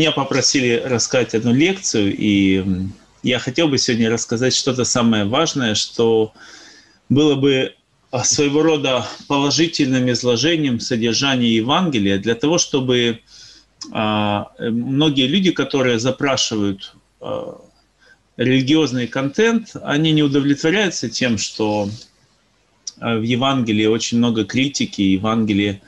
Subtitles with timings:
[0.00, 2.64] Меня попросили рассказать одну лекцию, и
[3.22, 6.32] я хотел бы сегодня рассказать что-то самое важное, что
[7.10, 7.74] было бы
[8.10, 13.20] а, своего рода положительным изложением содержания Евангелия для того, чтобы
[13.92, 17.60] а, многие люди, которые запрашивают а,
[18.38, 21.90] религиозный контент, они не удовлетворяются тем, что
[22.96, 25.82] в Евангелии очень много критики, Евангелие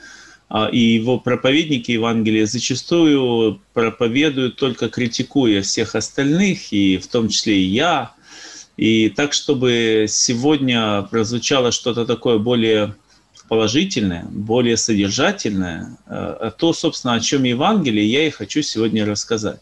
[0.71, 7.65] и его проповедники Евангелия зачастую проповедуют только критикуя всех остальных, и в том числе и
[7.65, 8.11] я.
[8.77, 12.95] И так, чтобы сегодня прозвучало что-то такое более
[13.49, 19.59] положительное, более содержательное, а то, собственно, о чем Евангелие, я и хочу сегодня рассказать.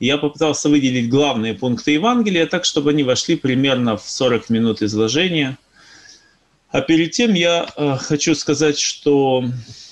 [0.00, 5.58] Я попытался выделить главные пункты Евангелия так, чтобы они вошли примерно в 40 минут изложения–
[6.70, 9.44] а перед тем я э, хочу сказать, что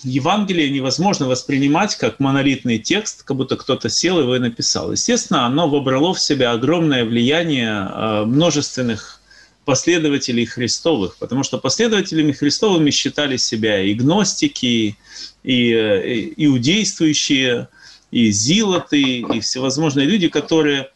[0.03, 4.93] Евангелие невозможно воспринимать как монолитный текст, как будто кто-то сел его и написал.
[4.93, 9.23] Естественно, оно вобрало в себя огромное влияние э, множественных
[9.65, 14.97] последователей Христовых, потому что последователями Христовыми считали себя и гностики,
[15.43, 17.69] и э, иудействующие,
[18.11, 20.91] и зилоты, и всевозможные люди, которые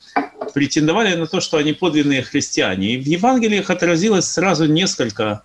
[0.52, 2.94] претендовали на то, что они подлинные христиане.
[2.94, 5.42] И в Евангелиях отразилось сразу несколько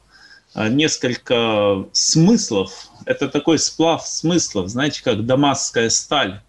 [0.55, 2.89] несколько смыслов.
[3.05, 6.41] Это такой сплав смыслов, знаете, как дамасская сталь,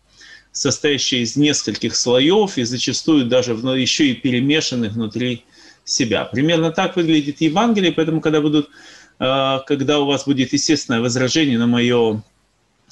[0.52, 5.44] состоящая из нескольких слоев и зачастую даже еще и перемешанных внутри
[5.84, 6.24] себя.
[6.24, 8.70] Примерно так выглядит Евангелие, поэтому когда будут
[9.18, 12.22] а, когда у вас будет естественное возражение на мое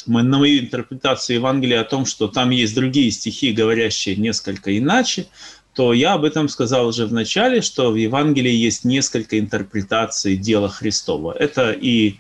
[0.07, 5.29] на мою интерпретацию Евангелия о том, что там есть другие стихи, говорящие несколько иначе,
[5.75, 10.69] то я об этом сказал уже в начале, что в Евангелии есть несколько интерпретаций дела
[10.69, 11.35] Христова.
[11.37, 12.17] Это и,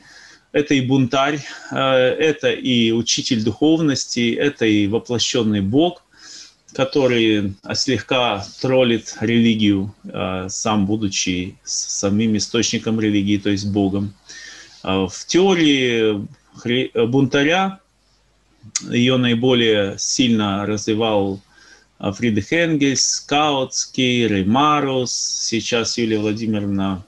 [0.50, 6.02] это и бунтарь, э, это и учитель духовности, это и воплощенный Бог,
[6.72, 14.14] который слегка троллит религию, э, сам будучи самим источником религии, то есть Богом.
[14.82, 16.26] Э, в теории
[17.06, 17.78] бунтаря
[18.90, 21.40] ее наиболее сильно развивал
[21.98, 27.04] Фридрих Энгельс, Каутский, Реймарус, сейчас Юлия Владимировна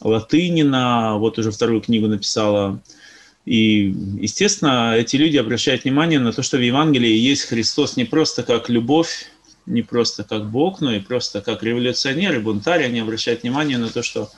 [0.00, 2.80] Латынина, вот уже вторую книгу написала.
[3.44, 8.42] И, естественно, эти люди обращают внимание на то, что в Евангелии есть Христос не просто
[8.42, 9.30] как любовь,
[9.66, 12.84] не просто как Бог, но и просто как революционер и бунтарь.
[12.84, 14.30] Они обращают внимание на то, что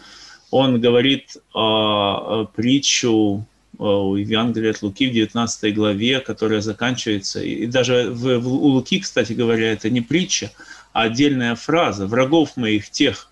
[0.50, 3.46] он говорит о притчу
[3.82, 9.00] у Евангелия от Луки в 19 главе, которая заканчивается, и даже в, в, у Луки,
[9.00, 10.52] кстати говоря, это не притча,
[10.92, 13.30] а отдельная фраза «врагов моих тех,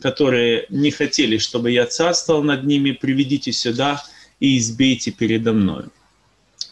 [0.00, 4.02] которые не хотели, чтобы я царствовал над ними, приведите сюда
[4.40, 5.90] и избейте передо мною».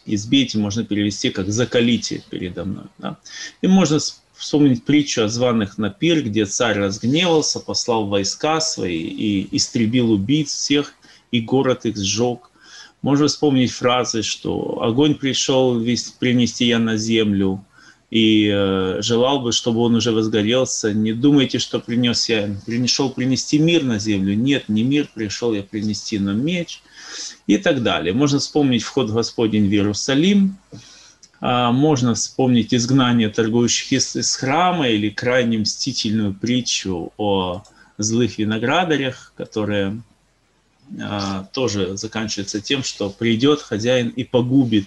[0.05, 2.85] Избейте можно перевести как «закалите передо мной».
[2.97, 3.17] Да?
[3.61, 3.99] И можно
[4.35, 10.53] вспомнить притчу о званых на пир, где царь разгневался, послал войска свои и истребил убийц
[10.53, 10.93] всех,
[11.31, 12.51] и город их сжег–
[13.01, 15.79] можно вспомнить фразы, что огонь пришел
[16.19, 17.63] принести я на землю,
[18.09, 20.93] и э, желал бы, чтобы он уже возгорелся.
[20.93, 24.33] Не думайте, что принес я, пришел принести мир на землю.
[24.35, 26.81] Нет, не мир пришел я принести, но меч
[27.47, 28.13] и так далее.
[28.13, 30.57] Можно вспомнить вход Господень в Иерусалим,
[31.39, 37.63] а, можно вспомнить изгнание торгующих из, из храма или крайне мстительную притчу о
[37.97, 40.01] злых виноградарях, которые
[41.53, 44.85] тоже заканчивается тем, что придет хозяин и погубит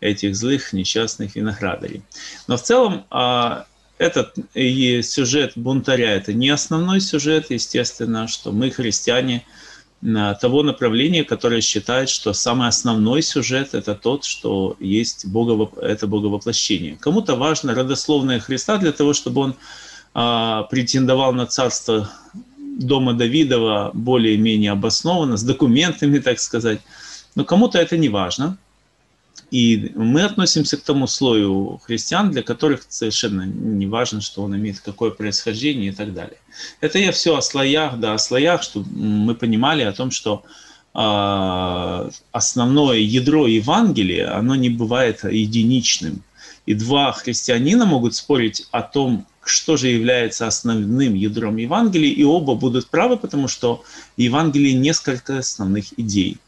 [0.00, 2.02] этих злых несчастных виноградарей.
[2.46, 3.66] Но в целом а,
[3.98, 9.44] этот сюжет бунтаря это не основной сюжет, естественно, что мы христиане
[10.40, 16.96] того направления, которое считает, что самый основной сюжет это тот, что есть Бога, это Боговоплощение.
[17.00, 19.56] Кому-то важно родословное Христа для того, чтобы он
[20.12, 22.10] а, претендовал на царство
[22.76, 26.80] дома Давидова более-менее обоснованно, с документами, так сказать.
[27.34, 28.58] Но кому-то это не важно.
[29.50, 34.80] И мы относимся к тому слою христиан, для которых совершенно не важно, что он имеет
[34.80, 36.38] какое происхождение и так далее.
[36.80, 40.42] Это я все о слоях, да, о слоях, чтобы мы понимали о том, что
[40.94, 46.22] э, основное ядро Евангелия, оно не бывает единичным.
[46.66, 52.54] И два христианина могут спорить о том, что же является основным ядром Евангелия, и оба
[52.54, 53.84] будут правы, потому что
[54.16, 56.38] в Евангелии несколько основных идей.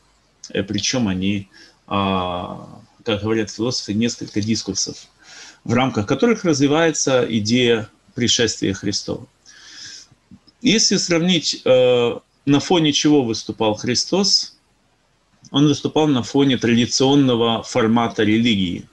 [0.50, 1.48] Э, Причем они
[1.86, 2.68] а,
[3.04, 5.06] как говорят философы, несколько дискурсов,
[5.64, 9.26] в рамках которых развивается идея пришествия Христова.
[10.60, 14.56] Если сравнить, э, на фоне чего выступал Христос,
[15.50, 18.86] он выступал на фоне традиционного формата религии.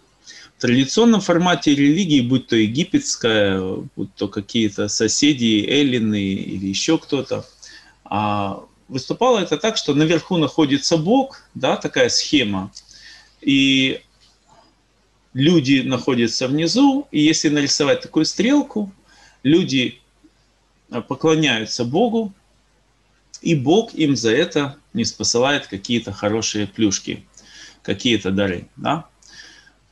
[0.65, 3.61] Традиционном формате религии, будь то египетская,
[3.95, 7.45] будь то какие-то соседи, эллины или еще кто-то,
[8.03, 12.71] а выступало это так, что наверху находится Бог, да, такая схема,
[13.41, 14.01] и
[15.35, 18.91] люди находятся внизу, и если нарисовать такую стрелку,
[19.43, 19.99] люди
[20.89, 22.33] а, поклоняются Богу,
[23.43, 27.23] и Бог им за это не спосылает какие-то хорошие плюшки,
[27.83, 28.67] какие-то дары.
[28.77, 29.05] Да?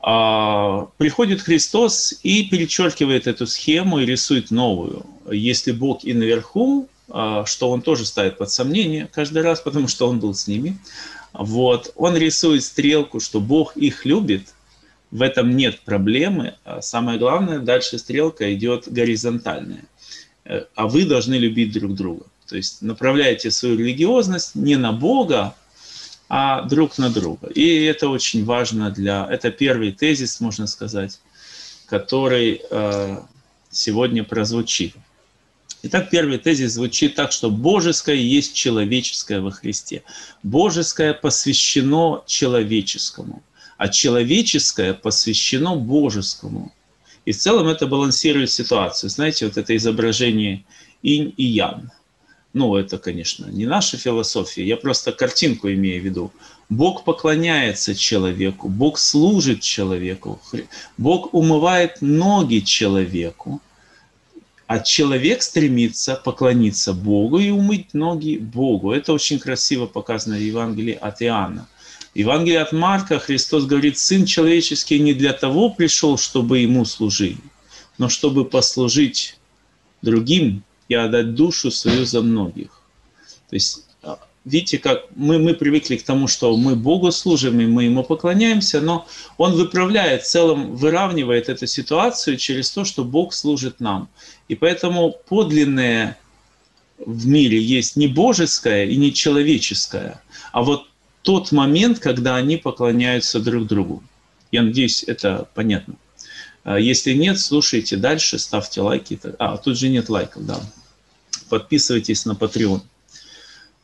[0.06, 5.06] А, приходит Христос и перечеркивает эту схему и рисует новую.
[5.32, 10.10] Если Бог и наверху, а, что он тоже ставит под сомнение каждый раз, потому что
[10.10, 10.78] он был с ними,
[11.32, 14.54] вот, он рисует стрелку, что Бог их любит,
[15.10, 16.56] в этом нет проблемы.
[16.66, 19.86] А самое главное, дальше стрелка идет горизонтальная.
[20.44, 22.26] Э, а вы должны любить друг друга.
[22.50, 25.56] То есть направляйте свою религиозность не на Бога,
[26.30, 27.48] а друг на друга.
[27.48, 29.28] И это очень важно для...
[29.30, 31.20] Это первый тезис, можно сказать,
[31.86, 33.18] который э,
[33.70, 34.96] сегодня прозвучит.
[35.84, 40.04] Итак, первый тезис звучит так, что божеское есть человеческое во Христе.
[40.42, 43.44] Божеское посвящено человеческому
[43.84, 46.72] а человеческое посвящено божескому.
[47.26, 49.10] И в целом это балансирует ситуацию.
[49.10, 50.64] Знаете, вот это изображение
[51.02, 51.92] инь и ян.
[52.54, 56.32] Ну, это, конечно, не наша философия, я просто картинку имею в виду.
[56.70, 60.40] Бог поклоняется человеку, Бог служит человеку,
[60.98, 63.60] Бог умывает ноги человеку,
[64.68, 68.92] а человек стремится поклониться Богу и умыть ноги Богу.
[68.92, 71.68] Это очень красиво показано в Евангелии от Иоанна.
[72.14, 77.38] Евангелие от Марка Христос говорит, Сын человеческий не для того пришел, чтобы Ему служили,
[77.98, 79.38] но чтобы послужить
[80.04, 82.82] другим и отдать душу свою за многих.
[83.50, 87.66] То есть, а, видите, как мы, мы привыкли к тому, что мы Богу служим, и
[87.66, 89.08] мы Ему поклоняемся, но
[89.38, 94.10] Он выправляет, в целом выравнивает эту ситуацию через то, что Бог служит нам.
[94.48, 96.18] И поэтому подлинное
[96.98, 100.22] в мире есть не божеское и не человеческое,
[100.52, 100.88] а вот
[101.22, 104.04] тот момент, когда они поклоняются друг другу.
[104.52, 105.96] Я надеюсь, это понятно.
[106.64, 109.20] А если нет, слушайте дальше, ставьте лайки.
[109.38, 110.60] А, тут же нет лайков, да.
[111.50, 112.82] Подписывайтесь на Patreon.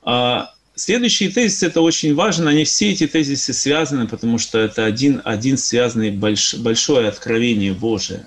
[0.03, 2.49] А, следующий тезис, это очень важно.
[2.49, 8.25] Они все эти тезисы связаны, потому что это один, один связанный больш, большое откровение Божие.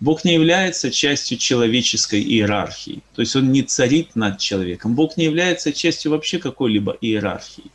[0.00, 3.02] Бог не является частью человеческой иерархии.
[3.14, 4.94] То есть он не царит над человеком.
[4.94, 7.70] Бог не является частью вообще какой-либо иерархии.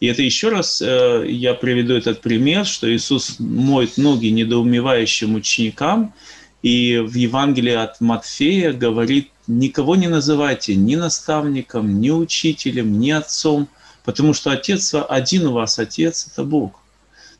[0.00, 6.14] И это еще раз э, я приведу этот пример, что Иисус моет ноги недоумевающим ученикам,
[6.62, 13.68] и в Евангелии от Матфея говорит, никого не называйте ни наставником, ни учителем, ни отцом,
[14.04, 16.80] потому что Отец, один у вас Отец– это Бог.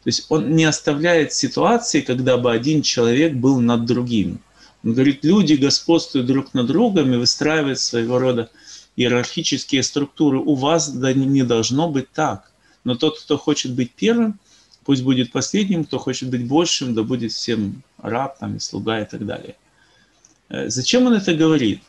[0.03, 4.41] То есть он не оставляет ситуации, когда бы один человек был над другим.
[4.85, 8.51] Он говорит, люди господствуют друг над другом и выстраивают своего рода
[8.97, 10.39] иерархические структуры.
[10.39, 12.48] У вас да не должно быть так.
[12.89, 14.41] Но тот, кто хочет быть первым,
[14.83, 19.05] пусть будет последним, кто хочет быть большим, да будет всем раб там, и слуга и
[19.05, 19.57] так далее.
[20.49, 21.83] Э, зачем он это говорит?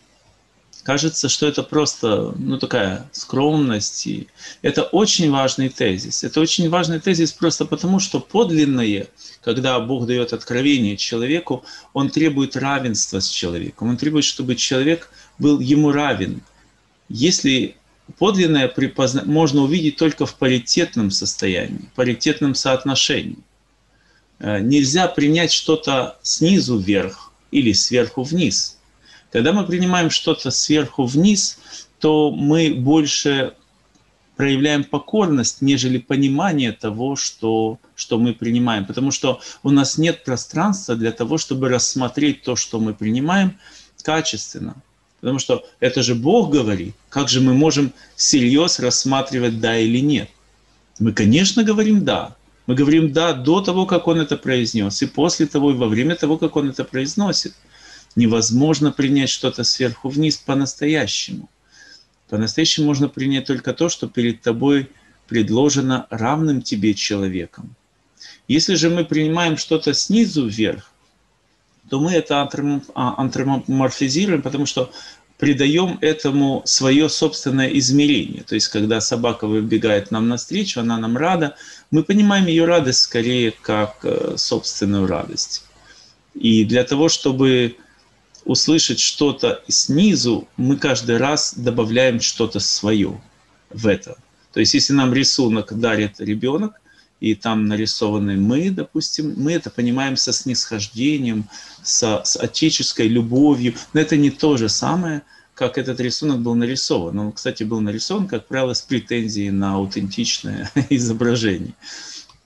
[0.83, 4.07] Кажется, что это просто ну, такая скромность.
[4.07, 4.27] И
[4.61, 6.25] это очень важный тезис.
[6.25, 9.07] Это очень важный тезис просто потому, что подлинное,
[9.41, 11.63] когда Бог дает откровение человеку,
[11.93, 13.87] Он требует равенства с человеком.
[13.87, 16.41] Он требует, чтобы человек был ему равен.
[17.07, 17.77] Если
[18.17, 19.23] подлинное припозна...
[19.25, 23.37] можно увидеть только в паритетном состоянии, паритетном соотношении.
[24.39, 28.77] Э, нельзя принять что-то снизу вверх или сверху вниз.
[29.31, 31.59] Когда мы принимаем что-то сверху вниз,
[31.99, 33.53] то мы больше
[34.35, 38.85] проявляем покорность, нежели понимание того, что, что мы принимаем.
[38.85, 43.59] Потому что у нас нет пространства для того, чтобы рассмотреть то, что мы принимаем,
[44.01, 44.75] качественно.
[45.21, 46.95] Потому что это же Бог говорит.
[47.09, 50.29] Как же мы можем всерьез рассматривать да или нет?
[50.99, 52.35] Мы, конечно, говорим да.
[52.69, 56.15] Мы говорим «да» до того, как он это произнес, и после того, и во время
[56.15, 57.55] того, как он это произносит.
[58.15, 61.49] Невозможно принять что-то сверху вниз по-настоящему.
[62.29, 64.87] По-настоящему можно принять только то, что перед тобой
[65.27, 67.75] предложено равным тебе человеком.
[68.47, 70.91] Если же мы принимаем что-то снизу вверх,
[71.89, 72.47] то мы это
[72.93, 74.91] антроморфизируем, потому что
[75.37, 78.43] придаем этому свое собственное измерение.
[78.43, 81.55] То есть, когда собака выбегает нам навстречу, она нам рада,
[81.91, 85.63] мы понимаем ее радость скорее как э, собственную радость.
[86.35, 87.77] И для того, чтобы
[88.43, 93.19] услышать что-то снизу, мы каждый раз добавляем что-то свое
[93.69, 94.17] в это.
[94.51, 96.73] То есть, если нам рисунок дарит ребенок,
[97.19, 101.49] и там нарисованы мы, допустим, мы это понимаем со снисхождением,
[101.83, 103.75] со, с отеческой любовью.
[103.93, 105.23] Но это не то же самое,
[105.53, 107.19] как этот рисунок был нарисован.
[107.19, 111.73] Он, кстати, был нарисован, как правило, с претензией на аутентичное изображение.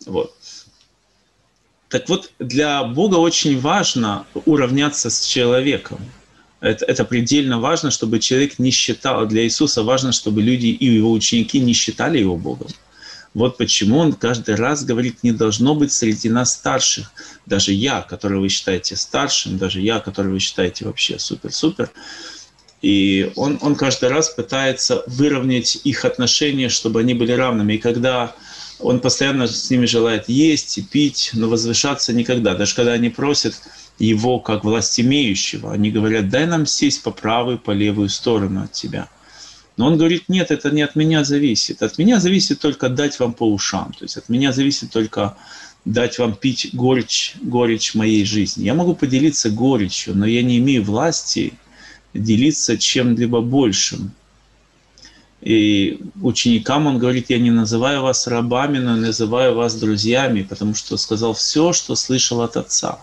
[0.06, 0.34] Вот.
[1.90, 6.00] Так вот, для Бога очень важно уравняться с человеком.
[6.60, 11.12] Это, это предельно важно, чтобы человек не считал, для Иисуса важно, чтобы люди и его
[11.12, 12.70] ученики не считали его Богом.
[13.34, 17.12] Вот почему он каждый раз говорит, не должно быть среди нас старших.
[17.46, 21.90] Даже я, которого вы считаете старшим, даже я, которого вы считаете вообще супер-супер.
[22.84, 27.74] И он, он каждый раз пытается выровнять их отношения, чтобы они были равными.
[27.74, 28.36] И когда
[28.80, 32.54] он постоянно с ними желает есть и пить, но возвышаться никогда.
[32.54, 33.56] Даже когда они просят
[33.98, 39.10] его как властимеющего, они говорят, дай нам сесть по правую, по левую сторону от тебя–
[39.76, 41.82] но он говорит, нет, это не от меня зависит.
[41.82, 43.92] От меня зависит только дать вам по ушам.
[43.98, 45.36] То есть от меня зависит только
[45.84, 48.66] дать вам пить горечь, горечь моей жизни.
[48.66, 51.54] Я могу поделиться горечью, но я не имею власти
[52.14, 54.12] делиться чем-либо большим.
[55.42, 60.96] И ученикам он говорит, я не называю вас рабами, но называю вас друзьями, потому что
[60.98, 63.00] сказал все, что слышал от Отца.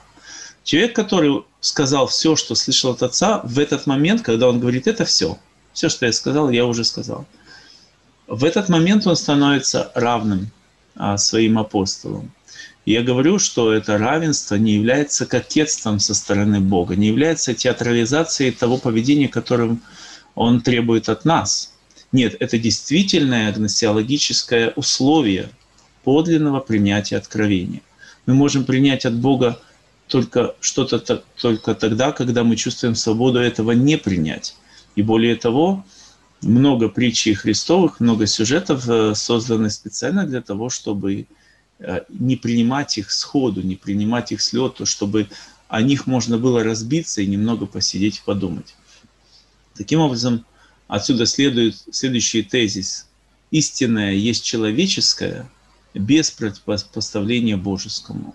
[0.63, 5.05] Человек, который сказал все, что слышал от Отца, в этот момент, когда он говорит это
[5.05, 5.37] все–
[5.73, 7.27] все, что я сказал, я уже сказал.
[8.27, 10.51] В этот момент он становится равным
[10.95, 12.31] а, своим апостолам.
[12.85, 18.79] я говорю, что это равенство не является кокетством со стороны Бога, не является театрализацией того
[18.79, 19.83] поведения, которым
[20.35, 21.73] он требует от нас.
[22.13, 25.51] Нет, это действительное гносеологическое условие
[26.03, 27.83] подлинного принятия откровения.
[28.27, 29.61] Мы можем принять от Бога
[30.09, 34.57] только что-то только тогда, когда мы чувствуем свободу этого не принять.
[35.01, 35.83] И более того,
[36.43, 41.27] много притчей Христовых, много сюжетов э, созданы специально для того, чтобы
[41.79, 45.27] э, не принимать их сходу, не принимать их с лету, чтобы
[45.69, 48.75] о них можно было разбиться и немного посидеть и подумать.
[49.75, 50.45] Таким образом,
[50.87, 53.09] отсюда следует следующий тезис.
[53.51, 55.51] Истинное есть человеческое
[55.95, 58.35] без противопоставления божескому.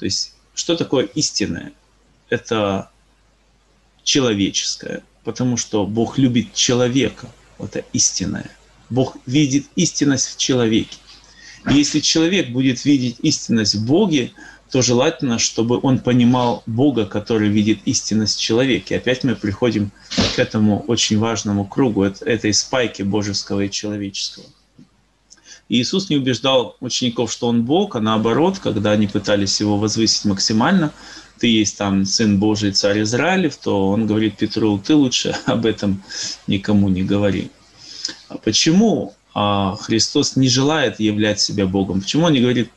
[0.00, 1.72] То есть, что такое истинное?
[2.30, 2.90] Это
[4.02, 7.28] человеческое потому что Бог любит человека.
[7.58, 8.50] Это истинное.
[8.88, 10.96] Бог видит истинность в человеке.
[11.68, 14.32] И если человек будет видеть истинность в Боге,
[14.70, 18.96] то желательно, чтобы он понимал Бога, который видит истинность в человеке.
[18.96, 19.90] Опять мы приходим
[20.34, 24.46] к этому очень важному кругу, этой спайки божеского и человеческого.
[25.68, 30.92] Иисус не убеждал учеников, что Он Бог, а наоборот, когда они пытались Его возвысить максимально,
[31.38, 36.02] ты есть там Сын Божий, Царь Израилев, то он говорит Петру, ты лучше об этом
[36.46, 37.50] никому не говори.
[38.28, 42.00] А почему а, Христос не желает являть себя Богом?
[42.00, 42.70] Почему он не говорит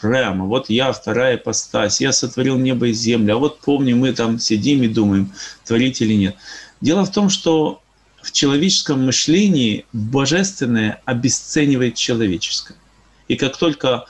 [0.00, 4.38] прямо, вот я, вторая постась, я сотворил небо и землю, а вот помни, мы там
[4.38, 5.32] сидим и думаем,
[5.64, 6.36] творить или нет.
[6.80, 7.80] Дело в том, что
[8.28, 12.76] в человеческом мышлении божественное обесценивает человеческое.
[13.26, 14.04] И как только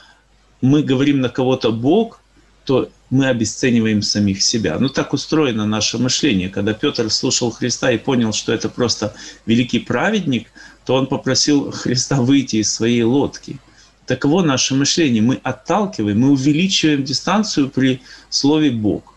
[0.61, 2.21] мы говорим на кого-то Бог,
[2.65, 4.77] то мы обесцениваем самих себя.
[4.81, 6.49] Ну так устроено наше мышление.
[6.49, 9.15] Когда Петр слушал Христа и понял, что это просто
[9.47, 10.49] великий праведник,
[10.85, 13.59] то он попросил Христа выйти из своей лодки.
[14.05, 15.23] Таково наше мышление.
[15.23, 19.15] Мы отталкиваем, мы увеличиваем дистанцию при слове «Бог».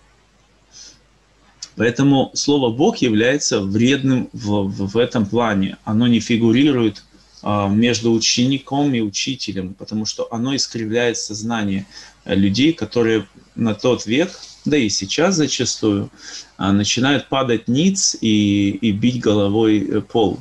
[1.75, 5.77] Поэтому слово «Бог» является вредным в, в, в этом плане.
[5.83, 7.03] Оно не фигурирует
[7.43, 11.85] а, между учеником и учителем, потому что оно искривляет сознание
[12.25, 14.31] людей, которые на тот век,
[14.65, 16.11] да и сейчас зачастую,
[16.57, 20.39] а, начинают падать ниц и, и бить головой э, пол,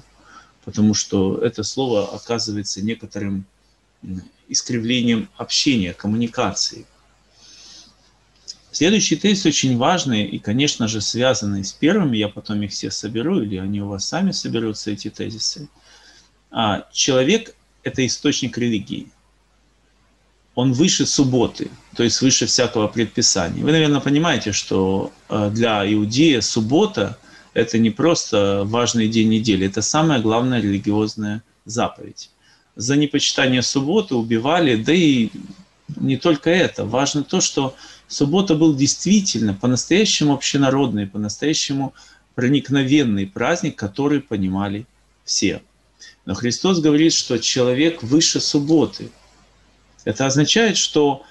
[0.64, 3.46] потому что это слово оказывается некоторым
[4.48, 6.86] искривлением общения, коммуникации.
[8.72, 12.12] Следующий тезис очень важный и, конечно же, связанный с первым.
[12.12, 15.68] Я потом их все соберу, или они у вас сами соберутся, эти тезисы.
[16.50, 19.08] А, человек– это источник религии.
[20.54, 23.62] он выше субботы, то есть выше всякого предписания.
[23.62, 27.18] Вы, наверное, понимаете, что э, для иудея суббота–
[27.54, 32.30] это не просто важный день недели, это самая главная религиозная заповедь.
[32.76, 35.30] За непочитание субботы убивали, да и
[35.96, 36.84] не только это.
[36.84, 37.74] Важно то, что
[38.10, 41.94] суббота был действительно по-настоящему общенародный, по-настоящему
[42.34, 44.86] проникновенный праздник, который понимали
[45.24, 45.62] все.
[46.26, 49.10] Но Христос говорит, что человек выше субботы.
[50.04, 51.22] Это означает, что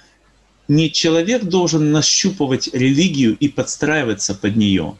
[0.67, 4.98] не человек должен нащупывать религию и подстраиваться под нее,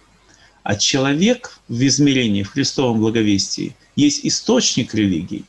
[0.63, 5.45] а человек в измерении, в Христовом благовестии, есть источник религии.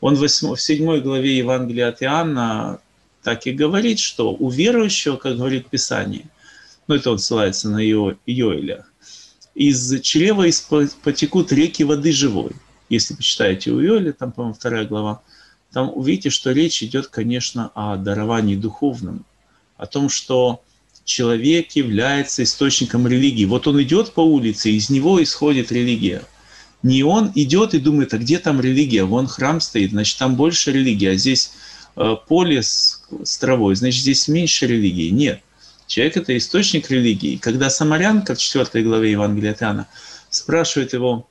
[0.00, 2.80] Он в 7 главе Евангелия от Иоанна
[3.22, 6.24] так и говорит, что у верующего, как говорит Писание,
[6.88, 8.84] ну это он ссылается на Йоэля,
[9.54, 10.46] из чрева
[11.02, 12.52] потекут реки воды живой.
[12.88, 15.22] Если почитаете у Йоэля, там, по-моему, вторая глава,
[15.72, 19.24] там увидите, что речь идет, конечно, о даровании духовном,
[19.76, 20.62] о том, что
[21.04, 23.44] человек является источником религии.
[23.44, 26.22] Вот он идет по улице, из него исходит религия.
[26.82, 29.04] Не он идет и думает, а где там религия?
[29.04, 31.52] Вон храм стоит, значит, там больше религии, а здесь
[31.94, 35.10] поле с, с травой, значит, здесь меньше религии.
[35.10, 35.40] Нет.
[35.86, 37.36] Человек– это источник религии.
[37.36, 39.88] Когда самарянка в 4 главе Евангелия от Иоанна
[40.30, 41.28] спрашивает его,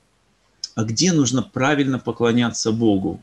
[0.75, 3.19] а где нужно правильно поклоняться Богу?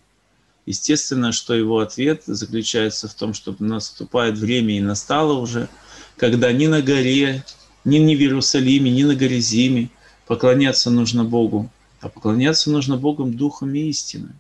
[0.67, 5.69] Естественно, что его ответ заключается в том, что наступает время и настало уже,
[6.17, 7.45] когда ни на горе,
[7.85, 9.91] ни, ни в Иерусалиме, ни на горе Зиме
[10.27, 14.35] поклоняться нужно Богу, а поклоняться нужно Богом Духом и истиной.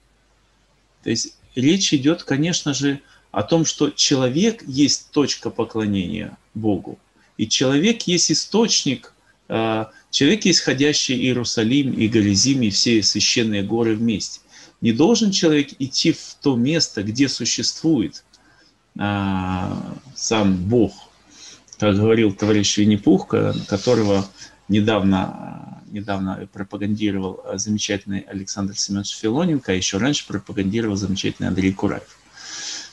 [1.02, 3.00] То есть речь идет, конечно же,
[3.30, 6.98] о том, что человек есть точка поклонения Богу,
[7.36, 9.12] и человек есть источник,
[9.48, 14.40] а, человек есть ходящий Иерусалим и Горизим, и все священные горы вместе.
[14.80, 18.24] Не должен человек идти в то место, где существует
[18.98, 20.92] а, сам Бог,
[21.78, 23.28] как говорил товарищ Винни-Пух,
[23.68, 24.28] которого
[24.68, 32.18] недавно недавно пропагандировал э, замечательный Александр Семенович Филоненко, а еще раньше пропагандировал замечательный Андрей Кураев.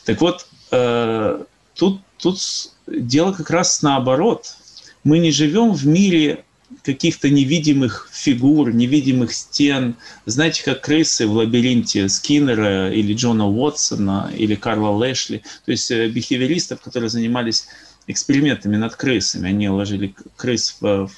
[0.06, 1.43] Так вот, э,
[1.74, 2.39] тут, тут
[2.88, 4.56] дело как раз наоборот.
[5.04, 6.46] Мы не живем в мире
[6.84, 9.96] каких-то невидимых фигур, невидимых стен.
[10.26, 16.08] Знаете, как крысы в лабиринте Скиннера или Джона Уотсона или Карла Лэшли, то есть э,
[16.08, 17.67] бихевиористов, которые занимались
[18.08, 19.50] экспериментами над крысами.
[19.50, 21.10] Они ложили крыс в,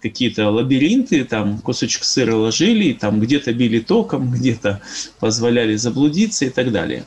[0.00, 4.80] какие-то лабиринты, там кусочек сыра ложили, там где-то били током, где-то
[5.20, 7.04] позволяли заблудиться и так далее.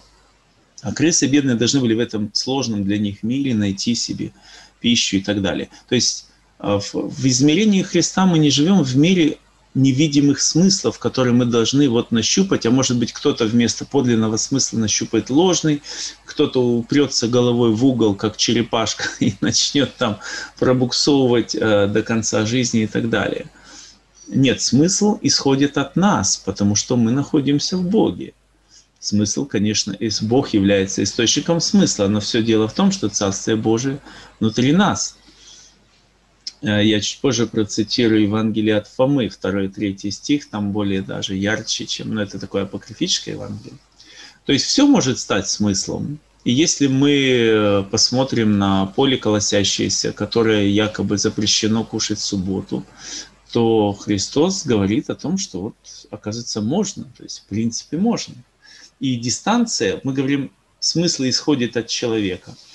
[0.81, 4.31] А крысы бедные должны были в этом сложном для них мире найти себе
[4.79, 5.69] пищу и так далее.
[5.87, 6.27] То есть
[6.57, 9.37] а, в, в измерении Христа мы не живем в мире
[9.73, 15.29] невидимых смыслов, которые мы должны вот нащупать, а может быть кто-то вместо подлинного смысла нащупает
[15.29, 15.81] ложный,
[16.25, 20.19] кто-то упрется головой в угол, как черепашка, и начнет там
[20.59, 23.45] пробуксовывать э, до конца жизни и так далее.
[24.27, 28.33] Нет, смысл исходит от нас, потому что мы находимся в Боге.
[28.99, 33.99] Смысл, конечно, Бог является источником смысла, но все дело в том, что Царствие Божие
[34.39, 35.17] внутри нас–
[36.61, 42.21] я чуть позже процитирую Евангелие от Фомы, 2-3 стих, там более даже ярче, чем, ну,
[42.21, 43.77] это такое апокрифическое Евангелие.
[44.45, 46.19] То есть все может стать смыслом.
[46.43, 52.83] И если мы э, посмотрим на поле колосящееся, которое якобы запрещено кушать в субботу,
[53.51, 55.75] то Христос говорит о том, что вот,
[56.09, 58.35] оказывается, можно, то есть в принципе можно.
[58.99, 62.55] И дистанция, мы говорим, смысл исходит от человека–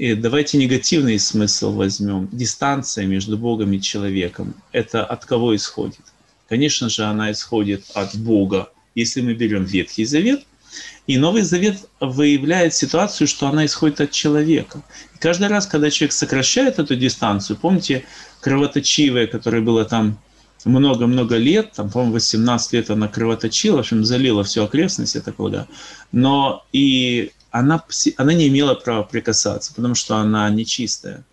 [0.00, 2.26] и давайте негативный смысл возьмем.
[2.32, 4.54] Дистанция между Богом и человеком.
[4.72, 6.00] Это от кого исходит?
[6.48, 8.70] Конечно же, она исходит от Бога.
[8.94, 10.40] Если мы берем Ветхий Завет,
[11.06, 14.82] и Новый Завет выявляет ситуацию, что она исходит от человека.
[15.14, 18.04] И каждый раз, когда человек сокращает эту дистанцию, помните,
[18.40, 20.18] кровоточивая, которая была там
[20.64, 25.34] много-много лет, там, по-моему, 18 лет она кровоточила, в общем, залила всю окрестность, я так
[25.34, 25.66] полагаю.
[26.10, 27.84] Но и она,
[28.16, 31.24] она не имела права прикасаться, потому что она нечистая.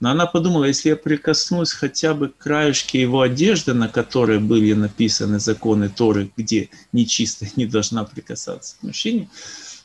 [0.00, 4.72] Но она подумала, если я прикоснусь хотя бы к краешке его одежды, на которой были
[4.72, 9.28] написаны законы Торы, где нечистая не должна прикасаться к мужчине,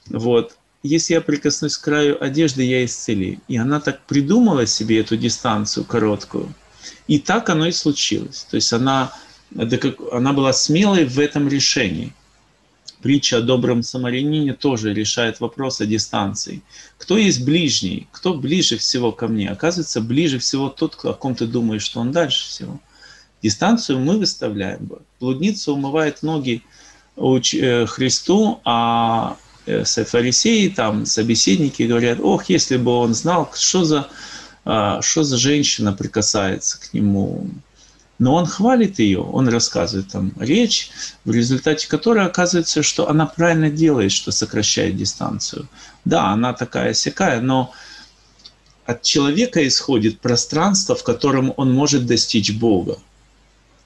[0.07, 3.39] вот, если я прикоснусь к краю одежды, я исцелю.
[3.47, 6.53] И она так придумала себе эту дистанцию короткую.
[7.07, 8.45] И так оно и случилось.
[8.51, 9.11] То есть она,
[10.11, 12.13] она была смелой в этом решении–
[13.03, 16.61] притча о добром самарянине тоже решает вопрос о дистанции.
[16.97, 18.07] Кто есть ближний?
[18.11, 19.49] Кто ближе всего ко мне?
[19.49, 22.79] Оказывается, ближе всего тот, о ком ты думаешь, что он дальше всего.
[23.43, 24.89] Дистанцию мы выставляем.
[25.19, 26.63] Блудница умывает ноги
[27.17, 29.35] э, Христу, а
[29.65, 34.07] э, фарисеи, там собеседники говорят, ох, если бы он знал, что за,
[34.63, 37.47] а, что за женщина прикасается к нему.
[38.23, 40.91] Но он хвалит ее, он рассказывает там речь,
[41.25, 45.67] в результате которой оказывается, что она правильно делает, что сокращает дистанцию.
[46.05, 47.73] Да, она такая сякая, но
[48.85, 52.97] от человека исходит пространство, в котором он может достичь Бога.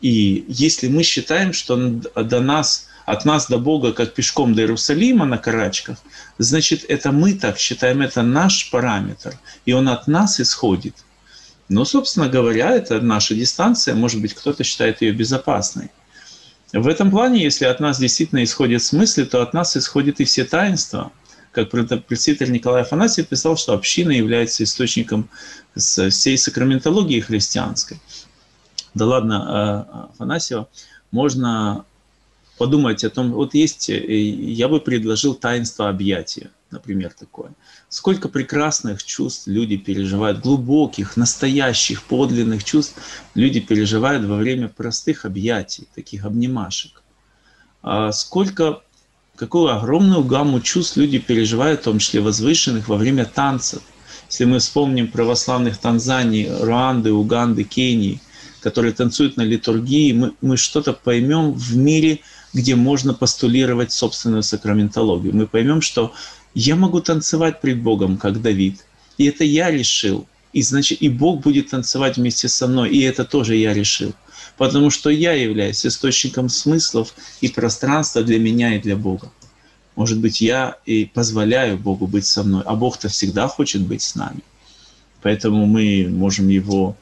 [0.02, 5.26] И если мы считаем, что до нас, от нас до Бога, как пешком до Иерусалима
[5.26, 5.98] на карачках,
[6.38, 10.94] значит, это мы так считаем, это наш параметр, и он от нас исходит.
[11.70, 15.92] Но, собственно говоря, это наша дистанция, может быть, кто-то считает ее безопасной.
[16.74, 20.44] В этом плане, если от нас действительно исходят смыслы, то от нас исходят и все
[20.44, 21.12] таинства.
[21.52, 25.30] Как пресвитер Николай Афанасьев писал, что община является источником
[25.76, 28.00] всей сакраментологии христианской
[28.98, 30.68] да ладно э, Афанасьева,
[31.12, 31.86] можно
[32.58, 37.52] подумать о том, вот есть, э, я бы предложил таинство объятия, например, такое.
[37.90, 42.96] Сколько прекрасных чувств люди переживают, глубоких, настоящих, подлинных чувств
[43.34, 47.02] люди переживают во время простых объятий, таких обнимашек.
[47.82, 48.82] А сколько,
[49.38, 53.82] какую огромную гамму чувств люди переживают, в том числе возвышенных, во время танцев.
[54.30, 58.20] Если мы вспомним православных Танзании, Руанды, Уганды, Кении,
[58.60, 62.20] которые танцуют на литургии, мы, мы что-то поймем в мире,
[62.54, 65.34] где можно постулировать собственную сакраментологию.
[65.34, 66.14] Мы поймем, что
[66.60, 68.84] я могу танцевать пред Богом, как Давид.
[69.20, 70.28] И это я решил.
[70.54, 72.90] И значит, и Бог будет танцевать вместе со мной.
[72.90, 74.14] И это тоже я решил.
[74.58, 79.32] Потому что я являюсь источником смыслов и пространства для меня и для Бога.
[79.96, 84.16] Может быть, я и позволяю Богу быть со мной, а Бог-то всегда хочет быть с
[84.16, 84.42] нами.
[85.22, 86.98] Поэтому мы можем Его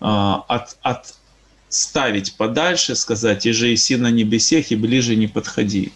[0.00, 5.92] а, от, отставить подальше, сказать, и же иси на небесех, и ближе не подходи.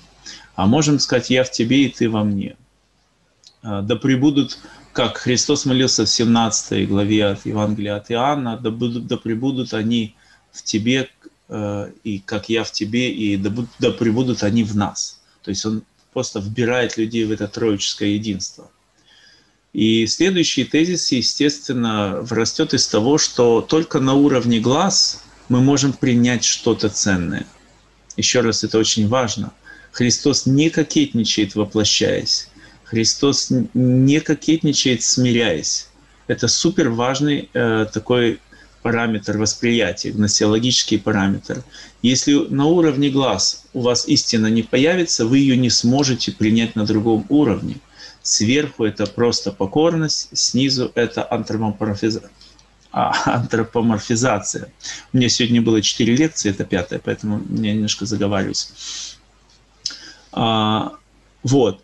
[0.55, 2.55] А можем сказать, я в тебе, и ты во мне.
[3.63, 4.59] А, да прибудут,
[4.93, 10.15] как Христос молился в 17 главе от Евангелия от Иоанна, да, будут, да прибудут они
[10.53, 11.09] в тебе,
[11.49, 15.21] э, и как я в тебе, и да, будут, да прибудут они в нас.
[15.43, 18.71] То есть он просто вбирает людей в это троическое единство–
[19.73, 26.45] и следующий тезис, естественно, растет из того, что только на уровне глаз мы можем принять
[26.45, 27.47] что-то ценное.
[28.17, 29.53] Еще раз, это очень важно.
[29.91, 32.49] Христос не кокетничает, воплощаясь.
[32.93, 35.89] Христос не кокетничает, смиряясь.
[36.29, 38.39] Это супер важный э, такой
[38.83, 41.65] параметр восприятия, гносеологический параметр.
[42.03, 46.87] Если на уровне глаз у вас истина не появится, вы ее не сможете принять на
[46.87, 47.77] другом уровне–
[48.23, 52.31] Сверху это просто покорность, снизу это антропоморфизация.
[52.93, 54.73] А, антропоморфизация.
[55.13, 59.19] У меня сегодня было четыре лекции, это пятая, поэтому я немножко заговариваюсь.
[60.31, 60.93] А,
[61.43, 61.83] вот.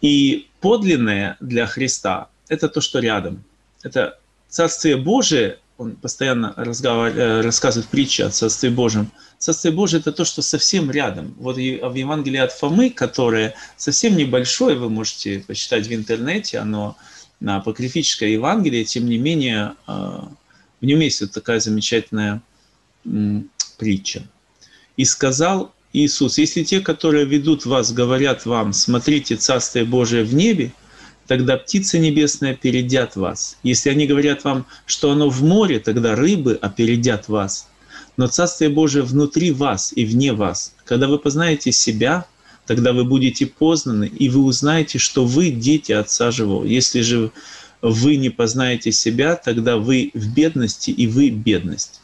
[0.00, 3.44] И подлинное для Христа– это то, что рядом.
[3.82, 9.10] Это Царствие Божие он постоянно э, рассказывает притчи о Царстве Божьем.
[9.38, 11.34] Царствие Божие– это то, что совсем рядом.
[11.38, 16.98] Вот в Евангелии от Фомы, которое совсем небольшое, вы можете почитать в интернете, оно
[17.40, 22.42] на апокрифическое Евангелие, тем не менее, э, в нем есть вот такая замечательная
[23.78, 24.22] притча.
[24.98, 30.72] «И сказал Иисус, если те, которые ведут вас, говорят вам, смотрите, Царствие Божие в небе,
[31.26, 33.56] тогда птицы небесные опередят вас.
[33.64, 37.68] Если они говорят вам, что оно в море, тогда рыбы опередят вас.
[38.16, 40.74] Но Царствие Божие внутри вас и вне вас.
[40.84, 42.26] Когда вы познаете себя,
[42.66, 46.64] тогда вы будете познаны, и вы узнаете, что вы дети Отца Живого.
[46.64, 47.32] Если же
[47.82, 52.00] вы не познаете себя, тогда вы в бедности, и вы бедность.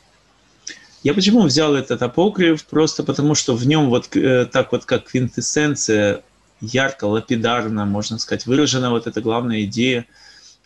[1.06, 2.64] Я почему взял этот апокриф?
[2.64, 6.24] Просто потому, что в нем вот э, так вот как квинтэссенция
[6.60, 10.06] ярко, лапидарно, можно сказать, выражена вот эта главная идея.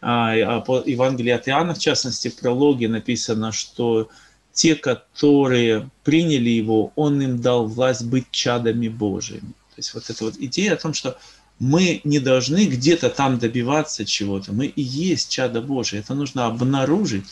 [0.00, 4.08] А, а по Евангелии от Иоанна, в частности, в прологе написано, что
[4.54, 9.40] те, которые приняли его, он им дал власть быть чадами Божьими.
[9.40, 11.18] То есть вот эта вот идея о том, что
[11.58, 16.00] мы не должны где-то там добиваться чего-то, мы и есть чадо Божие.
[16.00, 17.26] Это нужно обнаружить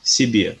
[0.00, 0.58] в себе.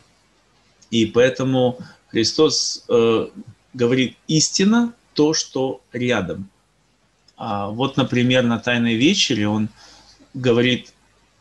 [0.92, 1.78] И поэтому
[2.08, 3.26] Христос э,
[3.72, 6.48] говорит истина то, что рядом.
[7.36, 9.68] А вот, например, на Тайной вечере он
[10.34, 10.92] говорит,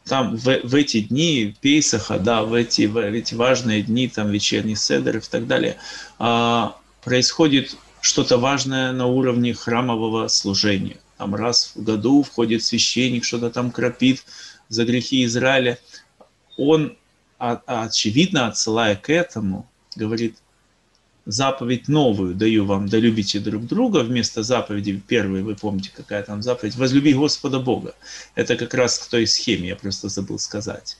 [0.06, 4.76] там в, в эти дни Пейсаха, да, в эти, в эти важные дни, там вечерний
[4.76, 5.76] седер и так далее,
[6.18, 10.98] а, происходит что-то важное на уровне храмового служения.
[11.18, 14.24] Там раз в году входит священник, что-то там кропит
[14.70, 15.78] за грехи Израиля.
[16.58, 16.98] Он,
[17.41, 20.38] а, очевидно, отсылая к этому, говорит,
[21.25, 26.41] заповедь новую даю вам, да любите друг друга, вместо заповеди первой, вы помните, какая там
[26.41, 27.95] заповедь, возлюби Господа Бога.
[28.36, 30.97] Это как раз к той схеме, я просто забыл сказать.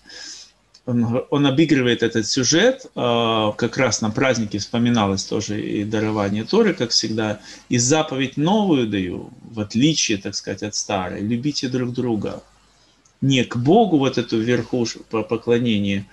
[0.88, 6.74] Он, он обыгрывает этот сюжет, а, как раз на празднике вспоминалось тоже и дарование Торы,
[6.74, 12.42] как всегда, и заповедь новую даю, в отличие, так сказать, от старой, любите друг друга.
[13.22, 16.08] Не к Богу вот эту верхушку поклонение,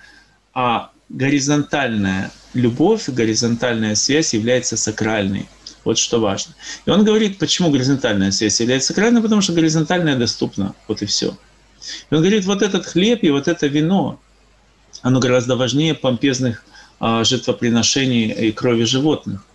[0.61, 5.47] а горизонтальная любовь, горизонтальная связь является сакральной.
[5.85, 6.53] Вот что важно.
[6.85, 10.75] И он говорит, почему горизонтальная связь является сакральной, потому что горизонтальная доступна.
[10.89, 11.37] Вот и все.
[12.11, 14.19] И он говорит, вот этот хлеб и вот это вино,
[15.01, 16.65] оно гораздо важнее помпезных
[16.99, 19.45] а, жертвоприношений и крови животных.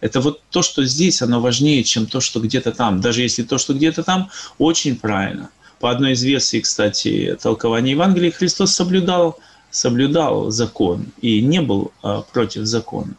[0.00, 3.02] Это вот то, что здесь, оно важнее, чем то, что где-то там.
[3.02, 5.50] Даже если то, что где-то там, очень правильно.
[5.80, 9.38] По одной из версий, кстати, толкования Евангелия, Христос соблюдал
[9.70, 13.14] соблюдал закон и не был а, против закона.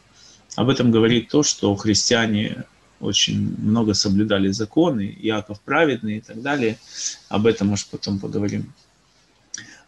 [0.56, 2.66] Об этом говорит то, что христиане
[3.00, 6.78] очень много соблюдали законы, Иаков праведный и так далее.
[7.30, 8.74] Об этом, может, потом поговорим.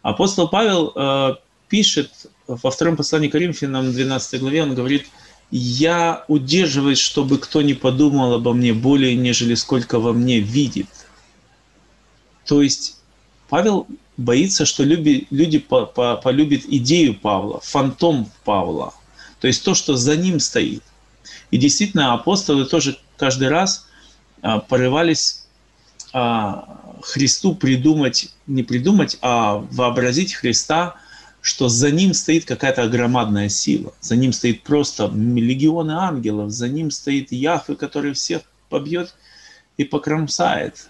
[0.02, 1.34] Апостол Павел э,
[1.68, 2.10] пишет
[2.46, 5.06] во втором послании Коринфянам, 12 главе, он говорит,
[5.50, 10.86] «Я удерживаюсь, чтобы кто не подумал обо мне более, нежели сколько во мне видит».
[12.46, 12.98] То есть
[13.48, 13.86] Павел
[14.20, 18.94] боится, что люди, люди по, по, полюбят идею Павла, фантом Павла,
[19.40, 20.82] то есть то, что за ним стоит.
[21.50, 23.86] И действительно, апостолы тоже каждый раз
[24.42, 25.46] а, порывались
[26.12, 30.96] а, Христу придумать, не придумать, а вообразить Христа,
[31.40, 36.90] что за ним стоит какая-то громадная сила, за ним стоит просто легионы ангелов, за ним
[36.90, 39.14] стоит Яхве, который всех побьет
[39.78, 40.89] и покромсает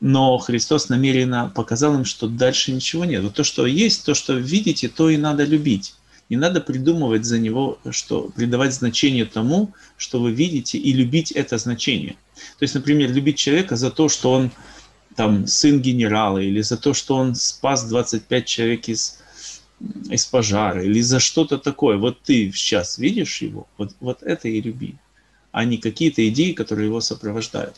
[0.00, 3.32] но Христос намеренно показал им, что дальше ничего нет.
[3.34, 5.94] То, что есть, то, что видите, то и надо любить.
[6.28, 11.56] Не надо придумывать за него, что придавать значение тому, что вы видите, и любить это
[11.58, 12.16] значение.
[12.58, 14.50] То есть, например, любить человека за то, что он
[15.16, 19.18] там сын генерала, или за то, что он спас 25 человек из,
[20.10, 21.96] из пожара, или за что-то такое.
[21.96, 24.96] Вот ты сейчас видишь его, вот, вот это и люби,
[25.50, 27.74] а не какие-то идеи, которые его сопровождают.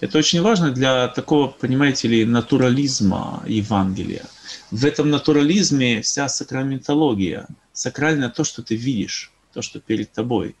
[0.00, 4.24] Это очень важно для такого, понимаете ли, натурализма Евангелия.
[4.70, 7.46] В этом натурализме вся сакраментология.
[7.72, 10.54] Сакрально то, что ты видишь, то, что перед тобой.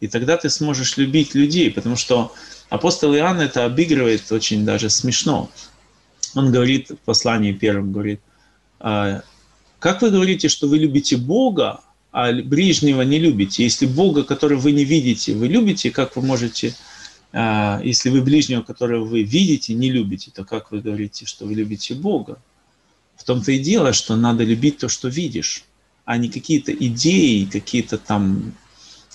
[0.00, 2.32] И тогда ты сможешь любить людей, потому что
[2.68, 5.50] апостол Иоанн это обыгрывает очень даже смешно.
[6.34, 8.20] Он говорит в послании первом, говорит,
[8.80, 9.22] «А,
[9.78, 11.80] как вы говорите, что вы любите Бога,
[12.12, 13.64] а ближнего не любите?
[13.64, 16.74] Если Бога, которого вы не видите, вы любите, как вы можете
[17.34, 21.94] если вы ближнего, которого вы видите, не любите, то как вы говорите, что вы любите
[21.94, 22.38] Бога?
[23.16, 25.64] В том-то и дело, что надо любить то, что видишь,
[26.04, 28.54] а не какие-то идеи, какие-то там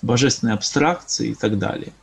[0.01, 1.93] божественные абстракции и так далее.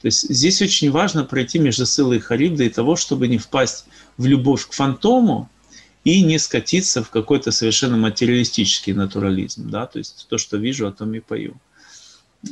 [0.00, 3.84] То есть здесь очень важно пройти между Сылой и Харибдой того, чтобы не впасть
[4.16, 5.48] в любовь к фантому
[6.02, 9.70] и не скатиться в какой-то совершенно материалистический натурализм.
[9.70, 9.86] Да?
[9.86, 11.54] То есть то, что вижу, о том и пою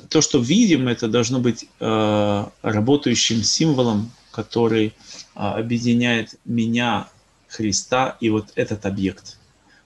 [0.08, 4.92] то, что видим, это должно быть э, работающим символом, который э,
[5.34, 7.08] объединяет меня,
[7.48, 9.38] Христа, и вот этот объект.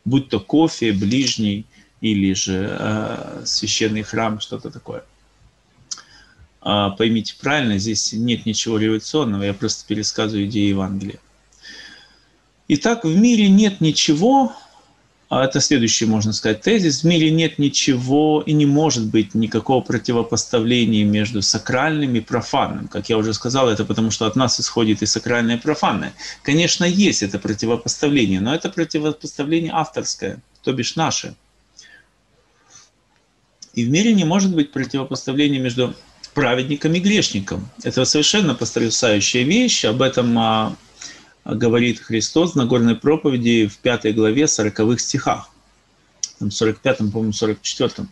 [0.05, 1.65] Будь то кофе, ближний
[2.01, 5.05] или же э, священный храм, что-то такое.
[6.65, 11.21] Э, поймите правильно, здесь нет ничего революционного, я просто пересказываю идеи Евангелия.
[12.67, 14.53] Итак, в мире нет ничего,
[15.41, 17.03] это следующий, можно сказать, тезис.
[17.03, 22.89] В мире нет ничего и не может быть никакого противопоставления между сакральным и профанным.
[22.89, 26.13] Как я уже сказал, это потому что от нас исходит и сакральное, и профанное.
[26.43, 31.35] Конечно, есть это противопоставление, но это противопоставление авторское, то бишь наше.
[33.75, 35.95] И в мире не может быть противопоставления между
[36.35, 37.69] праведником и грешником.
[37.83, 39.85] Это совершенно потрясающая вещь.
[39.85, 40.77] Об этом а,
[41.45, 45.51] говорит Христос в Нагорной проповеди в пятой главе, 40 стихах,
[46.39, 48.09] там 45-м, по-моему, 44-м.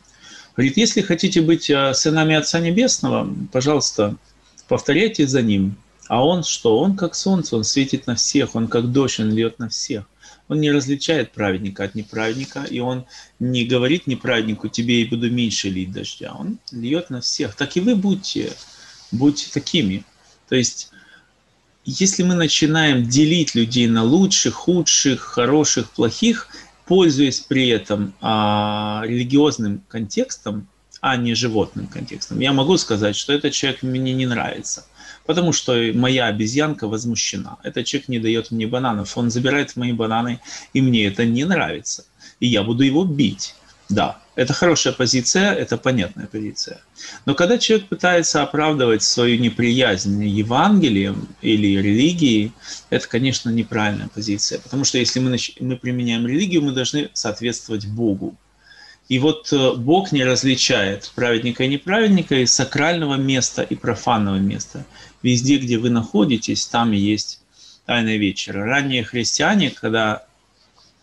[0.56, 4.16] Говорит, если хотите быть э, сынами Отца Небесного, пожалуйста,
[4.68, 5.76] повторяйте за Ним.
[6.08, 6.78] А Он что?
[6.78, 10.04] Он как солнце, Он светит на всех, Он как дождь, Он льет на всех.
[10.50, 13.06] Он не различает праведника от неправедника, и он
[13.38, 16.34] не говорит неправеднику, тебе и буду меньше лить дождя.
[16.36, 17.54] Он льет на всех.
[17.54, 18.52] Так и вы будьте,
[19.12, 20.04] будьте такими.
[20.48, 20.90] То есть
[21.84, 26.48] если мы начинаем делить людей на лучших, худших, хороших, плохих,
[26.86, 30.68] пользуясь при этом а, религиозным контекстом,
[31.00, 34.84] а не животным контекстом, я могу сказать, что этот человек мне не нравится,
[35.24, 37.56] потому что моя обезьянка возмущена.
[37.62, 40.40] Этот человек не дает мне бананов, он забирает мои бананы,
[40.74, 42.04] и мне это не нравится,
[42.38, 43.54] и я буду его бить.
[43.90, 46.81] Да, это хорошая позиция, это понятная позиция.
[47.26, 52.53] Но когда человек пытается оправдывать свою неприязнь Евангелием или религией,
[52.88, 54.61] это, конечно, неправильная позиция.
[54.61, 58.37] Потому что если мы, мы применяем религию, мы должны соответствовать Богу.
[59.09, 64.87] И вот э, Бог не различает праведника и неправедника, и сакрального места и профанного места.
[65.20, 67.40] Везде, где вы находитесь, там и есть
[67.87, 68.64] Тайная вечера.
[68.64, 70.22] Ранние христиане, когда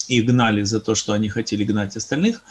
[0.07, 2.41] их гнали за то, что они хотели гнать остальных,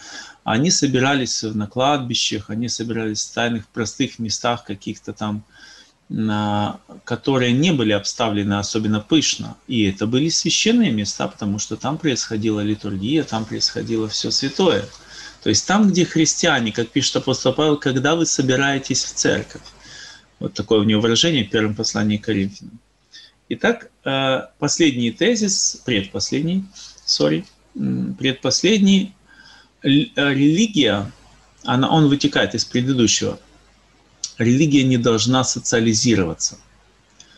[0.45, 5.45] они собирались на кладбищах, они собирались в тайных простых местах каких-то там,
[7.05, 9.57] которые не были обставлены особенно пышно.
[9.67, 14.85] И это были священные места, потому что там происходила литургия, там происходило все святое.
[15.43, 19.63] То есть там, где христиане, как пишет апостол Павел, когда вы собираетесь в церковь.
[20.39, 22.79] Вот такое у него выражение в первом послании к Коринфянам.
[23.49, 26.65] Итак, э, последний тезис, предпоследний,
[27.07, 27.45] sorry,
[28.19, 29.15] предпоследний,
[29.83, 31.11] э, религия,
[31.65, 33.39] она, он вытекает из предыдущего.
[34.39, 36.59] Религия не должна социализироваться.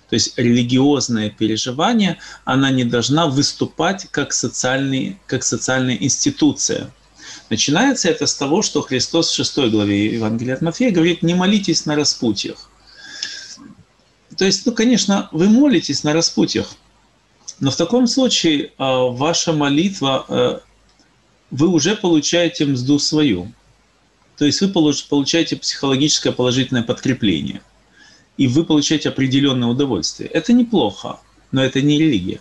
[0.08, 6.90] То есть религиозное переживание, она не должна выступать как, социальный, как социальная институция.
[7.50, 11.84] Начинается это с того, что Христос в 6 главе Евангелия от Матфея говорит, не молитесь
[11.84, 12.70] на распутьях.
[14.36, 16.70] То есть, ну, конечно, вы молитесь на распутьях,
[17.60, 20.58] но в таком случае э, ваша молитва, э,
[21.50, 23.52] вы уже получаете мзду свою.
[24.36, 27.60] То есть вы получаете психологическое положительное подкрепление.
[28.36, 30.30] И вы получаете определенное удовольствие.
[30.30, 31.18] Это неплохо,
[31.50, 32.40] но это не религия.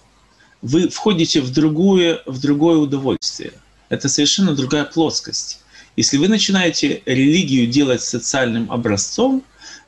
[0.62, 3.54] Вы входите в другое, в другое удовольствие.
[3.90, 5.62] Это совершенно другая плоскость.
[5.96, 9.44] Если вы начинаете религию делать социальным образцом,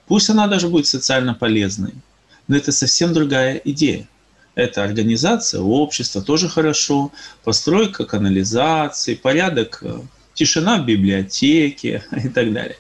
[0.08, 1.94] пусть она даже будет социально полезной,
[2.48, 4.08] но это совсем другая идея
[4.60, 7.12] это организация общества, тоже хорошо,
[7.44, 10.00] постройка канализации, порядок, э,
[10.34, 12.78] тишина в библиотеке и так далее.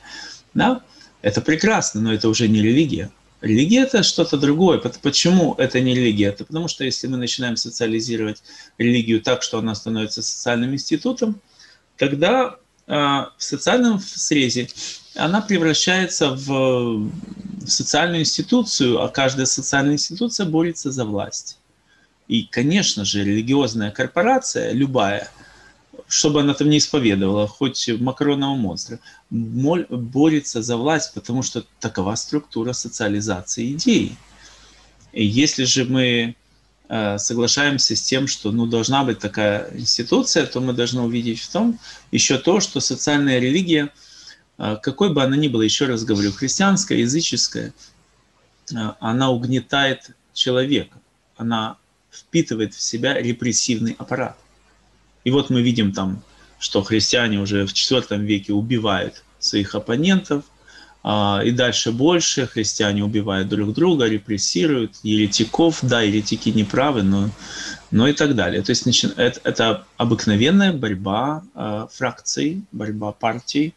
[0.53, 0.81] Да?
[1.21, 3.11] Это прекрасно, но это уже не религия.
[3.41, 4.79] Религия это что-то другое.
[4.79, 6.27] Почему это не религия?
[6.27, 8.43] Это потому что если мы начинаем социализировать
[8.77, 11.39] религию так, что она становится социальным институтом,
[11.97, 14.67] тогда э, в социальном срезе
[15.15, 17.09] она превращается в
[17.65, 21.58] социальную институцию, а каждая социальная институция борется за власть.
[22.29, 25.31] И, конечно же, религиозная корпорация, любая,
[26.07, 28.99] чтобы она там не исповедовала, хоть макаронного монстра,
[29.31, 34.15] борется за власть, потому что такова структура социализации идей.
[35.11, 36.35] И если же мы
[36.87, 41.51] э, соглашаемся с тем, что ну, должна быть такая институция, то мы должны увидеть в
[41.51, 41.79] том
[42.11, 43.89] еще то, что социальная религия,
[44.59, 47.73] э, какой бы она ни была, еще раз говорю, христианская, языческая,
[48.71, 50.95] э, она угнетает человека,
[51.35, 51.78] она
[52.11, 54.37] впитывает в себя репрессивный аппарат.
[55.23, 56.21] И вот мы видим там,
[56.59, 60.43] что христиане уже в IV веке убивают своих оппонентов,
[61.01, 67.29] а, и дальше больше христиане убивают друг друга, репрессируют еретиков, да, еретики не правы, но,
[67.89, 68.61] но и так далее.
[68.61, 73.73] То есть это, это обыкновенная борьба э, фракций, борьба партий,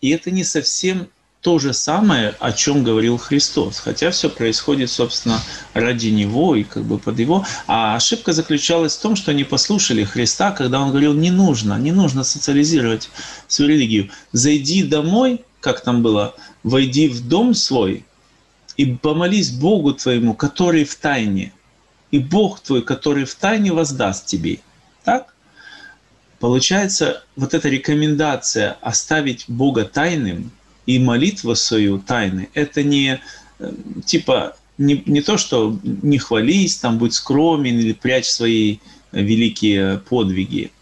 [0.00, 1.08] и это не совсем
[1.44, 3.78] то же самое, о чем говорил Христос.
[3.78, 5.38] Хотя все происходит, собственно,
[5.74, 7.44] ради Него и как бы под Его.
[7.66, 11.92] А ошибка заключалась в том, что они послушали Христа, когда Он говорил, не нужно, не
[11.92, 13.10] нужно социализировать
[13.46, 14.10] свою религию.
[14.32, 18.06] Зайди домой, как там было, войди в дом свой
[18.78, 21.52] и помолись Богу твоему, который в тайне.
[22.10, 24.60] И Бог твой, который в тайне, воздаст тебе.
[25.04, 25.34] Так?
[26.40, 30.50] Получается, вот эта рекомендация оставить Бога тайным–
[30.86, 33.20] и молитва свою тайны, это не
[33.58, 33.72] э,
[34.04, 38.78] типа не, не то, что не хвались, там будь скромен или прячь свои
[39.12, 40.72] великие подвиги.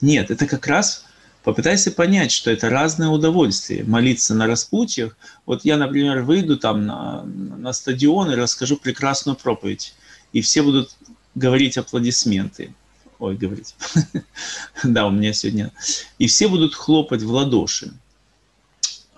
[0.00, 1.04] Нет, это как раз
[1.44, 3.84] попытайся понять, что это разное удовольствие.
[3.84, 5.16] Молиться на распутьях.
[5.46, 9.94] Вот я, например, выйду там на, на стадион и расскажу прекрасную проповедь.
[10.32, 10.96] И все будут
[11.34, 12.74] говорить аплодисменты.
[13.18, 13.74] Ой, говорить.
[14.82, 15.72] да, у меня сегодня.
[16.18, 17.92] И все будут хлопать в ладоши.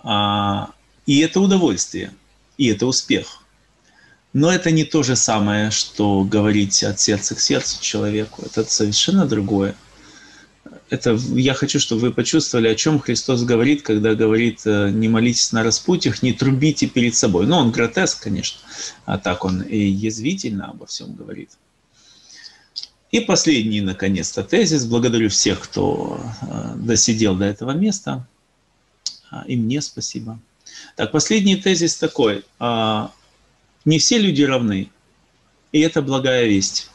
[0.05, 0.71] А,
[1.07, 2.13] и это удовольствие,
[2.59, 3.41] и это успех.
[4.35, 8.43] Но это не то же самое, что говорить от сердца к сердцу человеку.
[8.45, 9.75] Это совершенно другое.
[10.91, 15.53] Это я хочу, чтобы вы почувствовали, о чем Христос говорит, когда говорит э, «не молитесь
[15.53, 17.47] на распутьях, не трубите перед собой».
[17.47, 18.61] Ну, он гротеск, конечно,
[19.07, 21.51] а так он и язвительно обо всем говорит.
[23.13, 24.85] И последний, наконец-то, тезис.
[24.85, 28.27] Благодарю всех, кто э, досидел до этого места.
[29.35, 30.39] А, и мне спасибо.
[30.97, 32.45] Так, последний тезис такой.
[32.61, 33.11] А,
[33.85, 34.91] не все люди равны,
[35.73, 36.89] и это благая весть.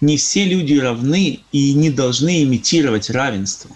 [0.00, 3.70] Не все люди равны и не должны имитировать равенство.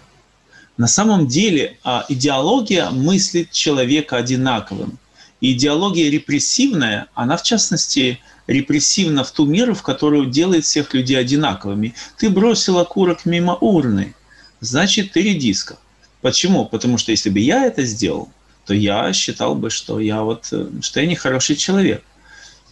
[0.77, 4.99] На самом деле а, идеология мыслит человека одинаковым.
[5.41, 11.17] И идеология репрессивная, она в частности репрессивна в ту меру, в которую делает всех людей
[11.17, 11.95] одинаковыми.
[12.19, 14.17] Ты бросил окурок мимо урны,
[14.61, 15.79] значит, ты редиска.
[16.21, 16.67] Почему?
[16.67, 18.29] Потому что если бы я это сделал,
[18.67, 22.03] то я считал бы, что я вот, э, что я нехороший человек.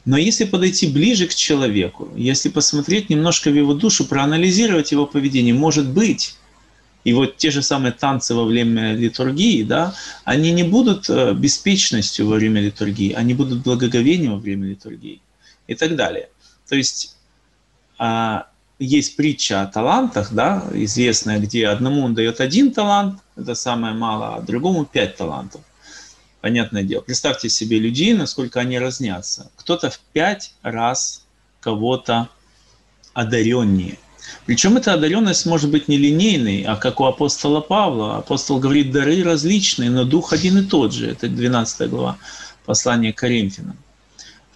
[0.04, 5.54] Но если подойти ближе к человеку, если посмотреть немножко в его душу, проанализировать его поведение,
[5.54, 6.36] может быть,
[7.04, 9.94] и вот те же самые танцы во время литургии, да,
[10.24, 15.20] они не будут э, беспечностью во время литургии, они будут благоговением во время литургии
[15.66, 16.28] и так далее.
[16.68, 17.16] То есть
[17.98, 23.94] а, есть притча о талантах, да, известная, где одному он дает один талант, это самое
[23.94, 25.60] мало, а другому пять талантов.
[26.40, 27.02] Понятное дело.
[27.02, 29.50] Представьте себе людей, насколько они разнятся.
[29.56, 31.24] Кто-то в пять раз
[31.60, 32.28] кого-то
[33.12, 33.98] одареннее.
[34.46, 38.18] Причем эта одаренность может быть не линейной, а как у апостола Павла.
[38.18, 41.10] Апостол говорит, дары различные, но дух один и тот же.
[41.10, 42.18] Это 12 глава
[42.64, 43.76] послания Коринфянам.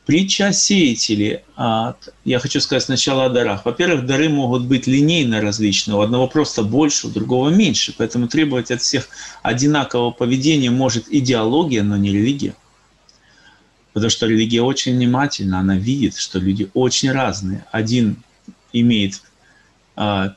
[0.05, 1.45] Притча о сеятеле.
[1.57, 3.65] Я хочу сказать сначала о дарах.
[3.65, 5.95] Во-первых, дары могут быть линейно различны.
[5.95, 7.95] У одного просто больше, у другого меньше.
[7.97, 9.09] Поэтому требовать от всех
[9.43, 12.57] одинакового поведения может идеология, но не религия.
[13.93, 15.61] Потому что религия очень внимательна.
[15.61, 17.65] Она видит, что люди очень разные.
[17.71, 18.25] Один
[18.73, 19.23] имеет
[19.95, 20.35] 5, а,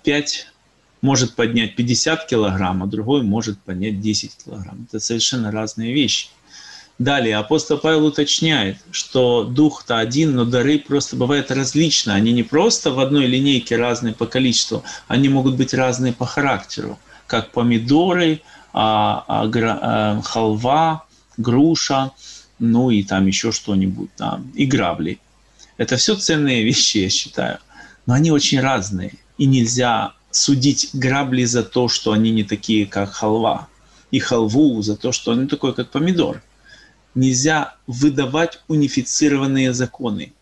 [1.01, 4.85] может поднять 50 килограмм, а другой может поднять 10 килограмм.
[4.87, 6.27] Это совершенно разные вещи.
[6.97, 12.11] Далее апостол Павел уточняет, что дух-то один, но дары просто бывают различны.
[12.11, 16.97] Они не просто в одной линейке разные по количеству, они могут быть разные по характеру,
[17.27, 18.41] как помидоры,
[18.71, 21.03] а, а, а, халва,
[21.35, 22.11] груша,
[22.59, 25.19] ну и там еще что-нибудь, там, и грабли.
[25.75, 27.57] Это все ценные вещи, я считаю,
[28.05, 33.11] но они очень разные, и нельзя судить грабли за то, что они не такие, как
[33.11, 33.67] халва,
[34.11, 36.41] и халву за то, что они такой, как помидор–
[37.15, 40.33] нельзя выдавать унифицированные законы,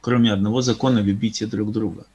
[0.00, 2.06] кроме одного закона «любите друг друга».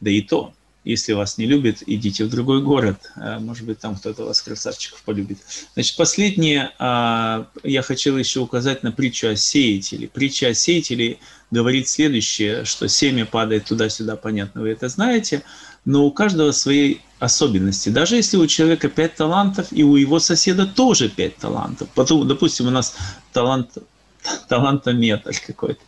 [0.00, 0.52] Да и то,
[0.84, 3.12] если вас не любят, идите в другой город.
[3.14, 5.38] А, может быть, там кто-то вас, красавчиков, полюбит.
[5.74, 10.08] Значит, последнее, а, я хотел еще указать на притчу о сеятеле.
[10.08, 11.18] Притча о сеятеле
[11.52, 15.42] говорит следующее, что семя падает туда-сюда, понятно, вы это знаете,
[15.84, 17.88] но у каждого свои особенности.
[17.88, 21.88] Даже если у человека пять талантов, и у его соседа тоже пять талантов.
[21.94, 22.96] Потом, допустим, у нас
[23.32, 23.78] талант,
[24.48, 25.80] талантометр какой-то.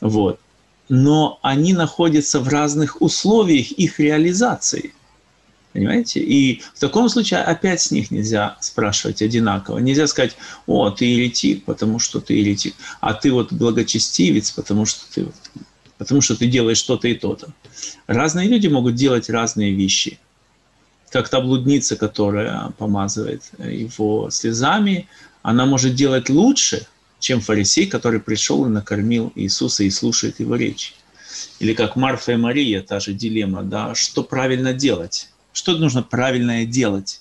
[0.00, 0.40] Вот
[0.90, 4.92] но они находятся в разных условиях их реализации.
[5.72, 6.18] Понимаете?
[6.18, 9.78] И в таком случае опять с них нельзя спрашивать одинаково.
[9.78, 15.04] Нельзя сказать, о, ты еретик, потому что ты еретик, а ты вот благочестивец, потому что
[15.14, 15.28] ты,
[16.00, 17.52] потому что ты делаешь что-то и то-то.
[18.08, 20.18] Разные люди могут делать разные вещи.
[21.10, 25.06] Как та блудница, которая помазывает его слезами,
[25.42, 26.88] она может делать лучше–
[27.20, 30.94] чем фарисей, который пришел и накормил Иисуса и слушает его речь.
[31.60, 35.28] Или как Марфа и Мария, та же дилемма, да, что правильно делать?
[35.52, 37.20] Что нужно правильное делать?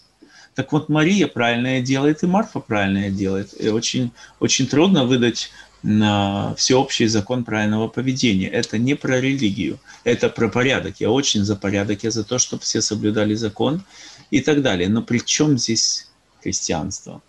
[0.55, 3.53] Так вот, Мария правильное делает, и Марфа правильное делает.
[3.61, 5.51] И очень, очень трудно выдать
[5.84, 8.47] на всеобщий закон правильного поведения.
[8.47, 10.95] Это не про религию, это про порядок.
[10.99, 13.84] Я очень за порядок, я за то, чтобы все соблюдали закон
[14.32, 14.89] и так далее.
[14.89, 16.07] Но при чем здесь
[16.41, 17.21] христианство?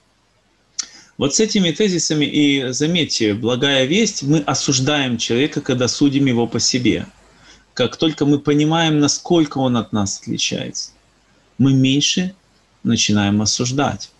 [1.16, 6.58] Вот с этими тезисами и заметьте, благая весть, мы осуждаем человека, когда судим его по
[6.58, 7.06] себе.
[7.74, 10.92] Как только мы понимаем, насколько он от нас отличается,
[11.58, 12.34] мы меньше
[12.82, 14.10] начинаем осуждать.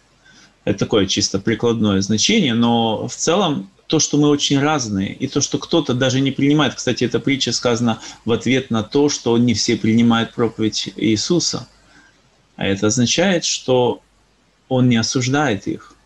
[0.64, 5.40] Это такое чисто прикладное значение, но в целом то, что мы очень разные, и то,
[5.40, 9.54] что кто-то даже не принимает, кстати, эта притча сказана в ответ на то, что не
[9.54, 11.68] все принимают проповедь Иисуса.
[12.56, 14.00] А это означает, что
[14.68, 15.96] Он не осуждает их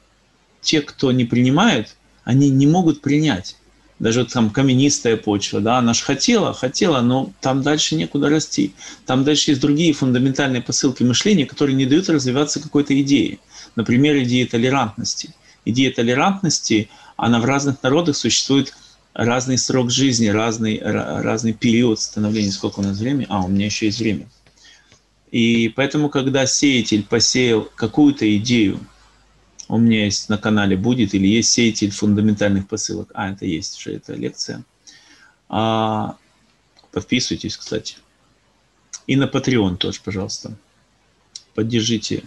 [0.65, 3.57] те, кто не принимают, они не могут принять.
[4.01, 8.73] Даже там каменистая почва, да, она же хотела, хотела, но там дальше некуда расти.
[9.07, 13.39] Там дальше есть другие фундаментальные посылки мышления, которые не дают развиваться какой-то идее.
[13.77, 15.31] Например, идея толерантности.
[15.65, 18.75] Идея толерантности, она в разных народах существует
[19.13, 22.51] разный срок жизни, разный, разный период становления.
[22.51, 23.27] Сколько у нас времени?
[23.29, 24.29] А, у меня еще есть время.
[25.31, 28.81] И поэтому, когда сеятель посеял какую-то идею,
[29.69, 33.11] у меня есть на канале будет или есть сеятель фундаментальных посылок.
[33.15, 34.65] А, это есть уже, эта лекция.
[35.49, 36.17] А,
[36.93, 37.97] подписывайтесь, кстати.
[39.07, 40.57] И на Patreon тоже, пожалуйста.
[41.55, 42.25] Поддержите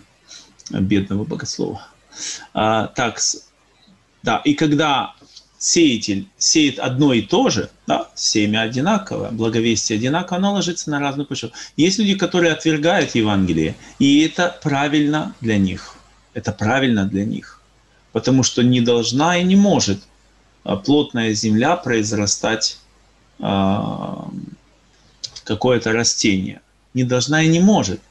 [0.70, 1.88] бедного богослова.
[2.54, 3.20] А, так,
[4.28, 5.14] да, и когда
[5.58, 11.26] сеятель сеет одно и то же, да, семя одинаковое, благовестие одинаково, оно ложится на разную
[11.26, 11.52] почву.
[11.78, 15.96] Есть люди, которые отвергают Евангелие, и это правильно для них.
[16.34, 17.62] Это правильно для них.
[18.12, 20.00] Потому что не должна и не может
[20.66, 22.80] а, плотная земля произрастать
[23.40, 24.30] а,
[25.46, 26.60] какое-то растение.
[26.94, 28.02] Не должна и не может.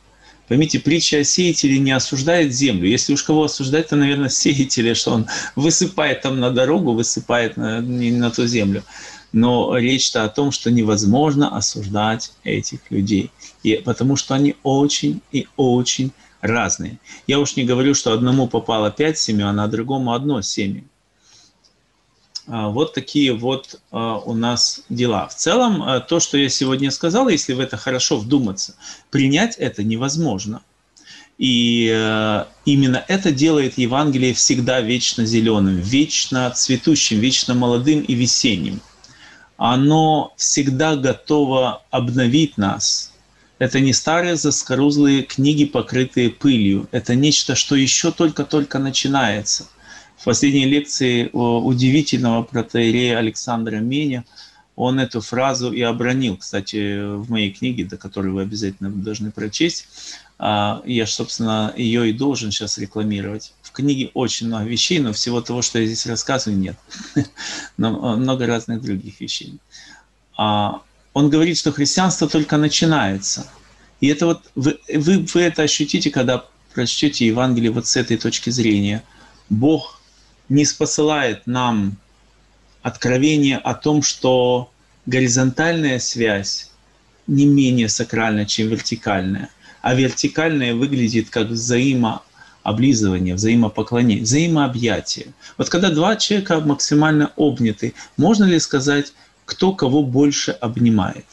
[0.48, 2.88] Поймите, притча о сеятеле не осуждает землю.
[2.88, 5.26] Если уж кого осуждать, то, наверное, сеятеля, что он
[5.56, 8.84] высыпает там на дорогу, высыпает на, не на ту землю.
[9.32, 13.30] Но речь-то о том, что невозможно осуждать этих людей.
[13.62, 16.98] И, потому что они очень и очень разные.
[17.26, 20.84] Я уж не говорю, что одному попало пять семян, а другому одно семя.
[22.48, 25.26] А, вот такие вот а, у нас дела.
[25.28, 28.76] В целом, а, то, что я сегодня сказал, если в это хорошо вдуматься,
[29.10, 30.62] принять это невозможно.
[31.38, 31.84] И
[32.64, 38.80] именно это делает Евангелие всегда вечно зеленым, вечно цветущим, вечно молодым и весенним.
[39.58, 43.12] Оно всегда готово обновить нас.
[43.58, 46.88] Это не старые заскорузлые книги, покрытые пылью.
[46.90, 49.66] Это нечто, что еще только-только начинается–
[50.16, 54.24] в последней лекции удивительного протеерея Александра Меня
[54.76, 59.88] он эту фразу и обронил, кстати, в моей книге, до которой вы обязательно должны прочесть.
[60.38, 63.54] А, я, собственно, ее и должен сейчас рекламировать.
[63.62, 66.76] В книге очень много вещей, но всего того, что я здесь рассказываю, нет.
[67.78, 69.58] Но а, много разных других вещей.
[70.36, 70.82] А,
[71.14, 73.46] он говорит, что христианство только начинается.
[74.02, 76.44] И это вот вы, вы, вы это ощутите, когда
[76.74, 79.02] прочтете Евангелие вот с этой точки зрения.
[79.48, 79.95] Бог
[80.48, 81.96] не спосылает нам
[82.82, 84.70] откровение о том, что
[85.06, 86.70] горизонтальная связь
[87.26, 89.50] не менее сакральна, чем вертикальная,
[89.82, 95.28] а вертикальная выглядит как взаимооблизывание, взаимопоклонение, взаимообъятие.
[95.58, 99.12] Вот когда два человека максимально обняты, можно ли сказать,
[99.44, 101.26] кто кого больше обнимает?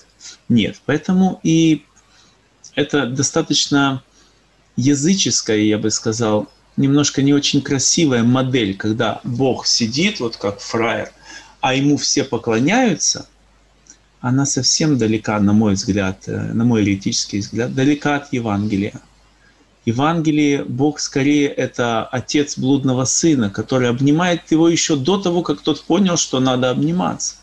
[0.50, 0.82] Нет.
[0.86, 1.86] Поэтому и
[2.76, 4.02] это достаточно
[4.76, 11.12] языческое, я бы сказал, немножко не очень красивая модель, когда Бог сидит, вот как фраер,
[11.62, 13.28] а ему все поклоняются,
[14.22, 19.02] она совсем далека, на мой взгляд, э, на мой эретический взгляд, далека от Евангелия.
[19.86, 25.84] Евангелие, Бог скорее это отец блудного сына, который обнимает его еще до того, как тот
[25.84, 27.36] понял, что надо обниматься.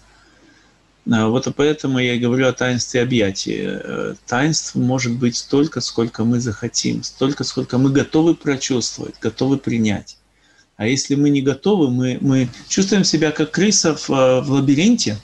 [1.13, 3.81] А, вот поэтому я говорю о таинстве объятия.
[3.83, 10.17] Э, таинств может быть столько, сколько мы захотим, столько, сколько мы готовы прочувствовать, готовы принять.
[10.77, 15.19] А если мы не готовы, мы, мы чувствуем себя как крыса в, э, в лабиринте,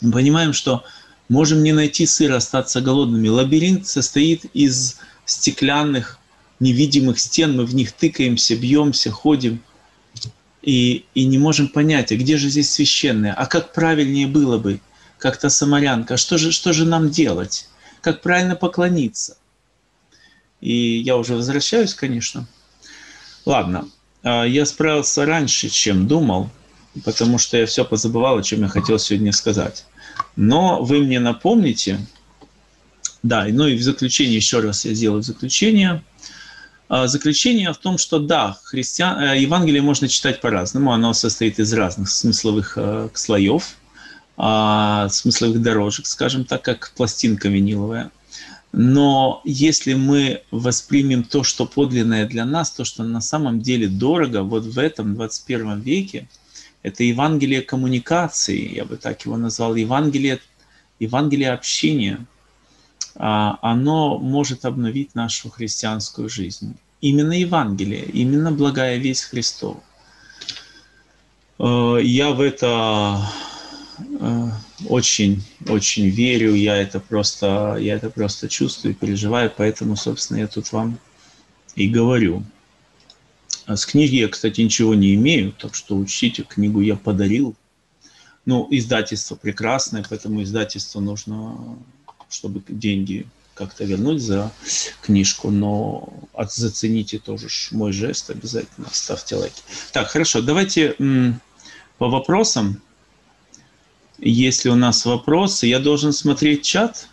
[0.00, 0.82] мы понимаем, что
[1.28, 3.28] можем не найти сыр, остаться голодными.
[3.28, 6.18] Лабиринт состоит из стеклянных,
[6.58, 9.60] невидимых стен, мы в них тыкаемся, бьемся, ходим
[10.62, 14.80] и, и не можем понять, а где же здесь священное, а как правильнее было бы,
[15.18, 17.68] как то самарянка, что же, что же нам делать,
[18.00, 19.36] как правильно поклониться.
[20.60, 22.46] И я уже возвращаюсь, конечно.
[23.44, 23.88] Ладно,
[24.22, 26.50] а, я справился раньше, чем думал,
[27.04, 29.84] потому что я все позабывал, о чем я хотел сегодня сказать.
[30.34, 31.98] Но вы мне напомните,
[33.22, 36.02] да, ну и в заключение, еще раз я сделаю заключение–
[36.88, 41.72] а, заключение в том, что да, христиан, э, Евангелие можно читать по-разному, оно состоит из
[41.72, 43.76] разных смысловых э, слоев,
[44.36, 48.10] а, смысловых дорожек, скажем так, как пластинка виниловая.
[48.72, 54.42] Но если мы воспримем то, что подлинное для нас, то, что на самом деле дорого,
[54.42, 56.28] вот в этом 21 веке,
[56.82, 60.40] это Евангелие коммуникации, я бы так его назвал, Евангелие,
[60.98, 62.26] Евангелие общения–
[63.18, 66.76] а, оно может обновить нашу христианскую жизнь.
[67.00, 69.82] Именно Евангелие, именно благая весть Христова.
[71.58, 73.20] Э, я в это
[74.88, 80.72] очень, очень верю, я это просто, я это просто чувствую, переживаю, поэтому, собственно, я тут
[80.72, 80.98] вам
[81.74, 82.42] и говорю.
[83.66, 87.54] А с книги я, кстати, ничего не имею, так что учтите, книгу я подарил.
[88.44, 91.78] Ну, издательство прекрасное, поэтому издательство нужно
[92.28, 94.52] чтобы деньги как-то вернуть за
[95.02, 99.62] книжку, но от зацените тоже мой жест обязательно, ставьте лайки.
[99.92, 100.94] Так, хорошо, давайте
[101.98, 102.82] по вопросам.
[104.18, 107.08] Если у нас вопросы, я должен смотреть чат?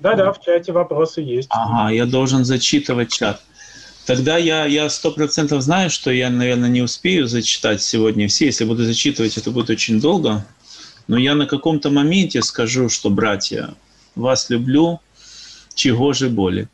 [0.00, 1.48] Да-да, в чате вопросы есть.
[1.50, 3.40] Ага, я должен зачитывать чат.
[4.04, 8.46] Тогда я я сто процентов знаю, что я, наверное, не успею зачитать сегодня все.
[8.46, 10.44] Если буду зачитывать, это будет очень долго.
[11.08, 13.74] Но я на каком-то моменте скажу, что, братья,
[14.14, 15.00] вас люблю,
[15.74, 16.68] чего же боли.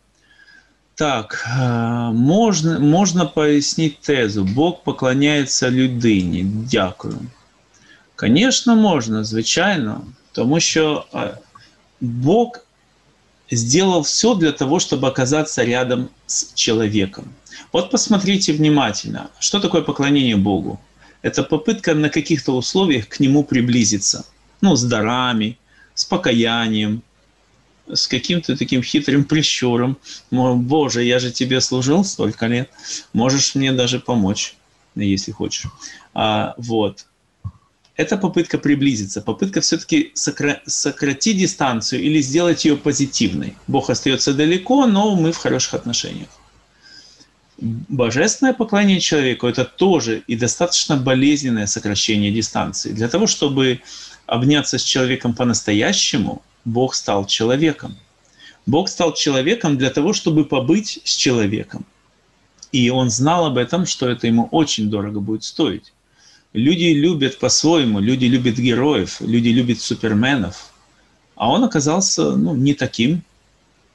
[0.94, 1.46] Так,
[2.12, 4.44] можно, можна пояснити тезу.
[4.44, 6.46] Бог поклоняється людині.
[6.70, 7.18] Дякую.
[8.16, 10.00] Конечно, можна, звичайно,
[10.32, 11.04] тому що
[12.00, 12.66] Бог
[13.50, 17.24] сделал все для того, чтобы оказаться рядом с человеком.
[17.72, 20.80] Вот посмотрите внимательно, что такое поклонение Богу?
[21.22, 24.24] Это попытка на каких-то условиях к Нему приблизиться.
[24.60, 25.58] Ну, с дарами,
[25.94, 27.02] с покаянием,
[27.92, 29.96] с каким-то таким хитрым прищуром.
[30.30, 32.70] Боже, я же тебе служил столько лет,
[33.12, 34.56] можешь мне даже помочь,
[34.96, 35.66] если хочешь.
[36.14, 37.06] А, вот.
[37.96, 43.54] Это попытка приблизиться, попытка все-таки сокра- сократить дистанцию или сделать ее позитивной.
[43.66, 46.28] Бог остается далеко, но мы в хороших отношениях.
[47.58, 52.92] Божественное поклонение человеку– это тоже и достаточно болезненное сокращение дистанции.
[52.92, 53.80] Для того, чтобы
[54.26, 57.96] обняться с человеком по-настоящему, Бог стал человеком.
[58.66, 61.84] Бог стал человеком для того, чтобы побыть с человеком.
[62.72, 65.92] И он знал об этом, что это ему очень дорого будет стоить.
[66.52, 70.72] Люди любят по-своему, люди любят героев, люди любят суперменов.
[71.34, 73.22] А он оказался ну, не таким,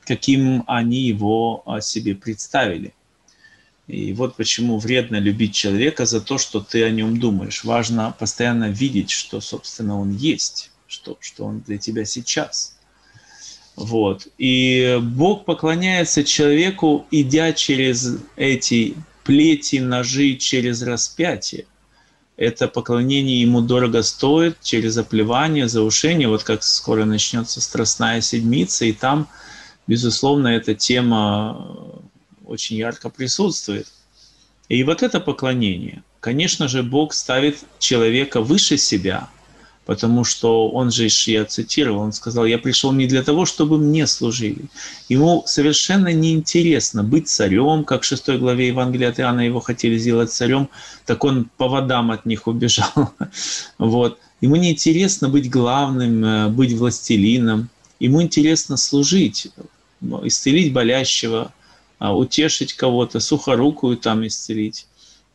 [0.05, 2.93] каким они его о себе представили.
[3.87, 7.63] И вот почему вредно любить человека за то, что ты о нем думаешь.
[7.63, 12.75] Важно постоянно видеть, что, собственно, он есть, что, что он для тебя сейчас.
[13.75, 14.27] Вот.
[14.37, 21.65] И Бог поклоняется человеку, идя через эти плети, ножи, через распятие.
[22.37, 28.93] Это поклонение ему дорого стоит через оплевание, заушение, вот как скоро начнется Страстная Седмица, и
[28.93, 29.27] там,
[29.87, 31.99] безусловно, эта тема
[32.45, 33.87] очень ярко присутствует.
[34.69, 39.29] И вот это поклонение, конечно же, Бог ставит человека выше себя,
[39.87, 44.05] потому что он же, я цитировал, он сказал, я пришел не для того, чтобы мне
[44.05, 44.65] служили.
[45.07, 50.29] Ему совершенно неинтересно быть царем, как в 6 главе Евангелия от Иоанна его хотели сделать
[50.31, 50.67] царем,
[51.05, 52.91] так он по водам от них убежал.
[53.77, 54.19] Вот.
[54.41, 57.69] Ему неинтересно быть главным, э, быть властелином.
[57.99, 59.47] Ему интересно служить,
[60.23, 61.53] исцелить болящего,
[61.97, 64.85] а, утешить кого-то, сухорукую там исцелить,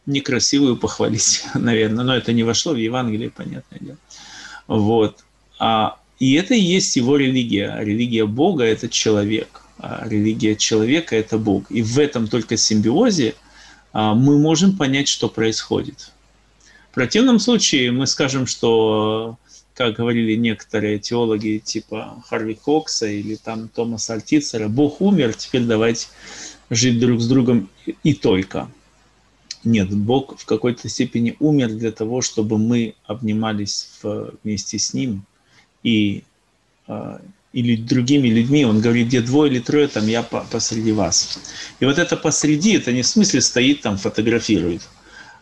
[0.07, 3.98] некрасивую похвалить, наверное, но это не вошло в Евангелие, понятное дело.
[4.78, 5.24] Вот.
[5.58, 7.76] А, и это и есть его религия.
[7.80, 11.70] Религия Бога– это человек, а религия человека– это Бог.
[11.70, 13.34] И в этом только симбиозе
[13.92, 16.12] а, мы можем понять, что происходит.
[16.90, 19.38] В противном случае мы скажем, что
[19.74, 26.08] как говорили некоторые теологи типа Харви Кокса или там Томаса Альтицера, Бог умер, теперь давайте
[26.68, 27.68] жить друг с другом
[28.02, 28.68] и только.
[29.64, 33.88] Нет, Бог в какой-то степени умер для того, чтобы мы обнимались
[34.42, 35.24] вместе с Ним
[35.82, 36.24] и
[36.86, 37.20] а,
[37.52, 38.64] или другими людьми.
[38.64, 41.38] Он говорит, где двое или трое, там я посреди вас.
[41.80, 44.82] И вот это посреди, это не в смысле стоит там, фотографирует,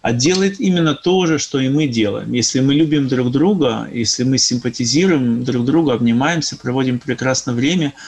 [0.02, 2.32] а делает именно то же, что и мы делаем.
[2.32, 7.94] Если мы любим друг друга, если мы симпатизируем друг другу, обнимаемся, проводим прекрасное время–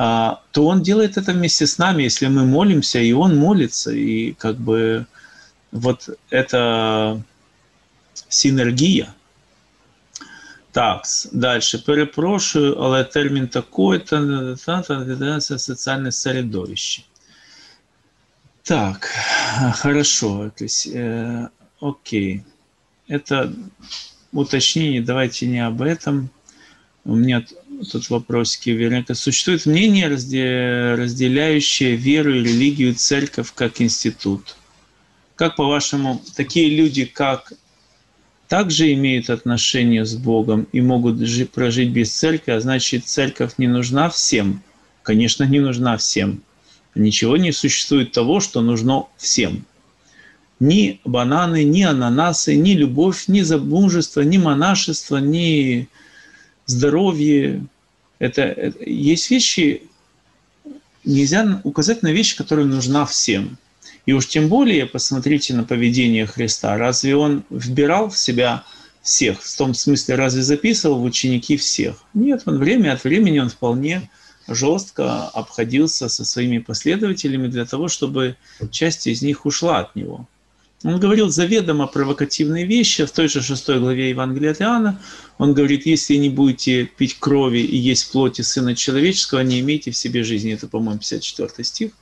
[0.00, 4.32] а, то он делает это вместе с нами, если мы молимся, и он молится, и
[4.34, 5.06] как бы
[5.72, 7.22] вот это
[8.28, 9.14] синергия.
[10.72, 11.02] Так,
[11.32, 11.78] дальше.
[11.78, 14.56] Перепрошую, але термін такой-то,
[15.40, 17.02] соціальне середовище.
[18.62, 19.08] Так,
[19.74, 20.50] хорошо.
[20.56, 21.48] То есть, э,
[21.80, 22.42] окей.
[23.08, 23.50] Это
[24.32, 26.28] уточнение, давайте не об этом.
[27.04, 27.44] У меня
[27.90, 29.14] тут вопросики вероятно.
[29.14, 34.56] Существует мнение, разделяющее веру и религию церковь как институт.
[35.38, 37.52] Как, по-вашему, такие люди, как
[38.48, 41.20] также имеют отношение с Богом и могут
[41.52, 44.64] прожить без церкви, а значит, церковь не нужна всем?
[45.04, 46.42] Конечно, не нужна всем.
[46.96, 49.64] Ничего не существует того, что нужно всем.
[50.58, 55.88] Ни бананы, ни ананасы, ни любовь, ни замужество, ни монашество, ни
[56.66, 57.64] здоровье.
[58.18, 59.84] Это, это есть вещи,
[61.04, 63.56] нельзя указать на вещи, которые нужна всем.
[64.08, 66.78] И уж тем более посмотрите на поведение Христа.
[66.78, 68.64] Разве он вбирал в себя
[69.02, 69.42] всех?
[69.42, 71.96] В том смысле, разве записывал в ученики всех?
[72.14, 74.08] Нет, он время от времени он вполне
[74.48, 78.36] жестко обходился со своими последователями для того, чтобы
[78.70, 80.26] часть из них ушла от него.
[80.84, 83.04] Он говорил заведомо провокативные вещи.
[83.04, 85.02] В той же шестой главе Евангелия от Иоанна
[85.36, 89.96] он говорит, если не будете пить крови и есть плоти Сына Человеческого, не имейте в
[89.98, 90.54] себе жизни.
[90.54, 91.92] Это, по-моему, 54 стих.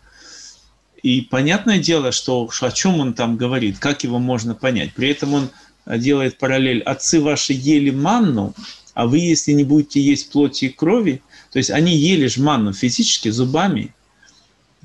[1.06, 4.92] И понятное дело, что о чем он там говорит, как его можно понять.
[4.92, 5.50] При этом он
[5.86, 6.82] делает параллель.
[6.82, 8.54] Отцы ваши ели манну,
[8.92, 12.72] а вы, если не будете есть плоти и крови, то есть они ели ж манну
[12.72, 13.94] физически, зубами,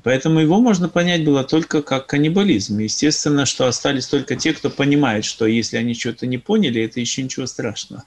[0.04, 2.78] Поэтому его можно понять было только как каннибализм.
[2.78, 7.22] Естественно, что остались только те, кто понимает, что если они что-то не поняли, это еще
[7.24, 8.04] ничего страшного.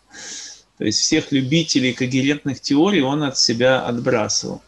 [0.77, 4.61] То есть всех любителей когерентных теорий он от себя отбрасывал.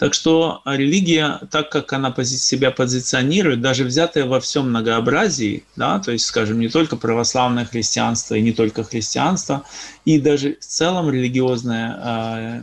[0.00, 6.10] Так что религия, так как она себя позиционирует, даже взятая во всем многообразии, да, то
[6.10, 9.62] есть, скажем, не только православное христианство и не только христианство,
[10.06, 12.62] и даже в целом религиозная э,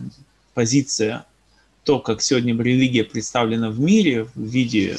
[0.56, 1.28] позиция,
[1.84, 4.98] то, как сегодня религия представлена в мире в виде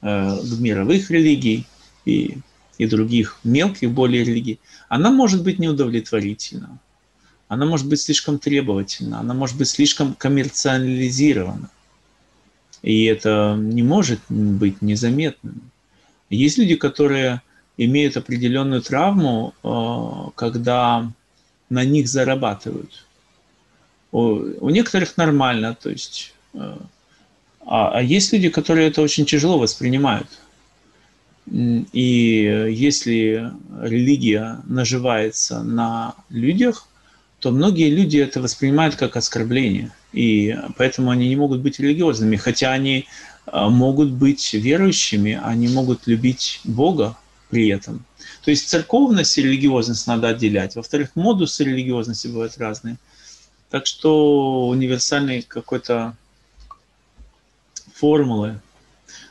[0.00, 1.66] э, мировых религий
[2.06, 2.38] и,
[2.78, 4.58] и других мелких более религий,
[4.88, 6.78] она может быть неудовлетворительна
[7.48, 11.70] она может быть слишком требовательна, она может быть слишком коммерциализирована.
[12.82, 15.70] И это не может быть незаметным.
[16.30, 17.42] Есть люди, которые
[17.76, 21.10] имеют определенную травму, э, когда
[21.70, 23.04] на них зарабатывают.
[24.10, 26.76] У некоторых нормально, то есть, э,
[27.66, 30.28] а, а есть люди, которые это очень тяжело воспринимают.
[31.50, 36.88] И если религия наживается на людях,
[37.40, 42.72] то многие люди это воспринимают как оскорбление, и поэтому они не могут быть религиозными, хотя
[42.72, 43.06] они
[43.46, 47.16] а, могут быть верующими, они могут любить Бога
[47.48, 48.04] при этом.
[48.44, 50.76] То есть церковность и религиозность надо отделять.
[50.76, 52.96] Во-вторых, модусы религиозности бывают разные.
[53.70, 56.16] Так что универсальной какой-то
[57.94, 58.60] формулы.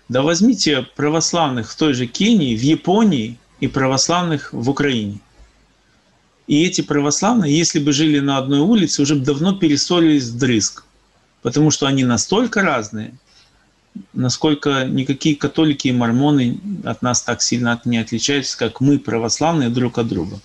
[0.10, 5.20] Да возьмите православных в той же Кении, в Японии и православных в Украине.
[6.48, 10.86] И эти православные, если бы жили на одной улице, уже бы давно перессорились вдрызг.
[11.42, 13.14] Потому что они настолько разные,
[14.14, 19.98] насколько никакие католики и мормоны от нас так сильно не отличаются, как мы, православные, друг
[19.98, 20.40] от друга.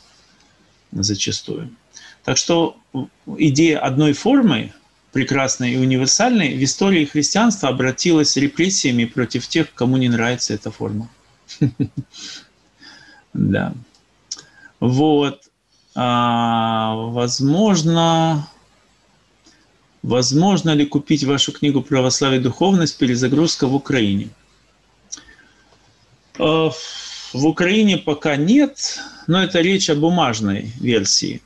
[0.91, 1.71] Зачастую.
[2.25, 2.77] Так что
[3.39, 4.73] идея одной формы,
[5.13, 11.09] прекрасной и универсальной, в истории христианства обратилась репрессиями против тех, кому не нравится эта форма.
[13.35, 13.73] Да.
[14.79, 15.49] Вот.
[15.95, 18.49] А, возможно,
[20.03, 22.99] возможно ли купить вашу книгу «Православие и духовность.
[22.99, 24.31] Перезагрузка в Украине»?
[26.39, 26.71] А,
[27.33, 31.43] в Украине пока нет, но это речь о бумажной версии.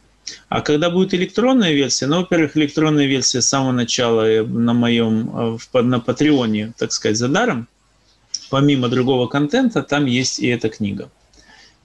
[0.49, 6.01] А когда будет электронная версия, ну, во-первых, электронная версия с самого начала на моем, на
[6.01, 7.69] Патреоне, так сказать, за даром,
[8.51, 11.11] помимо другого контента, там есть и эта книга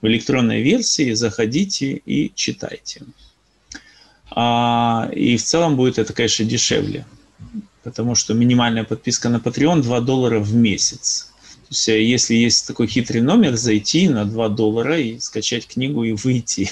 [0.02, 3.02] в электронной версии, заходите и читайте.
[4.30, 7.06] А, и в целом будет это, конечно, дешевле,
[7.82, 11.28] потому что минимальная подписка на Patreon 2 доллара в месяц.
[11.72, 16.02] То есть, э, если есть такой хитрый номер, зайти на 2 доллара и скачать книгу
[16.04, 16.70] и выйти.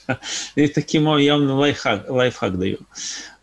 [0.54, 2.78] И таким явно лайфхак, лайфхак даю.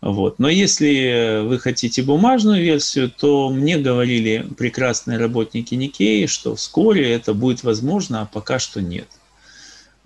[0.00, 0.38] Вот.
[0.38, 7.34] Но если вы хотите бумажную версию, то мне говорили прекрасные работники Никеи, что вскоре это
[7.34, 9.08] будет возможно, а пока что нет.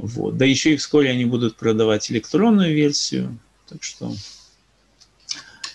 [0.03, 0.37] Вот.
[0.37, 3.39] Да еще и вскоре они будут продавать электронную версию.
[3.69, 4.13] Так что...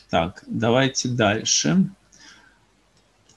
[0.10, 1.90] Так, давайте дальше.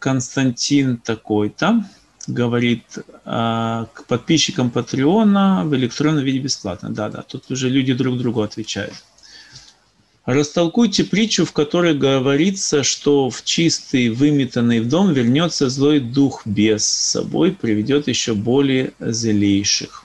[0.00, 1.84] Константин такой-то
[2.26, 6.90] говорит э, к подписчикам Патреона в электронном виде бесплатно.
[6.90, 8.94] Да-да, тут уже люди друг другу отвечают.
[10.26, 16.86] Растолкуйте притчу, в которой говорится, что в чистый, выметанный в дом вернется злой дух без
[16.86, 20.04] собой, приведет еще более злейших.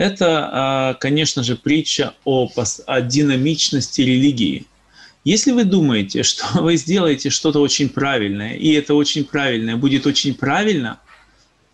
[0.00, 2.50] Это, а, конечно же, притча о,
[2.86, 4.64] о динамичности религии.
[5.24, 10.32] Если вы думаете, что вы сделаете что-то очень правильное, и это очень правильное будет очень
[10.32, 10.98] правильно,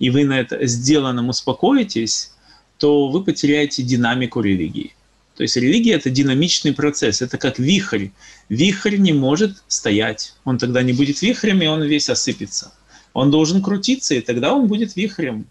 [0.01, 2.33] и вы на это сделанном успокоитесь,
[2.79, 4.97] то вы потеряете динамику религии.
[5.37, 8.09] То есть религия– это динамичный процесс, это как вихрь.
[8.49, 12.72] Вихрь не может стоять, он тогда не будет вихрем, и он весь осыпется.
[13.12, 15.47] Он должен крутиться, и тогда он будет вихрем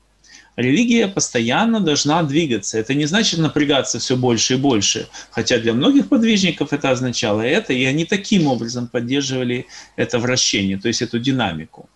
[0.56, 2.78] религия постоянно должна двигаться.
[2.78, 7.74] Это не значит напрягаться все больше и больше, хотя для многих подвижников это означало это,
[7.74, 11.90] и они таким образом поддерживали это вращение, то есть эту динамику.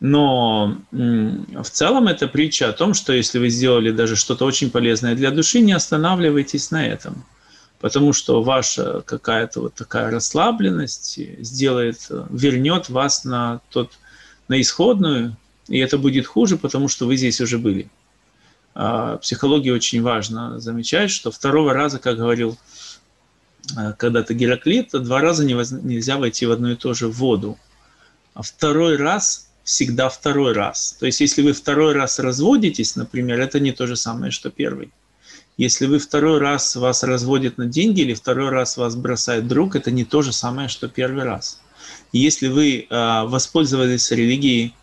[0.00, 5.14] Но в целом это притча о том, что если вы сделали даже что-то очень полезное
[5.14, 7.24] для души, не останавливайтесь на этом.
[7.78, 13.92] Потому что ваша какая-то вот такая расслабленность сделает, вернет вас на, тот,
[14.48, 15.36] на исходную
[15.72, 17.88] и это будет хуже, потому что вы здесь уже были.
[18.74, 22.58] А психология очень важно замечать, что второго раза, как говорил
[23.74, 27.58] а, когда-то Гераклит, два раза нельзя войти в одну и ту же воду.
[28.34, 30.94] А второй раз всегда второй раз.
[31.00, 34.90] То есть, если вы второй раз разводитесь, например, это не то же самое, что первый.
[35.56, 39.90] Если вы второй раз вас разводят на деньги или второй раз вас бросает друг, это
[39.90, 41.62] не то же самое, что первый раз.
[42.12, 44.74] если вы э, воспользовались религией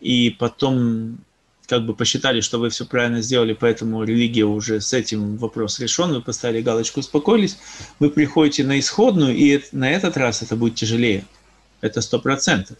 [0.00, 1.18] и потом
[1.66, 6.12] как бы посчитали, что вы все правильно сделали, поэтому религия уже с этим вопрос решен,
[6.12, 7.58] вы поставили галочку, успокоились,
[8.00, 11.24] вы приходите на исходную, и на этот раз это будет тяжелее.
[11.80, 12.76] Это сто процентов.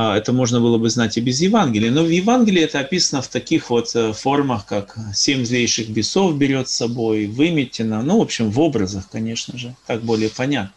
[0.00, 1.90] А, это можно было бы знать и без Евангелия.
[1.90, 6.70] Но в Евангелии это описано в таких вот э, формах, как семь злейших бесов берет
[6.70, 10.72] с собой, выметено, ну, в общем, в образах, конечно же, так более понятно.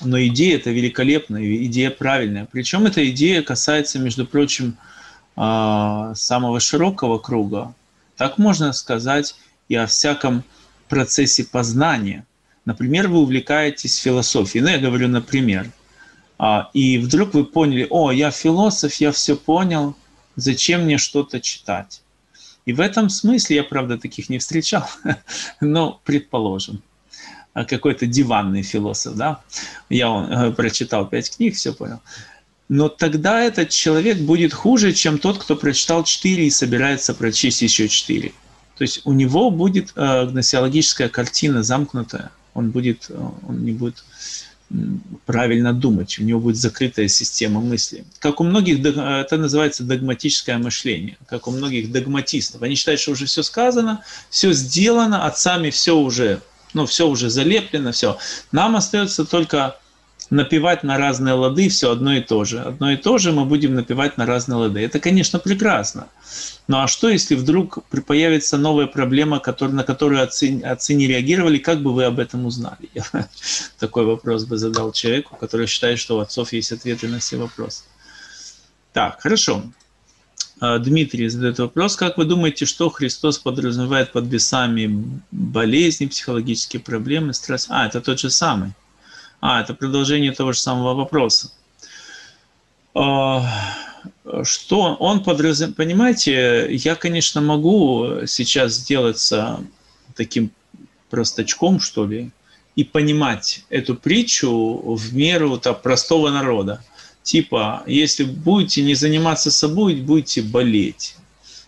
[0.00, 2.48] Но идея это великолепная, идея правильная.
[2.50, 4.76] Причем эта идея касается, между прочим,
[5.36, 7.74] а, самого широкого круга,
[8.16, 9.36] так можно сказать
[9.68, 10.44] и о всяком
[10.88, 12.26] процессе познания.
[12.64, 14.62] Например, вы увлекаетесь философией.
[14.62, 15.70] Ну, я говорю, например.
[16.38, 19.96] А, и вдруг вы поняли, о, я философ, я все понял,
[20.36, 22.02] зачем мне что-то читать?
[22.66, 24.88] И в этом смысле, я, правда, таких не встречал,
[25.60, 26.82] но предположим,
[27.52, 29.40] какой-то диванный философ, да,
[29.88, 32.00] я он, э, прочитал пять книг, все понял
[32.70, 37.88] но тогда этот человек будет хуже, чем тот, кто прочитал 4 и собирается прочесть еще
[37.88, 38.32] 4.
[38.78, 44.04] То есть у него будет э, гносеологическая картина замкнутая, он, будет, э, он не будет
[45.26, 48.04] правильно думать, у него будет закрытая система мысли.
[48.20, 52.62] Как у многих, это называется догматическое мышление, как у многих догматистов.
[52.62, 56.40] Они считают, что уже все сказано, все сделано, отцами все уже,
[56.74, 58.18] ну, все уже залеплено, все.
[58.52, 59.76] Нам остается только
[60.30, 62.60] напевать на разные лады все одно и то же.
[62.60, 64.80] Одно и то же мы будем напевать на разные лады.
[64.80, 66.06] Это, конечно, прекрасно.
[66.68, 71.82] Ну а что, если вдруг появится новая проблема, на которую отцы, отцы не реагировали, как
[71.82, 72.88] бы вы об этом узнали?
[72.94, 73.04] Я
[73.78, 77.82] такой вопрос бы задал человеку, который считает, что у отцов есть ответы на все вопросы.
[78.92, 79.64] Так, хорошо.
[80.60, 87.32] А, Дмитрий задает вопрос, как вы думаете, что Христос подразумевает под бесами болезни, психологические проблемы,
[87.32, 87.66] стресс?
[87.70, 88.72] А, это тот же самый.
[89.40, 91.50] А, это продолжение того же самого вопроса.
[92.94, 93.42] А,
[94.42, 95.76] что он подразумевает?
[95.76, 99.64] Понимаете, я, конечно, могу сейчас сделаться
[100.14, 100.50] таким
[101.08, 102.30] простачком, что ли,
[102.76, 106.84] и понимать эту притчу в меру там, простого народа.
[107.22, 111.16] Типа, если будете не заниматься собой, будете болеть.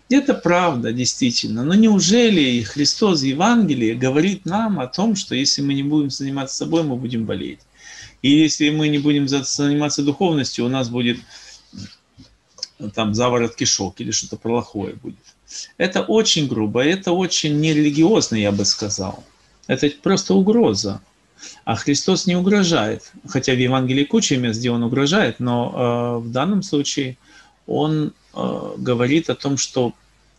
[0.08, 1.64] Это правда, действительно.
[1.64, 6.56] Но неужели Христос в Евангелии говорит нам о том, что если мы не будем заниматься
[6.56, 7.60] собой, мы будем болеть?
[8.20, 11.18] И если мы не будем заниматься духовностью, у нас будет
[12.94, 15.18] там заворот кишок или что-то плохое будет.
[15.76, 19.24] Это очень грубо, это очень нерелигиозно, я бы сказал.
[19.66, 21.00] Это просто угроза.
[21.64, 23.12] А Христос не угрожает.
[23.28, 27.16] Хотя в Евангелии куча мест, где Он угрожает, но э, в данном случае
[27.66, 29.92] Он э, говорит о том, что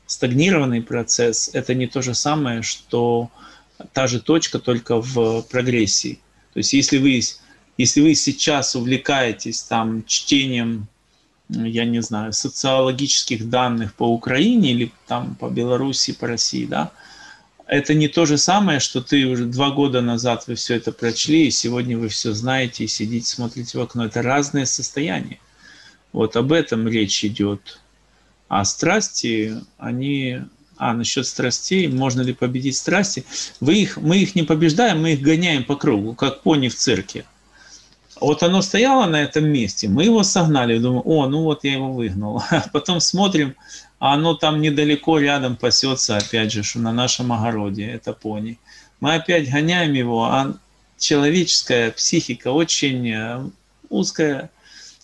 [0.05, 3.29] стагнированный процесс– это не то же самое, что
[3.93, 6.19] та же точка, только в прогрессии.
[6.53, 7.21] То есть если вы,
[7.77, 10.87] если вы сейчас увлекаетесь там чтением,
[11.49, 16.91] я не знаю, социологических данных по Украине или там по Беларуси, по России, да,
[17.74, 21.47] это не то же самое, что ты уже два года назад вы все это прочли,
[21.47, 24.05] и сегодня вы все знаете и сидите, смотрите в окно.
[24.05, 25.39] Это разные состояния.
[26.11, 27.80] Вот об этом речь идет.
[28.47, 30.41] А страсти, они...
[30.78, 33.26] А, насчет страстей, можно ли победить страсти?
[33.59, 37.26] Вы их, мы их не побеждаем, мы их гоняем по кругу, как пони в цирке.
[38.19, 41.91] Вот оно стояло на этом месте, мы его согнали, думаю, о, ну вот я его
[41.91, 42.43] выгнал.
[42.49, 43.55] А потом смотрим,
[44.03, 48.59] а оно там недалеко рядом пасется, опять же, что на нашем огороде, это пони.
[48.99, 50.57] Мы опять гоняем его, а
[50.99, 53.49] человеческая психика очень э,
[53.87, 54.49] узкая,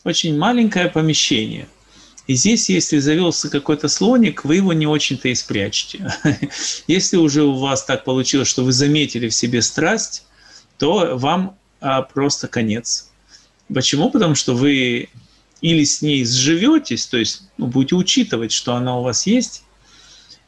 [0.03, 1.69] очень маленькое помещение–
[2.27, 6.13] и здесь, если завелся какой-то слоник, вы его не очень-то и спрячете.
[6.87, 10.25] Если уже у вас так получилось, что вы заметили в себе страсть,
[10.77, 13.09] то вам а, просто конец.
[13.73, 14.11] Почему?
[14.11, 15.09] Потому что вы
[15.61, 19.63] или с ней сживетесь, то есть ну, будете учитывать, что она у вас есть,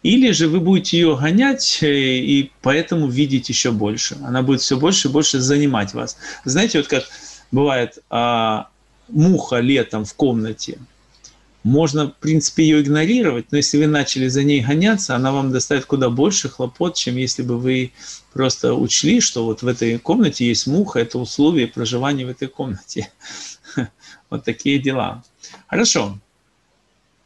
[0.04, 4.18] или же вы будете ее гонять э, и поэтому видеть еще больше.
[4.24, 6.18] Она будет все больше и больше занимать вас.
[6.44, 7.04] Знаете, вот как
[7.52, 8.70] бывает а,
[9.10, 10.80] муха летом в комнате,
[11.64, 15.86] можно, в принципе, ее игнорировать, но если вы начали за ней гоняться, она вам доставит
[15.86, 17.92] куда больше хлопот, чем если бы вы
[18.34, 23.12] просто учли, что вот в этой комнате есть муха, это условие проживания в этой комнате.
[24.32, 25.24] Вот такие дела.
[25.68, 26.18] Хорошо.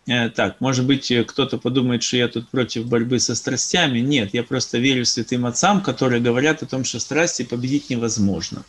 [0.07, 3.99] Э, так, может быть, кто-то подумает, что я тут против борьбы со страстями.
[3.99, 8.65] Нет, я просто верю святым отцам, которые говорят о том, что страсти победить невозможно.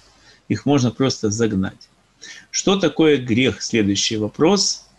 [0.46, 1.88] Их можно просто загнать.
[2.52, 3.60] Что такое грех?
[3.60, 4.84] Следующий вопрос–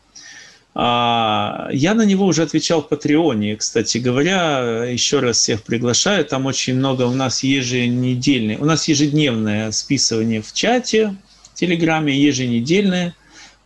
[0.79, 4.85] а, я на него уже отвечал в Патреоне, кстати говоря.
[4.85, 6.23] Еще раз всех приглашаю.
[6.23, 11.15] Там очень много у нас еженедельное, у нас ежедневное списывание в чате
[11.55, 13.15] Телеграме еженедельное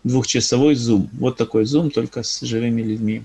[0.03, 1.09] двухчасовой Zoom.
[1.13, 3.23] Вот такой Zoom, только с живыми людьми.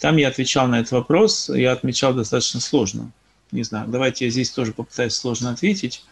[0.00, 3.12] Там я отвечал на этот вопрос, я отмечал достаточно сложно.
[3.52, 6.04] Не знаю, давайте я здесь тоже попытаюсь сложно ответить.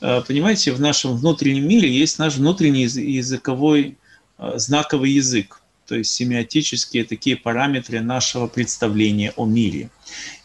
[0.00, 3.98] Э, понимаете, в нашем внутреннем мире есть наш внутренний языковой
[4.38, 9.90] э, знаковый язык то есть семиотические такие параметры нашего представления о мире.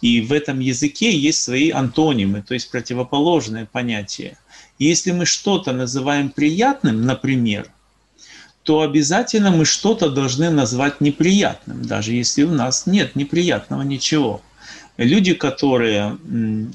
[0.01, 4.37] И в этом языке есть свои антонимы, то есть противоположные понятия.
[4.79, 7.69] Если мы что-то называем приятным, например,
[8.63, 14.41] то обязательно мы что-то должны назвать неприятным, даже если у нас нет неприятного ничего.
[14.97, 16.17] Люди, которые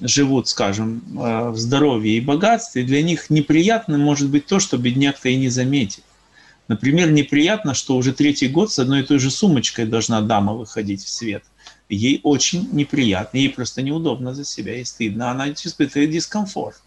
[0.02, 5.28] живут, скажем, э, в здоровье и богатстве, для них неприятным может быть то, что бедняк-то
[5.28, 6.02] и не заметит.
[6.66, 11.04] Например, неприятно, что уже третий год с одной и той же сумочкой должна дама выходить
[11.04, 11.44] в свет.
[11.88, 15.30] Ей очень неприятно, ей просто неудобно за себя и стыдно.
[15.30, 16.82] Она испытывает дискомфорт.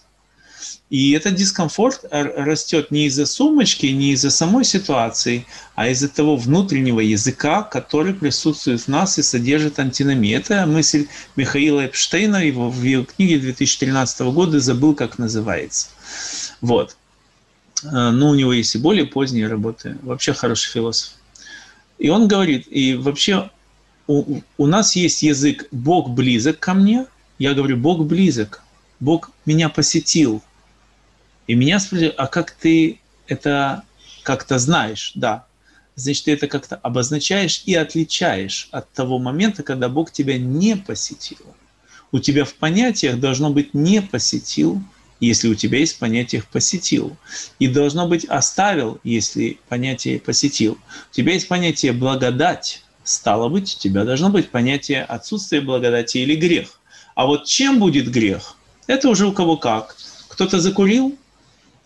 [0.90, 7.00] И этот дискомфорт растет не из-за сумочки, не из-за самой ситуации, а из-за того внутреннего
[7.00, 10.40] языка, который присутствует в нас и содержит антиномию.
[10.40, 15.90] Это мысль Михаила Эпштейна его, в его книге 2013 года, забыл, как называется.
[16.60, 16.98] Вот.
[17.84, 19.96] Э, но у него есть и более поздние работы.
[20.02, 21.14] Вообще хороший философ.
[22.00, 23.52] И он говорит, и вообще
[24.08, 27.06] у, у нас есть язык «Бог близок ко мне».
[27.38, 28.64] Я говорю, Бог близок.
[29.00, 30.42] Бог меня посетил.
[31.50, 33.82] И меня спросили, а как ты это
[34.22, 35.14] как-то знаешь?
[35.16, 35.48] Да.
[35.96, 41.56] Значит, ты это как-то обозначаешь и отличаешь от того момента, когда Бог тебя не посетил.
[42.12, 44.80] У тебя в понятиях должно быть «не посетил»,
[45.20, 47.18] если у тебя есть понятие «посетил».
[47.58, 50.78] И должно быть «оставил», если понятие «посетил».
[51.12, 56.36] У тебя есть понятие «благодать», стало быть, у тебя должно быть понятие отсутствия благодати или
[56.36, 56.80] грех.
[57.16, 58.56] А вот чем будет грех?
[58.86, 59.96] Это уже у кого как.
[60.28, 61.18] Кто-то закурил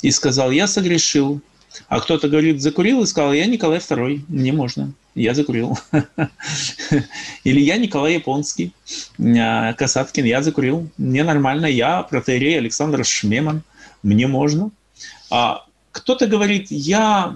[0.04, 1.41] и сказал, я согрешил.
[1.88, 5.78] А кто-то говорит, закурил и сказал, я Николай II, мне можно я закурил.
[7.43, 8.74] Или я Николай Японский,
[9.20, 10.89] а, Касаткин, я закурил.
[10.97, 13.64] Мне нормально, я протеерей Александр Шмеман,
[14.01, 14.72] мне можно.
[15.30, 17.36] А кто-то говорит, я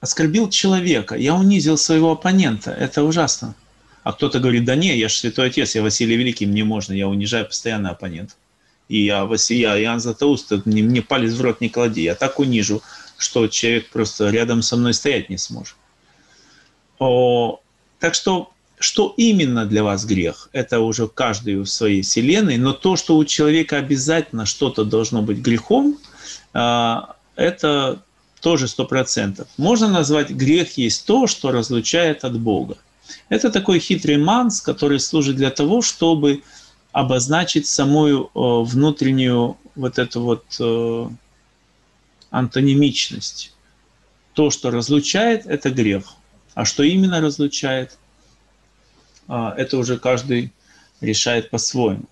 [0.00, 3.54] оскорбил человека, я унизил своего оппонента, это ужасно.
[4.02, 7.08] А кто-то говорит, да не, я же святой отец, я Василий Великий, мне можно, я
[7.08, 8.34] унижаю постоянно оппонента.
[8.88, 12.38] И я, Василий, я Иоанн Златоуст, мне, мне палец в рот не клади, я так
[12.38, 12.82] унижу,
[13.16, 15.74] что человек просто рядом со мной стоять не сможет.
[16.98, 17.60] О,
[17.98, 22.96] так что, что именно для вас грех, это уже каждый в своей вселенной, но то,
[22.96, 25.98] что у человека обязательно что-то должно быть грехом,
[26.52, 28.02] а, это
[28.40, 29.48] тоже сто процентов.
[29.56, 32.76] Можно назвать грех есть то, что разлучает от Бога.
[33.28, 36.42] Это такой хитрый манс, который служит для того, чтобы
[36.96, 41.08] обозначить самую внутреннюю вот эту вот э,
[42.30, 43.52] антонимичность.
[44.32, 46.14] То, что разлучает, это грех.
[46.54, 47.98] А что именно разлучает,
[49.28, 50.54] а, это уже каждый
[51.02, 52.04] решает по-своему.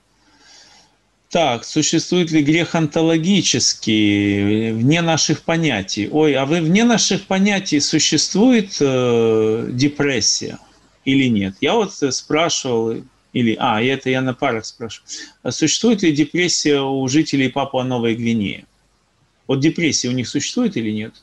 [1.31, 6.11] Так, существует ли грех онтологический, вне наших понятий?
[6.13, 10.59] Ой, а вы вне наших понятий существует э, депрессия
[11.07, 11.55] или нет?
[11.63, 13.03] Я вот спрашивал,
[13.35, 15.07] или, а, это я на парах спрашиваю,
[15.43, 18.65] а существует ли депрессия у жителей Папуа Новой Гвинеи?
[19.47, 21.15] Вот депрессия у них существует или нет?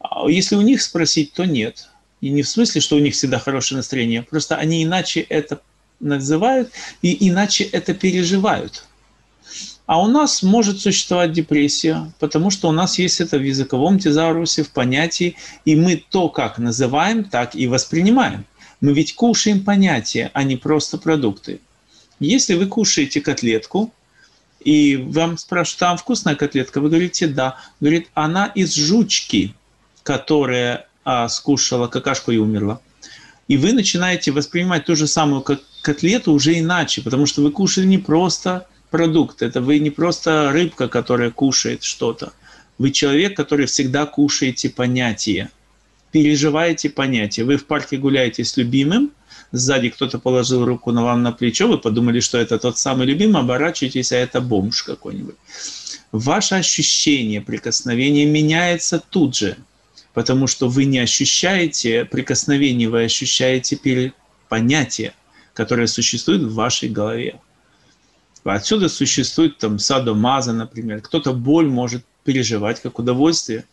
[0.00, 1.90] А если у них спросить, то нет.
[2.22, 5.60] И не в смысле, что у них всегда хорошее настроение, просто они иначе это
[6.00, 6.70] называют
[7.02, 8.84] и иначе это переживают.
[9.84, 14.62] А у нас может существовать депрессия, потому что у нас есть это в языковом тезаурусе,
[14.62, 18.46] в понятии, и мы то, как называем, так и воспринимаем.
[18.80, 21.60] Мы ведь кушаем понятия, а не просто продукты.
[22.18, 23.92] Если вы кушаете котлетку,
[24.60, 27.56] и вам спрашивают, там вкусная котлетка, вы говорите, да.
[27.80, 29.54] Говорит, она из жучки,
[30.02, 32.80] которая а, скушала какашку и умерла.
[33.48, 35.44] И вы начинаете воспринимать ту же самую
[35.82, 40.88] котлету уже иначе, потому что вы кушали не просто продукт, это вы не просто рыбка,
[40.88, 42.32] которая кушает что-то.
[42.78, 45.50] Вы человек, который всегда кушаете понятия,
[46.12, 47.44] переживаете понятия.
[47.44, 49.12] Вы в парке гуляете с любимым,
[49.52, 53.40] сзади кто-то положил руку на вам на плечо, вы подумали, что это тот самый любимый,
[53.40, 55.36] оборачиваетесь, а это бомж какой-нибудь.
[56.12, 59.56] Ваше ощущение прикосновения меняется тут же–
[60.14, 64.12] потому что вы не ощущаете прикосновение, вы ощущаете
[64.48, 65.14] понятие,
[65.54, 67.40] которое существует в вашей голове.
[68.44, 71.00] Отсюда существует там садомаза, например.
[71.02, 73.64] Кто-то боль может переживать как удовольствие,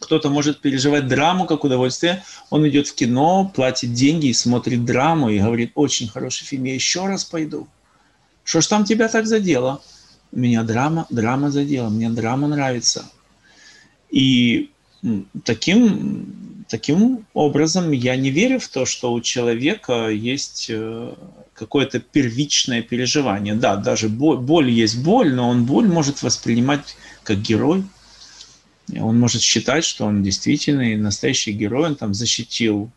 [0.00, 2.24] кто-то может переживать драму как удовольствие.
[2.48, 6.74] Он идет в кино, платит деньги и смотрит драму и говорит, очень хороший фильм, я
[6.74, 7.68] еще раз пойду.
[8.42, 9.80] Что ж там тебя так задело?
[10.32, 13.04] Меня драма, драма задела, мне драма нравится.
[14.10, 14.70] И
[15.44, 21.14] таким, таким образом я не верю в то, что у человека есть э,
[21.52, 23.54] какое-то первичное переживание.
[23.54, 27.84] Да, даже боль, боль есть боль, но он боль может воспринимать как герой.
[28.98, 32.90] Он может считать, что он действительно настоящий герой, он там защитил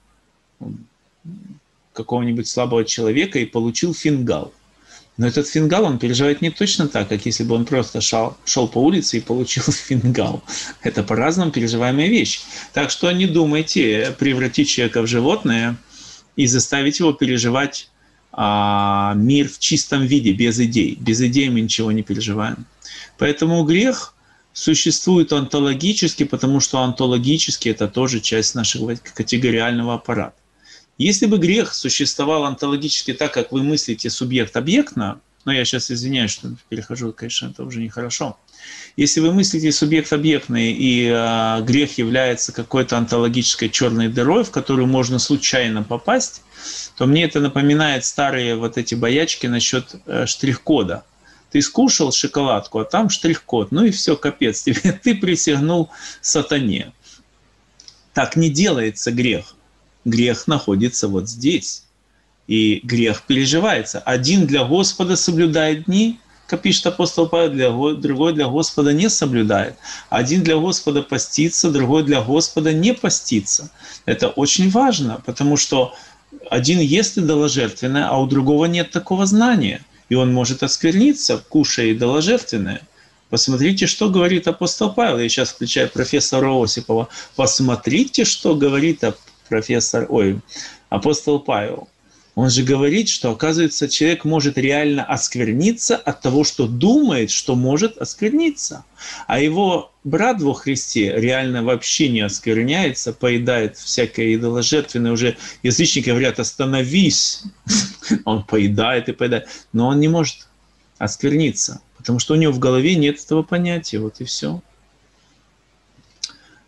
[1.93, 4.53] какого-нибудь слабого человека и получил фингал.
[5.17, 8.67] Но этот фингал он переживает не точно так, как если бы он просто шел, шел
[8.67, 10.43] по улице и получил фингал.
[10.81, 12.41] Это по-разному переживаемая вещь.
[12.73, 15.77] Так что не думайте превратить человека в животное
[16.35, 17.89] и заставить его переживать
[18.31, 20.97] а, мир в чистом виде, без идей.
[20.99, 22.65] Без идей мы ничего не переживаем.
[23.19, 24.12] Поэтому грех
[24.53, 30.35] существует онтологически, потому что онтологически это тоже часть нашего категориального аппарата.
[30.97, 36.53] Если бы грех существовал онтологически так, как вы мыслите субъект-объектно, но я сейчас извиняюсь, что
[36.69, 38.37] перехожу, конечно, это уже нехорошо.
[38.95, 45.19] Если вы мыслите субъект-объектный, и э, грех является какой-то онтологической черной дырой, в которую можно
[45.19, 46.43] случайно попасть,
[46.95, 51.03] то мне это напоминает старые вот эти боячки насчет э, штрих-кода.
[51.53, 53.71] Ты скушал шоколадку, а там штрих-код.
[53.71, 55.89] Ну и все, капец, тебе, ты присягнул
[56.19, 56.91] сатане.
[58.13, 59.55] Так не делается грех
[60.05, 61.83] грех находится вот здесь.
[62.47, 63.99] И грех переживается.
[63.99, 69.75] Один для Господа соблюдает дни, как пишет апостол Павел, для, другой для Господа не соблюдает.
[70.09, 73.71] Один для Господа постится, другой для Господа не постится.
[74.05, 75.95] Это очень важно, потому что
[76.49, 79.81] один ест идоложертвенное, а у другого нет такого знания.
[80.09, 82.81] И он может оскверниться, кушая идоложертвенное.
[83.29, 85.17] Посмотрите, что говорит апостол Павел.
[85.19, 87.09] Я сейчас включаю профессора Осипова.
[87.35, 89.03] Посмотрите, что говорит
[89.49, 90.39] профессор, ой,
[90.89, 91.87] апостол Павел.
[92.35, 97.99] Он же говорит, что, оказывается, человек может реально оскверниться от того, что думает, что может
[97.99, 98.85] оскверниться.
[99.27, 105.11] А его брат во Христе реально вообще не оскверняется, поедает всякое идоложертвенное.
[105.11, 107.43] Уже язычники говорят, остановись.
[108.25, 109.47] Он поедает и поедает.
[109.71, 110.47] Но он не может
[110.97, 113.99] оскверниться, потому что у него в голове нет этого понятия.
[113.99, 114.61] Вот и все.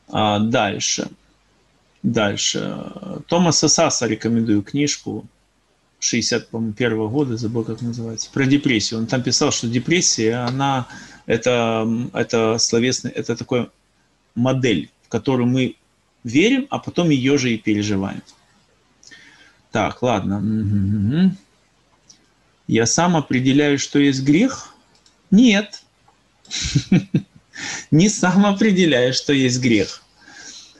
[0.10, 1.10] А дальше.
[2.04, 2.78] Дальше.
[3.28, 5.26] Томаса Саса рекомендую книжку
[6.06, 9.00] 61 года, забыл, как называется, про депрессию.
[9.00, 10.88] Он там писал, что депрессия, она,
[11.26, 13.70] это, это словесный, это такой
[14.36, 15.76] модель, в которую мы
[16.24, 18.22] верим, а потом ее же и переживаем.
[19.72, 20.38] Так, ладно.
[20.38, 21.36] Угу.
[22.68, 24.74] Я сам определяю, что есть грех?
[25.32, 25.84] Нет.
[27.92, 30.04] Не сам определяю, что есть грех.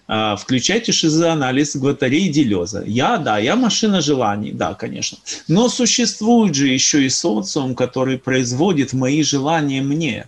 [0.08, 2.84] А, включайте шизоанализ Гватарей Делеза.
[2.86, 5.18] Я, да, я машина желаний, да, конечно.
[5.48, 10.28] Но существует же еще и социум, который производит мои желания мне.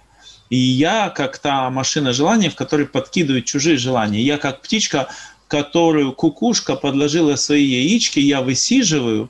[0.50, 4.22] И я как та машина желаний, в которой подкидывают чужие желания.
[4.22, 5.10] Я как птичка,
[5.48, 9.30] которую кукушка подложила свои яички, я высиживаю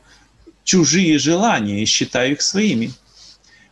[0.63, 2.91] чужие желания и считаю их своими.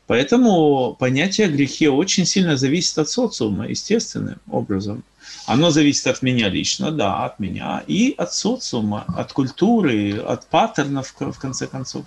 [0.08, 5.03] Поэтому понятие о грехе очень сильно зависит от социума, естественным образом.
[5.47, 11.14] Оно зависит от меня лично, да, от меня, и от социума, от культуры, от паттернов,
[11.18, 12.06] в конце концов,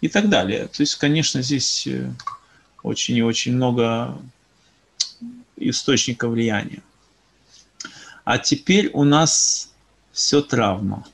[0.00, 0.66] и так далее.
[0.66, 2.12] То есть, конечно, здесь э,
[2.82, 4.16] очень и очень много
[5.56, 6.82] источников влияния.
[8.24, 9.70] А теперь у нас
[10.12, 11.04] все травма.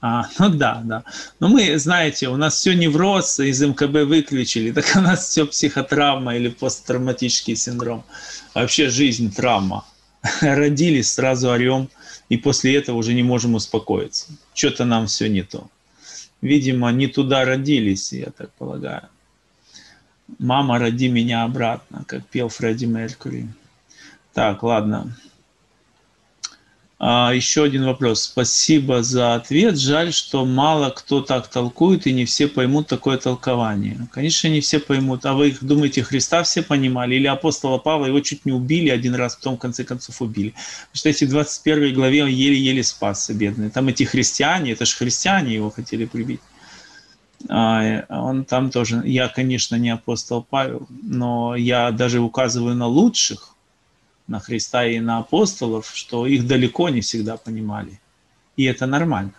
[0.00, 1.04] А, ну да, да.
[1.40, 6.36] Но мы, знаете, у нас все невроз, из МКБ выключили, так у нас все психотравма
[6.36, 8.04] или посттравматический синдром.
[8.54, 9.84] Вообще жизнь травма.
[10.40, 11.88] Родились, сразу орем,
[12.28, 14.26] и после этого уже не можем успокоиться.
[14.54, 15.68] Что-то нам все не то.
[16.40, 19.08] Видимо, не туда родились, я так полагаю.
[20.38, 23.48] «Мама, роди меня обратно», как пел Фредди Меркьюри.
[24.34, 25.16] Так, ладно.
[27.00, 28.22] А, еще один вопрос.
[28.22, 29.78] Спасибо за ответ.
[29.78, 34.08] Жаль, что мало кто так толкует, и не все поймут такое толкование.
[34.10, 35.24] Конечно, не все поймут.
[35.24, 37.14] А вы думаете, Христа все понимали?
[37.14, 40.54] Или апостола Павла его чуть не убили один раз, потом в конце концов убили?
[40.92, 43.70] Считайте, в 21 главе он еле-еле спасся, бедный.
[43.70, 46.40] Там эти христиане, это же христиане его хотели прибить.
[47.48, 53.54] А, он там тоже, я, конечно, не апостол Павел, но я даже указываю на лучших,
[54.28, 58.00] на Христа и на апостолов, что их далеко не всегда понимали.
[58.56, 59.32] И это нормально.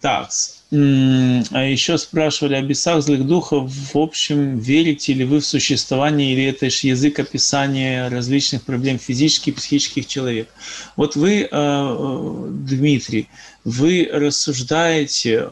[0.00, 0.30] Так,
[0.70, 3.70] а еще спрашивали о бесах злых духов.
[3.70, 9.54] В общем, верите ли вы в существование или это лишь язык описания различных проблем физических
[9.54, 10.48] и психических человек?
[10.94, 13.28] Вот вы, э, Дмитрий,
[13.64, 15.48] вы рассуждаете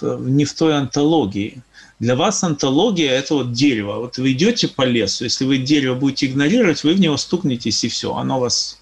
[0.00, 1.62] не в той антологии,
[2.00, 3.98] для вас антология– это вот дерево.
[3.98, 7.88] Вот вы идете по лесу, если вы дерево будете игнорировать, вы в него стукнетесь, и
[7.88, 8.80] все, оно вас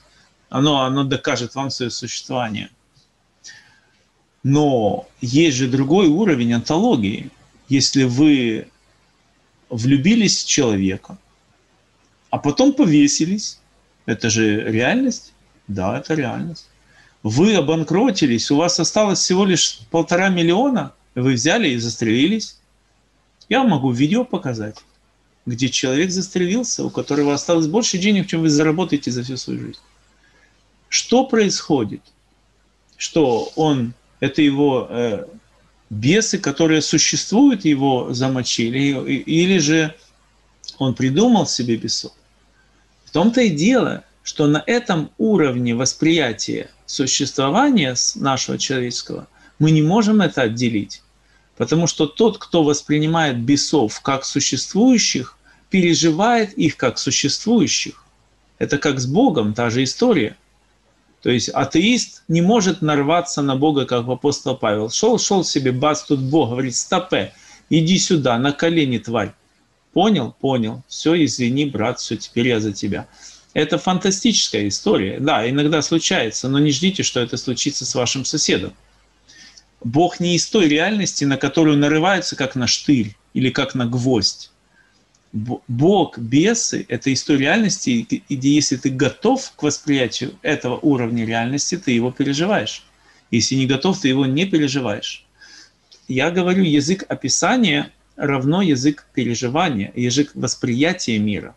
[0.51, 2.71] Оно, оно докажет вам свое существование.
[4.45, 7.31] Но есть же другой уровень онтологии.
[7.69, 8.69] Если вы
[9.69, 11.19] влюбились в человека,
[12.31, 13.59] а потом повесились,
[14.07, 15.33] это же реальность?
[15.67, 16.69] Да, это реальность.
[17.25, 22.59] Вы обанкротились, у вас осталось всего лишь полтора миллиона, вы взяли и застрелились.
[23.49, 24.85] Я могу видео показать,
[25.47, 29.81] где человек застрелился, у которого осталось больше денег, чем вы заработаете за всю свою жизнь.
[30.89, 32.03] Что происходит?
[32.97, 35.27] Что он, это его э,
[35.91, 38.79] бесы, которые существуют, его замочили,
[39.23, 39.95] или же
[40.79, 42.13] он придумал себе бесов.
[43.05, 49.27] В том-то и дело, что на этом уровне восприятия существования нашего человеческого
[49.59, 51.03] мы не можем это отделить.
[51.59, 55.37] Потому что тот, кто воспринимает бесов как существующих,
[55.69, 58.05] переживает их как существующих.
[58.59, 60.37] Это как с Богом, та же история–
[61.23, 64.91] то есть атеист не может нарваться на Бога, как апостол Павел.
[64.91, 67.33] Шел, шел себе, бац, тут Бог говорит, стопе,
[67.71, 69.33] иди сюда, на колени, тварь.
[69.93, 70.35] Понял?
[70.41, 70.83] Понял.
[70.87, 73.09] Все, извини, брат, все, теперь я за тебя.
[73.53, 75.19] Это фантастическая история.
[75.19, 78.73] Да, иногда случается, но не ждите, что это случится с вашим соседом.
[79.83, 84.51] Бог не из той реальности, на которую нарываются как на штырь или как на гвоздь.
[85.33, 91.77] Бог, бесы– это из той реальности, и если ты готов к восприятию этого уровня реальности,
[91.77, 92.85] ты его переживаешь.
[93.31, 95.27] Если не готов, ты его не переживаешь.
[96.09, 101.55] Я говорю, язык описания равно язык переживания, язык восприятия мира.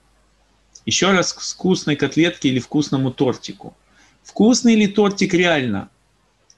[0.85, 3.75] Еще раз к вкусной котлетке или вкусному тортику.
[4.23, 5.89] Вкусный ли тортик реально?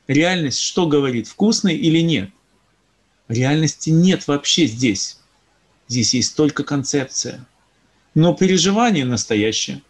[0.08, 2.30] Реальность что говорит, вкусный или нет?
[3.28, 5.20] Реальности нет вообще здесь.
[5.88, 7.46] Здесь есть только концепция.
[8.16, 9.82] Но переживание настоящее.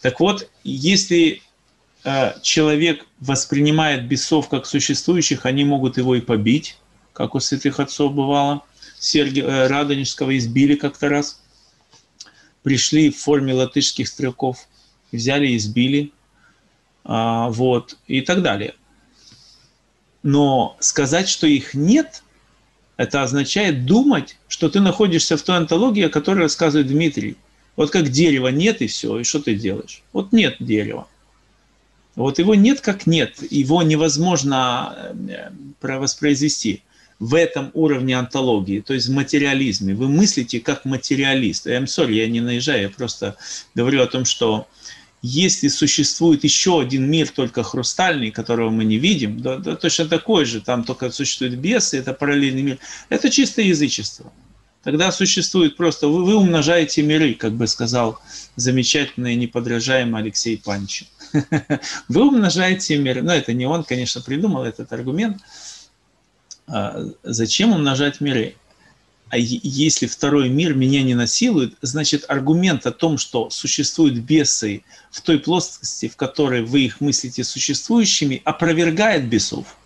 [0.00, 1.42] Так вот, если
[2.04, 6.78] э, человек воспринимает бесов как существующих, они могут его и побить,
[7.12, 8.62] как у святых отцов бывало.
[8.98, 11.42] Сергия э, Радонежского избили как-то раз.
[12.62, 14.68] Пришли в форме латышских стрелков,
[15.10, 16.12] взяли и избили.
[17.04, 18.74] А, вот, и так далее.
[20.22, 22.22] Но сказать, что их нет–
[22.98, 27.36] это означает думать, что ты находишься в той антологии, о которой рассказывает Дмитрий.
[27.76, 30.02] Вот как дерева нет и все, и что ты делаешь?
[30.12, 31.06] Вот нет дерева.
[32.16, 35.50] Вот его нет как нет, его невозможно э,
[35.80, 36.82] воспроизвести
[37.20, 39.94] в этом уровне антологии, то есть в материализме.
[39.94, 41.68] Вы мыслите как материалист.
[41.68, 43.36] I'm sorry, я не наезжаю, я просто
[43.76, 44.66] говорю о том, что
[45.22, 50.44] если существует еще один мир, только хрустальный, которого мы не видим, да, да, точно такой
[50.44, 52.78] же, там только существуют бесы, это параллельный мир,
[53.08, 54.32] это чисто язычество.
[54.84, 58.20] Тогда существует просто, вы, вы умножаете миры, как бы сказал
[58.56, 61.08] замечательный неподражаемый Алексей Панчин.
[62.08, 63.20] Вы умножаете миры.
[63.20, 65.42] Ну, это не он, конечно, придумал этот аргумент.
[66.66, 68.54] А зачем умножать миры?
[69.30, 75.20] А если второй мир меня не насилует, значит аргумент о том, что существуют бесы в
[75.20, 79.76] той плоскости, в которой вы их мыслите существующими, опровергает бесов.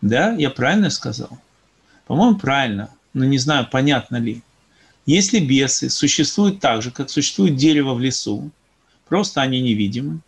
[0.00, 1.38] Да, я правильно сказал?
[2.06, 4.42] По-моему, правильно, но не знаю, понятно ли.
[5.06, 8.50] Если бесы существуют так же, как существует дерево в лесу,
[9.08, 10.20] просто они невидимы,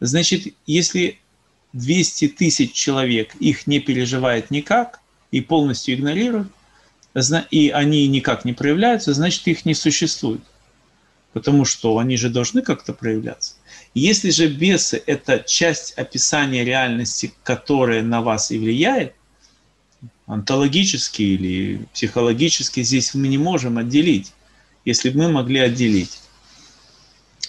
[0.00, 1.18] значит, если
[1.72, 4.99] 200 тысяч человек их не переживает никак,
[5.30, 6.48] и полностью игнорируют,
[7.50, 10.42] и они никак не проявляются, значит, их не существует.
[11.32, 13.54] Потому что они же должны как-то проявляться.
[13.94, 19.14] Если же бесы– это часть описания реальности, которая на вас и влияет,
[20.26, 24.32] онтологически или психологически, здесь мы не можем отделить.
[24.84, 26.20] Если бы мы могли отделить,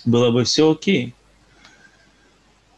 [0.03, 1.13] было бы все окей.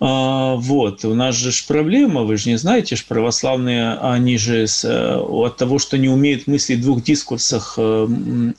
[0.05, 5.15] А, вот, у нас же проблема, вы же не знаете, ж православные, они же э,
[5.15, 8.07] от того, что не умеют мыслить в двух дискурсах, э,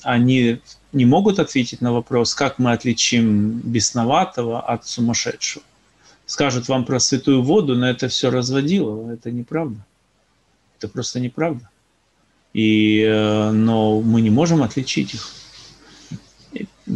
[0.02, 0.60] они
[0.94, 5.62] не могут ответить на вопрос, как мы отличим бесноватого от сумасшедшего.
[6.24, 9.84] Скажут вам про святую воду, но это все разводило, это неправда.
[10.78, 11.68] Это просто неправда.
[12.54, 15.30] И, э, но мы не можем отличить их.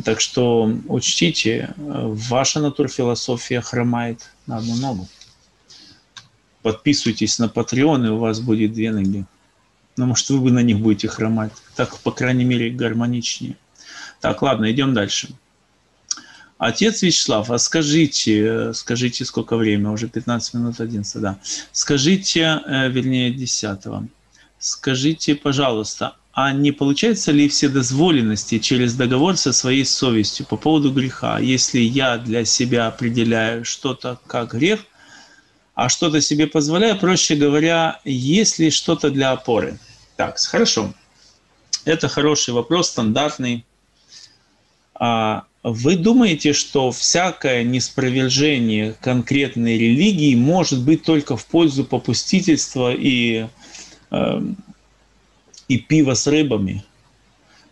[0.05, 5.07] Так что учтите, ваша натурфилософия хромает на одну ногу.
[6.63, 9.25] Подписывайтесь на Patreon, и у вас будет две ноги.
[9.97, 11.53] Ну, может, вы на них будете хромать.
[11.77, 13.57] Так, по крайней мере, гармоничнее.
[14.21, 15.29] Так, ладно, идем дальше.
[16.57, 19.87] Отец Вячеслав, а скажите, скажите, сколько времени?
[19.87, 21.39] Уже 15 минут 11, да.
[21.71, 23.79] Скажите, э, вернее, 10.
[24.59, 31.41] Скажите, пожалуйста, а не получается ли вседозволенности через договор со своей совестью по поводу греха?
[31.41, 34.85] Если я для себя определяю что-то как грех,
[35.75, 39.81] а что-то себе позволяю, проще говоря, есть ли что-то для опоры?
[40.15, 40.95] Так, хорошо.
[41.85, 43.65] Это хороший вопрос, стандартный.
[44.95, 53.49] А вы думаете, что всякое неспровержение конкретной религии может быть только в пользу попустительства и
[54.13, 54.41] э,
[55.69, 56.85] и пиво с рыбами.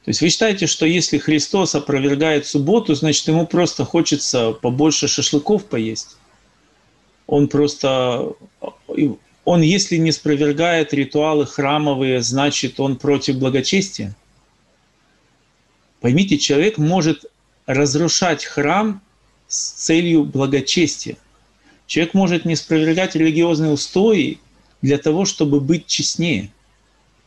[0.04, 5.64] То есть вы считаете, что если Христос опровергает субботу, значит ему просто хочется побольше шашлыков
[5.64, 6.16] поесть?
[7.26, 8.34] Он просто,
[9.44, 14.14] он если не спровергает ритуалы храмовые, значит он против благочестия?
[16.00, 17.24] Поймите, человек может
[17.64, 19.02] разрушать храм
[19.48, 21.16] с целью благочестия.
[21.88, 24.38] Человек может не спровергать религиозные устои
[24.82, 26.52] для того, чтобы быть честнее–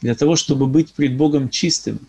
[0.02, 2.00] для того, чтобы быть пред Богом чистым.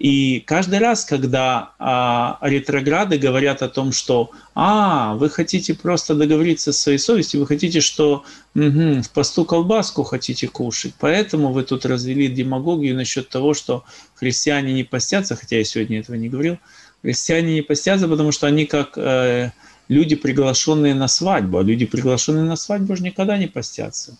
[0.00, 6.72] И каждый раз, когда а, ретрограды говорят о том, что «А, вы хотите просто договориться
[6.72, 8.24] со своей совестью, вы хотите, что
[8.56, 13.84] угу, в посту колбаску хотите кушать, поэтому вы тут развели демагогию насчет того, что
[14.16, 16.58] христиане не постятся, хотя я сегодня этого не говорил,
[17.02, 19.52] христиане не постятся, потому что они как э,
[19.86, 24.18] люди, приглашенные на свадьбу, а люди, приглашенные на свадьбу, же никогда не постятся»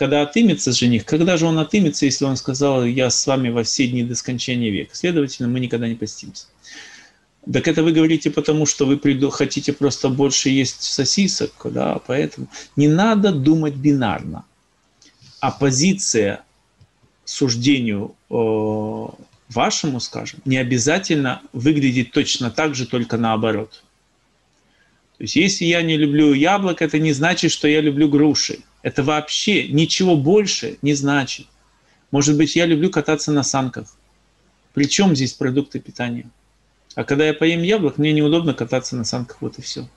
[0.00, 3.86] когда отымется жених, когда же он отымется, если он сказал, я с вами во все
[3.86, 4.96] дни до скончания века?
[4.96, 6.46] Следовательно, мы никогда не постимся.
[7.52, 12.46] Так это вы говорите потому, что вы приду, хотите просто больше есть сосисок, да, поэтому
[12.76, 14.46] не надо думать бинарно.
[15.40, 16.44] Оппозиция
[17.26, 19.06] суждению э,
[19.50, 23.82] вашему, скажем, не обязательно выглядит точно так же, только наоборот.
[25.18, 28.60] То есть если я не люблю яблок, это не значит, что я люблю груши.
[28.82, 31.46] Это вообще ничего больше не значит.
[32.10, 33.88] Может быть, я люблю кататься на санках.
[34.72, 36.30] Причем здесь продукты питания?
[36.94, 39.88] А когда я поем яблок, мне неудобно кататься на санках, вот и все.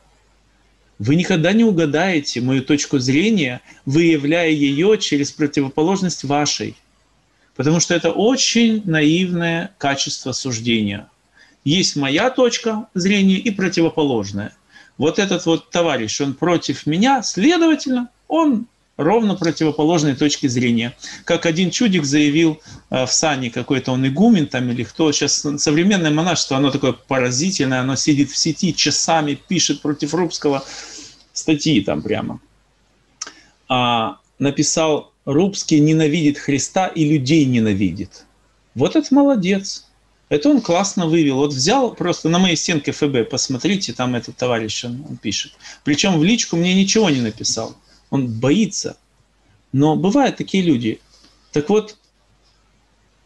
[0.99, 6.75] Вы никогда не угадаете мою точку зрения, выявляя ее через противоположность вашей.
[7.55, 11.09] Потому что это очень наивное качество суждения.
[11.63, 14.55] Есть моя точка зрения и противоположная.
[14.97, 18.67] Вот этот вот товарищ, он против меня, следовательно, он
[18.97, 20.95] ровно противоположной точки зрения.
[21.25, 25.11] Как один чудик заявил э, в Сане, какой-то он игумен там или кто.
[25.11, 30.63] Сейчас современное монашество, оно такое поразительное, оно сидит в сети часами, пишет против Рубского
[31.33, 32.39] статьи там прямо.
[33.67, 38.25] А, написал, Рубский ненавидит Христа и людей ненавидит.
[38.75, 39.87] Вот это молодец.
[40.29, 41.37] Это он классно вывел.
[41.37, 45.53] Вот взял просто на моей стенке ФБ, посмотрите, там этот товарищ он, он пишет.
[45.83, 47.75] Причем в личку мне ничего не написал
[48.13, 48.95] он боится.
[49.71, 51.01] Но бывают такие люди.
[51.51, 51.97] Так вот,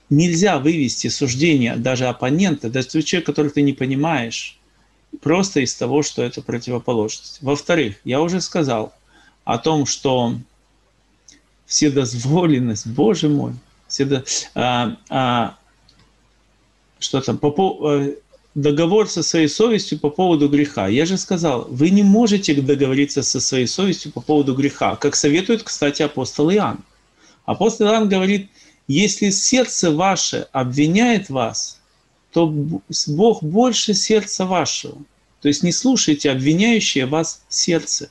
[0.10, 4.58] нельзя вывести суждение даже оппонента, даже человека, которого ты не понимаешь,
[5.20, 7.40] просто из того, что это противоположность.
[7.42, 8.94] Во-вторых, я уже сказал
[9.44, 10.38] о том, что
[11.66, 13.56] вседозволенность, Боже мой,
[13.90, 14.24] вседо,
[14.56, 15.58] а, а,
[17.00, 18.16] что там, по, э,
[18.58, 20.88] договор со своей совестью по поводу греха.
[20.88, 25.62] Я же сказал, вы не можете договориться со своей совестью по поводу греха, как советует,
[25.62, 26.80] кстати, апостол Иоанн.
[27.46, 28.50] Апостол Иоанн говорит,
[28.88, 31.80] если сердце ваше обвиняет вас,
[32.34, 32.48] то
[33.08, 34.98] Бог больше сердца вашего.
[35.42, 38.10] То есть не слушайте обвиняющее вас сердце.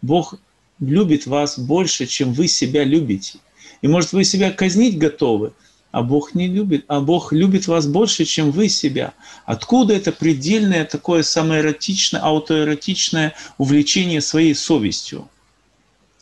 [0.00, 0.36] Бог
[0.78, 3.40] любит вас больше, чем вы себя любите.
[3.80, 5.52] И может вы себя казнить готовы,
[5.92, 9.12] а Бог не любит, а Бог любит вас больше, чем вы себя.
[9.44, 15.28] Откуда это предельное такое самоэротичное, аутоэротичное увлечение своей совестью?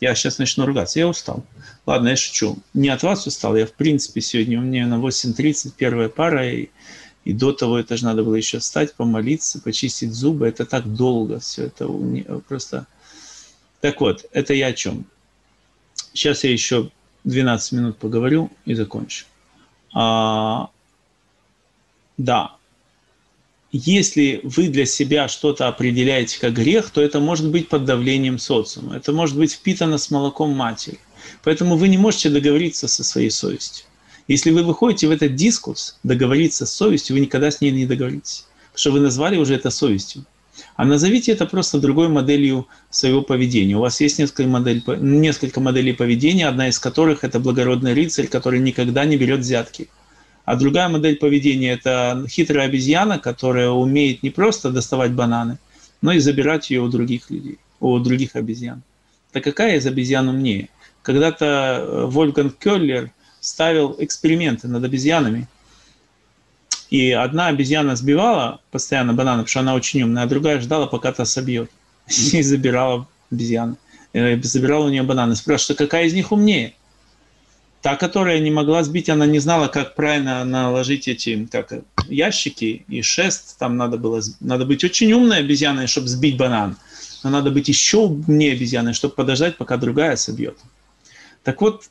[0.01, 1.43] Я сейчас начну ругаться, я устал.
[1.85, 2.57] Ладно, я шучу.
[2.73, 6.67] Не от вас устал, я в принципе сегодня, у меня на 8.30 первая пара, и,
[7.23, 10.47] и до того это же надо было еще встать, помолиться, почистить зубы.
[10.47, 11.87] Это так долго все, это
[12.45, 12.87] просто...
[13.79, 15.05] Так вот, это я о чем?
[16.13, 16.91] Сейчас я еще
[17.23, 19.25] 12 минут поговорю и закончу.
[19.93, 20.69] А,
[22.17, 22.55] да,
[23.71, 28.97] если вы для себя что-то определяете как грех, то это может быть под давлением социума,
[28.97, 30.99] это может быть впитано с молоком матери.
[31.43, 33.85] Поэтому вы не можете договориться со своей совестью.
[34.27, 38.45] Если вы выходите в этот дискурс, договориться с совестью, вы никогда с ней не договоритесь.
[38.71, 40.25] Потому что вы назвали уже это совестью.
[40.75, 43.75] А назовите это просто другой моделью своего поведения.
[43.75, 48.59] У вас есть несколько, модель, несколько моделей поведения, одна из которых это благородный рыцарь, который
[48.59, 49.89] никогда не берет взятки.
[50.45, 55.57] А другая модель поведения– это хитрая обезьяна, которая умеет не просто доставать бананы,
[56.01, 58.81] но и забирать ее у других людей, у других обезьян.
[59.31, 60.69] Так какая из обезьян умнее?
[61.03, 65.47] Когда-то э, Вольфганг Келлер ставил эксперименты над обезьянами.
[66.91, 71.13] И одна обезьяна сбивала постоянно бананы, потому что она очень умная, а другая ждала, пока
[71.13, 71.71] та собьет.
[72.33, 73.77] И забирала обезьяну.
[74.11, 75.37] Э, забирала у нее бананы.
[75.37, 76.73] Спрашивает, какая из них умнее?
[77.81, 81.71] Та, которая не могла сбить, она не знала, как правильно наложить эти как,
[82.09, 83.57] ящики и шест.
[83.57, 86.75] Там надо было надо быть очень умной обезьяной, чтобы сбить банан.
[87.23, 90.57] Но надо быть еще умнее обезьяной, чтобы подождать, пока другая собьет.
[91.43, 91.85] Так вот,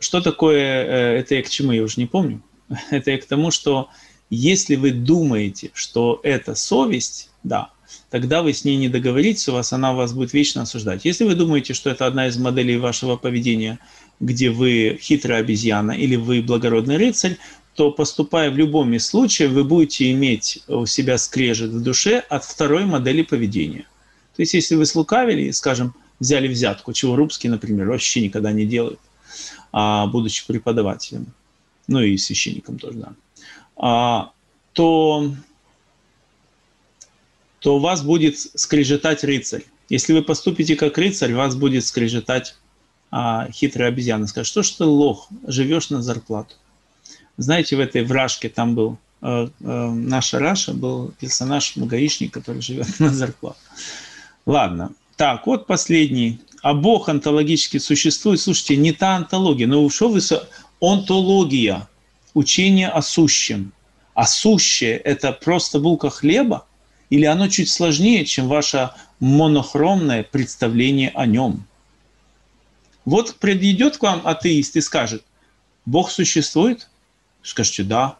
[0.00, 2.42] что такое, э, это я к чему, я уже не помню.
[2.90, 3.88] Это я к тому, что
[4.30, 7.70] если вы думаете, что это совесть, да,
[8.10, 11.04] тогда вы с ней не договоритесь, у вас она вас будет вечно осуждать.
[11.04, 13.78] Если вы думаете, что это одна из моделей вашего поведения–
[14.22, 17.36] где вы хитрая обезьяна или вы благородный рыцарь,
[17.74, 22.44] то поступая в любом из случаев, вы будете иметь у себя скрежет в душе от
[22.44, 23.86] второй модели поведения.
[24.36, 29.00] То есть, если вы слукавили, скажем, взяли взятку, чего Рубский, например, вообще никогда не делает,
[29.72, 31.26] а, будучи преподавателем,
[31.86, 33.12] ну и священником тоже, да,
[33.76, 34.32] а,
[34.72, 35.34] то,
[37.58, 39.64] то вас будет скрежетать рыцарь.
[39.88, 42.56] Если вы поступите как рыцарь, вас будет скрежетать
[43.12, 46.54] а хитрая обезьяна скажет, что ж ты лох, живешь на зарплату.
[47.36, 52.88] Знаете, в этой вражке там был э, э, наша Раша, был персонаж гаишник, который живет
[52.98, 53.58] на зарплату.
[54.46, 54.92] Ладно.
[55.16, 56.40] Так, вот последний.
[56.62, 58.40] А Бог онтологически существует.
[58.40, 59.66] Слушайте, не та онтология.
[59.66, 60.20] Ну, что вы...
[60.82, 61.88] Онтология.
[62.34, 63.72] Учение о сущем.
[64.14, 66.66] А сущее– это просто булка хлеба?
[67.08, 68.90] Или оно чуть сложнее, чем ваше
[69.20, 71.68] монохромное представление о нем?
[73.04, 75.22] Вот придет к вам атеист и скажет,
[75.86, 76.90] Бог существует?
[77.44, 78.18] Скажете, да.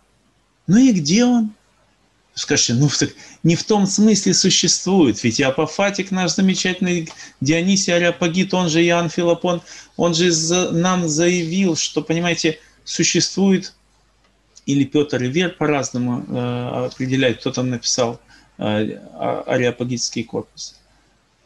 [0.68, 1.50] Ну и где он?
[2.34, 3.10] Скажете, ну так
[3.42, 7.08] не в том смысле существует, ведь Апофатик наш замечательный
[7.40, 9.60] Дионисий Ариапагит, он же Иоанн Филопон,
[9.96, 10.32] он же
[10.72, 13.74] нам заявил, что, понимаете, существует,
[14.64, 18.20] или Петр и Вер по-разному э, определяют, кто там написал
[18.58, 18.98] э,
[19.46, 20.76] Ариапагитский корпус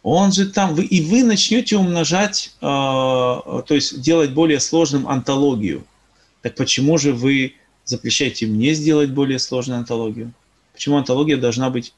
[0.09, 5.85] он же там, вы, и вы начнете умножать, э, то есть делать более сложным антологию.
[6.43, 7.55] Так почему же вы
[7.85, 10.33] запрещаете мне сделать более сложную антологию?
[10.77, 11.95] Почему антология должна быть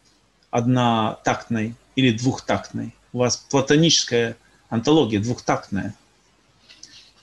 [0.53, 2.95] однотактной или двухтактной?
[3.13, 4.37] У вас платоническая
[4.69, 5.97] антология двухтактная.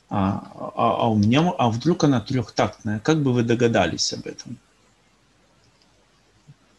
[0.09, 2.99] А, а, а у меня, а вдруг она трехтактная?
[2.99, 4.57] Как бы вы догадались об этом?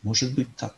[0.03, 0.75] Может быть так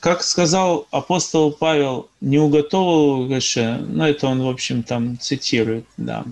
[0.00, 6.24] как сказал апостол Павел, не уготовил Гаше, ну это он, в общем, там цитирует, да,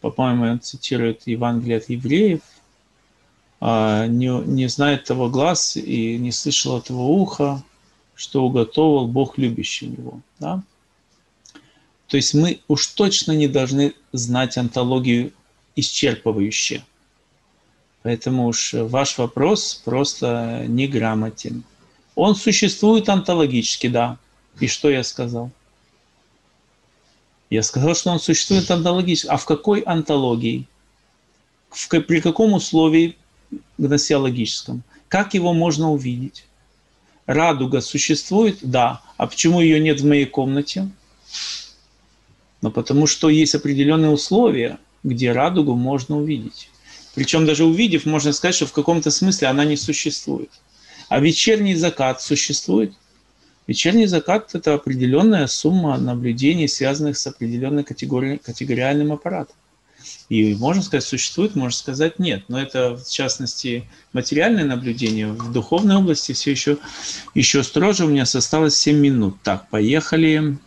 [0.00, 2.40] по-моему, он цитирует Евангелие от евреев,
[3.64, 7.62] не, не знает того глаз и не слышал этого уха,
[8.14, 10.62] что уготовил Бог любящий его, да.
[12.08, 15.32] То есть мы уж точно не должны знать антологию
[15.76, 16.82] исчерпывающе.
[18.02, 21.64] Поэтому уж ваш вопрос просто неграмотен.
[22.14, 24.18] Он существует онтологически, да.
[24.60, 25.50] И что я сказал?
[27.48, 29.28] Я сказал, что он существует онтологически.
[29.28, 30.66] А в какой онтологии?
[31.70, 33.16] В, при каком условии
[33.78, 34.82] гносеологическом?
[35.08, 36.44] Как его можно увидеть?
[37.26, 38.58] Радуга существует?
[38.62, 39.02] Да.
[39.16, 40.88] А почему ее нет в моей комнате?
[42.60, 46.70] Ну, потому что есть определенные условия, где радугу можно увидеть.
[47.14, 50.50] Причем даже увидев, можно сказать, что в каком-то смысле она не существует.
[51.08, 52.92] А вечерний закат существует?
[53.66, 59.56] Вечерний закат– это определенная сумма наблюдений, связанных с определенной категорией, категориальным аппаратом.
[60.28, 62.44] И можно сказать, существует, можно сказать, нет.
[62.48, 65.28] Но это, в частности, материальное наблюдение.
[65.28, 66.78] В духовной области все еще,
[67.34, 68.04] еще строже.
[68.04, 69.36] У меня осталось 7 минут.
[69.42, 70.58] Так, поехали.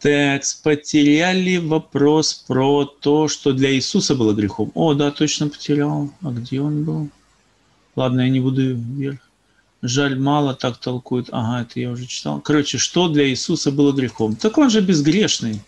[0.00, 4.72] Так, потеряли вопрос про то, что для Иисуса было грехом.
[4.74, 6.10] О, да, точно потерял.
[6.22, 7.08] А где он был?
[7.94, 9.20] Ладно, я не буду вверх.
[9.80, 11.28] Жаль, мало так толкует.
[11.32, 12.40] Ага, это я уже читал.
[12.40, 14.36] Короче, что для Иисуса было грехом?
[14.36, 15.60] Так он же безгрешный.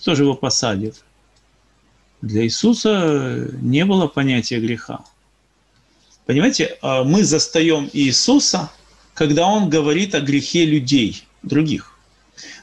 [0.00, 1.04] Кто же его посадит?
[2.22, 5.00] Для Иисуса не было понятия греха.
[6.26, 8.70] Понимаете, а, мы застаем Иисуса,
[9.14, 11.92] когда он говорит о грехе людей, других.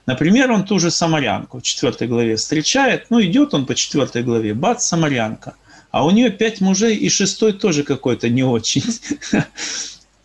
[0.06, 4.54] Например, он ту же самарянку в 4 главе встречает, ну идет он по 4 главе,
[4.54, 5.56] бац, самарянка–
[5.92, 8.84] а у нее пять мужей, и шестой тоже какой-то не очень.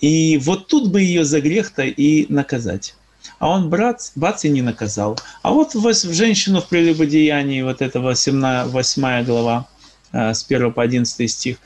[0.01, 2.95] И вот тут бы ее за грех-то и наказать.
[3.43, 5.19] А он брат, бац, и не наказал.
[5.43, 9.67] А вот в женщину в прелюбодеянии, вот это 8, 8 глава,
[10.13, 11.57] э, с 1 по 11 стих,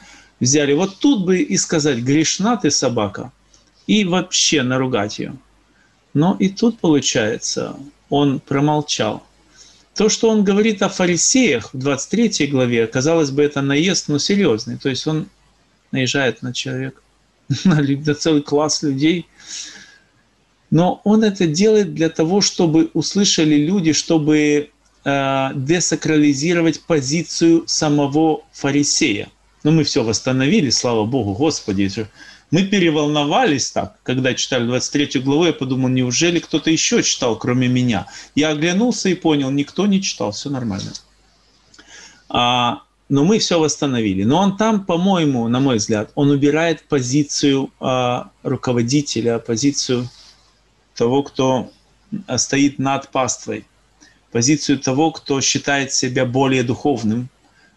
[0.40, 0.72] взяли.
[0.72, 3.30] Вот тут бы и сказать, грешна ты собака,
[3.86, 5.36] и вообще наругать ее.
[6.14, 7.76] Но и тут, получается,
[8.08, 9.22] он промолчал.
[9.94, 14.78] то, что он говорит о фарисеях в 23 главе, казалось бы, это наезд, но серьезный.
[14.78, 15.28] То есть он
[15.92, 17.02] наезжает на человека,
[17.64, 19.26] на целый класс людей.
[20.76, 24.68] Но он это делает для того, чтобы услышали люди, чтобы
[25.06, 29.30] э, десакрализировать позицию самого фарисея.
[29.64, 31.90] Но ну, мы все восстановили, слава Богу, Господи.
[32.50, 38.06] Мы переволновались так, когда читали 23 главу, я подумал, неужели кто-то еще читал, кроме меня?
[38.34, 40.92] Я оглянулся и понял, никто не читал, все нормально.
[42.28, 44.24] А, но мы все восстановили.
[44.24, 50.10] Но он там, по-моему, на мой взгляд, он убирает позицию а, руководителя, позицию
[50.96, 51.70] того, кто
[52.26, 53.64] а, стоит над паствой,
[54.32, 57.28] позицию того, кто считает себя более духовным,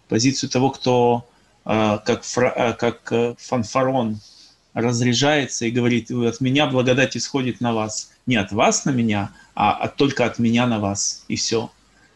[0.08, 1.30] позицию того, кто
[1.66, 4.20] а, как, а, как э, фанфарон
[4.74, 8.12] разряжается и говорит, от меня благодать исходит на вас.
[8.26, 11.26] Не от вас на меня, а от, только от меня на вас.
[11.28, 11.72] И все.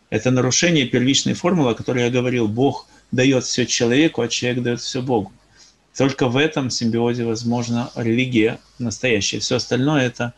[0.10, 2.48] Это нарушение первичной формулы, о которой я говорил.
[2.48, 5.32] Бог дает все человеку, а человек дает все Богу.
[5.96, 9.40] Только в этом симбиозе возможна религия настоящая.
[9.40, 10.34] Все остальное это,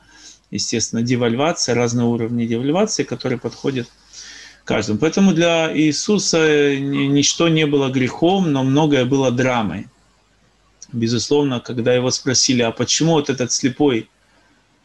[0.55, 3.87] естественно, девальвация, разные уровни девальвации, которые подходят
[4.65, 4.99] каждому.
[4.99, 9.87] Поэтому для Иисуса ничто не было грехом, но многое было драмой.
[10.91, 14.09] Безусловно, когда его спросили, а почему вот этот слепой,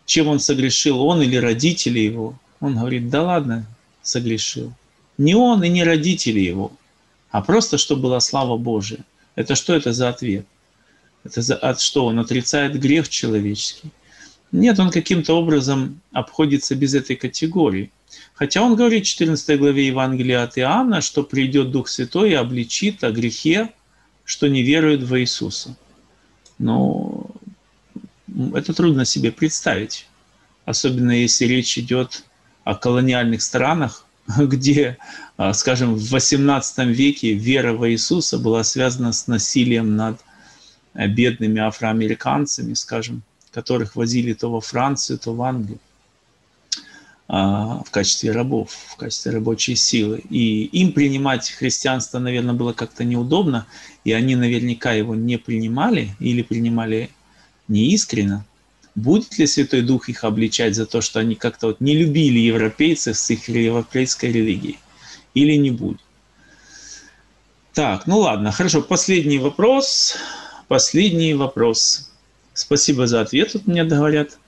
[0.07, 3.67] чем он согрешил, он или родители его, он говорит, да ладно,
[4.03, 4.73] согрешил.
[5.19, 6.73] Не он и не родители его,
[7.31, 9.05] а просто, что была слава Божия.
[9.35, 10.47] Это что это за ответ?
[11.25, 12.07] Это за, от что?
[12.07, 13.91] Он отрицает грех человеческий?
[14.53, 17.93] Нет, он каким-то образом обходится без этой категории.
[18.35, 23.05] Хотя он говорит в 14 главе Евангелия от Иоанна, что придет Дух Святой и обличит
[23.05, 23.71] о грехе,
[24.25, 25.77] что не верует в Иисуса.
[26.59, 27.27] Но
[28.55, 30.07] это трудно себе представить,
[30.65, 32.25] особенно если речь идет
[32.65, 34.07] о колониальных странах,
[34.39, 34.99] где,
[35.37, 40.21] а, скажем, в XVIII веке вера в Иисуса была связана с насилием над
[40.95, 43.23] э, бедными афроамериканцами, скажем,
[43.53, 45.79] которых возили то во Францию, то в Англию
[47.33, 50.19] а, в качестве рабов, в качестве рабочей силы.
[50.31, 53.67] И им принимать христианство, наверное, было как-то неудобно,
[54.03, 57.11] и они наверняка его не принимали или принимали
[57.69, 58.45] неискренно.
[58.97, 63.17] Будет ли Святой Дух их обличать за то, что они как-то вот не любили европейцев
[63.17, 64.81] с их европейской религией?
[65.35, 66.01] Или не будет?
[67.73, 68.83] Так, ну ладно, хорошо.
[68.83, 70.17] Последний вопрос.
[70.67, 72.10] Последний вопрос.
[72.61, 74.39] Спасибо за ответ, тут мне говорят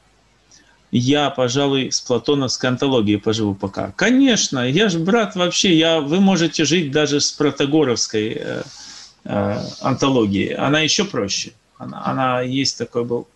[0.94, 3.92] я, пожалуй, с платоновской антологией поживу пока.
[3.92, 8.62] Конечно, я же брат вообще, я, вы можете жить даже с протагоровской э,
[9.24, 10.54] э, антологией.
[10.54, 11.52] Она еще проще.
[11.78, 13.26] Она, она есть такой был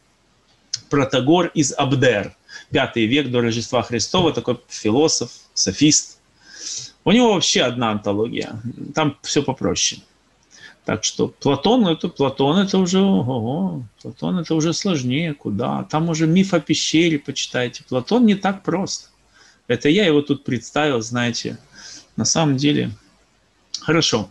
[0.90, 2.36] протагор из Абдер,
[2.70, 6.18] пятый век до Рождества Христова, такой философ, софист.
[7.04, 8.60] У него вообще одна антология,
[8.94, 10.02] там все попроще.
[10.86, 15.82] Так что Платон, это Платон, это уже, ого, Платон это уже сложнее, куда.
[15.90, 17.82] Там уже миф о пещере почитайте.
[17.88, 19.10] Платон не так прост.
[19.66, 21.58] Это я его тут представил, знаете.
[22.14, 22.92] На самом деле,
[23.80, 24.30] хорошо.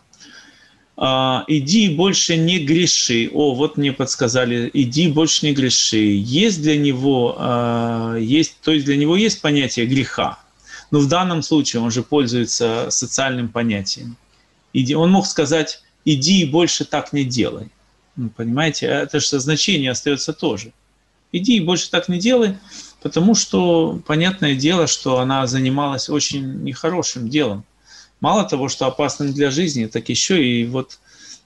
[0.95, 3.29] А, иди больше не греши.
[3.33, 6.15] О, вот мне подсказали, иди больше не греши.
[6.15, 10.39] Есть для него, а, есть, то есть для него есть понятие греха.
[10.89, 14.15] Но в данном случае он же пользуется социальным понятием.
[14.71, 17.69] Иди, он мог сказать иди и больше так не делай.
[18.15, 20.71] Ну, понимаете, это же значение остается тоже.
[21.31, 22.57] Иди и больше так не делай,
[23.01, 27.65] потому что понятное дело, что она занималась очень нехорошим делом.
[28.21, 30.99] Мало того, что опасным для жизни, так еще и вот,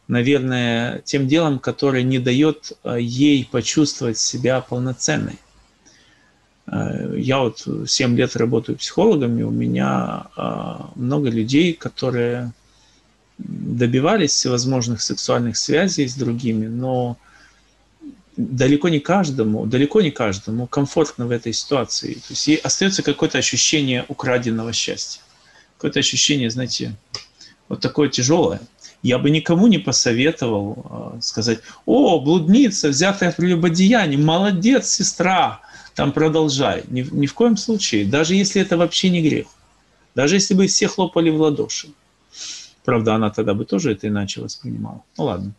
[0.07, 5.39] наверное, тем делом, которое не дает а, ей почувствовать себя полноценной.
[6.67, 12.53] А, я вот 7 лет работаю психологом, и у меня а, много людей, которые
[13.39, 17.17] добивались всевозможных сексуальных связей с другими, но
[18.35, 22.13] далеко не каждому, далеко не каждому комфортно в этой ситуации.
[22.13, 25.21] То есть остается какое-то ощущение украденного счастья.
[25.77, 26.95] Какое-то ощущение, знаете,
[27.69, 28.61] вот такое тяжелое.
[29.01, 35.61] Я бы никому не посоветовал э, сказать, о, блудница, взятая в прелюбодеянии, молодец, сестра,
[35.95, 36.83] там продолжай.
[36.89, 39.47] Ни, ни в коем случае, даже если это вообще не грех.
[40.15, 41.89] Даже если бы все хлопали в ладоши.
[42.89, 45.03] Правда, она тогда бы тоже это иначе воспринимала.
[45.17, 45.53] Ну ладно.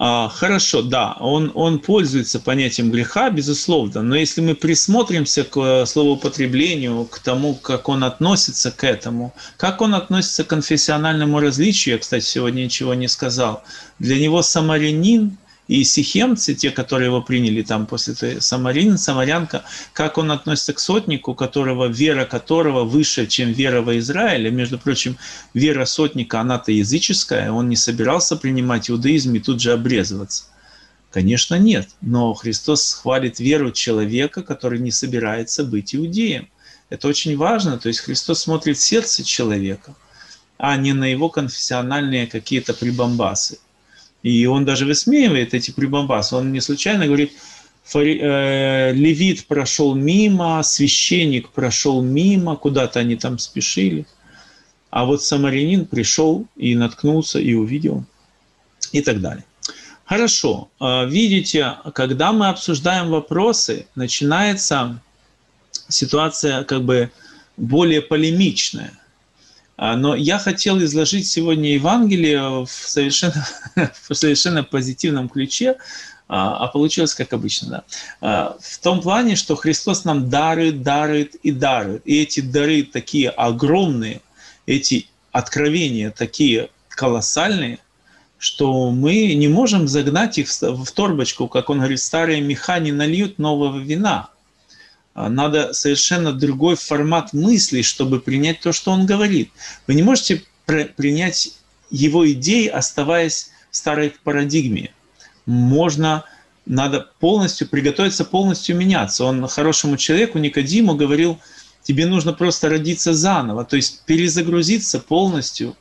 [0.00, 5.86] А, хорошо, да, он, он пользуется понятием греха, безусловно, но если мы присмотримся к э,
[5.86, 11.98] словоупотреблению, к тому, как он относится к этому, как он относится к конфессиональному различию, я,
[11.98, 13.64] кстати, сегодня ничего не сказал,
[13.98, 15.36] для него самарянин
[15.68, 20.80] И сихемцы, те, которые его приняли там после той Самарин, Самарянка, как он относится к
[20.80, 24.50] сотнику, которого, вера которого выше, чем вера во Израиле.
[24.50, 25.18] Между прочим,
[25.52, 30.44] вера сотника, она-то языческая, он не собирался принимать иудаизм и тут же обрезываться.
[31.10, 31.90] Конечно, нет.
[32.00, 36.48] Но Христос хвалит веру человека, который не собирается быть иудеем.
[36.88, 37.78] Это очень важно.
[37.78, 39.94] То есть Христос смотрит сердце человека,
[40.56, 43.58] а не на его конфессиональные какие-то прибамбасы.
[44.22, 46.36] И он даже высмеивает эти прибамбасы.
[46.36, 47.32] Он не случайно говорит,
[47.94, 54.06] э, левит прошел мимо, священник прошел мимо, куда-то они там спешили.
[54.90, 58.04] А вот самарянин пришел и наткнулся, и увидел,
[58.92, 59.44] и так далее.
[60.04, 60.70] Хорошо.
[60.80, 65.00] А, видите, когда мы обсуждаем вопросы, начинается
[65.88, 67.10] ситуация как бы
[67.58, 68.92] более полемичная.
[69.78, 73.46] А, но я хотел изложить сегодня Евангелие в совершенно,
[74.08, 75.76] в совершенно позитивном ключе,
[76.28, 77.84] а, а получилось как обычно.
[78.20, 78.56] Да.
[78.60, 82.02] В том плане, что Христос нам дарит, дарит и дарит.
[82.04, 84.20] И эти дары такие огромные,
[84.66, 87.78] эти откровения такие колоссальные–
[88.38, 93.38] что мы не можем загнать их в торбочку, как он говорит, старые меха не нальют
[93.38, 94.28] нового вина.
[95.18, 99.50] А, надо совершенно другой формат мысли, чтобы принять то, что он говорит.
[99.88, 101.54] Вы не можете принять
[101.90, 104.94] его идеи, оставаясь в старой парадигме.
[105.44, 106.24] Можно,
[106.66, 109.24] надо полностью приготовиться, полностью меняться.
[109.24, 111.40] Он хорошему человеку, Никодиму, говорил,
[111.82, 115.76] тебе нужно просто родиться заново, то есть перезагрузиться полностью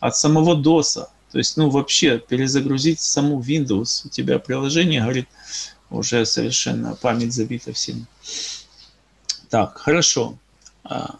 [0.00, 5.28] от самого ДОСа, то есть, ну, вообще перезагрузить саму Windows, у тебя приложение, говорит,
[5.88, 8.06] уже совершенно память забита всем.
[9.56, 10.36] Так, хорошо.
[10.84, 11.14] А,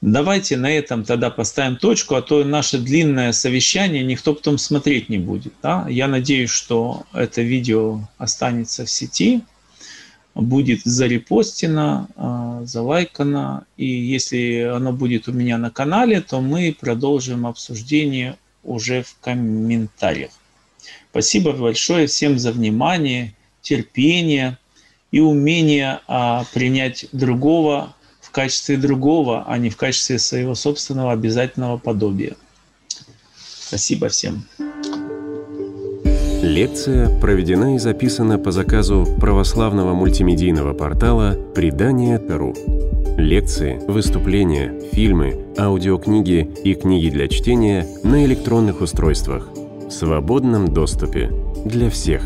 [0.00, 5.18] давайте на этом тогда поставим точку, а то наше длинное совещание никто потом смотреть не
[5.18, 5.52] будет.
[5.62, 5.86] Да?
[5.86, 9.42] Я надеюсь, что это видео останется в сети,
[10.34, 13.66] будет зарепостено, а, залайкано.
[13.76, 20.30] И если оно будет у меня на канале, то мы продолжим обсуждение уже в комментариях.
[21.10, 24.56] Спасибо большое всем за внимание, терпение
[25.10, 31.78] и умение а, принять другого в качестве другого, а не в качестве своего собственного обязательного
[31.78, 32.36] подобия.
[33.36, 34.44] Спасибо всем.
[36.42, 42.54] Лекция проведена и записана по заказу православного мультимедийного портала «Предание.ру».
[43.18, 51.30] Лекции, выступления, фильмы, аудиокниги и книги для чтения на электронных устройствах в свободном доступе
[51.66, 52.22] для всех.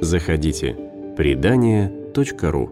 [0.00, 0.76] Заходите.
[1.16, 2.01] Предание.ру
[2.50, 2.70] ру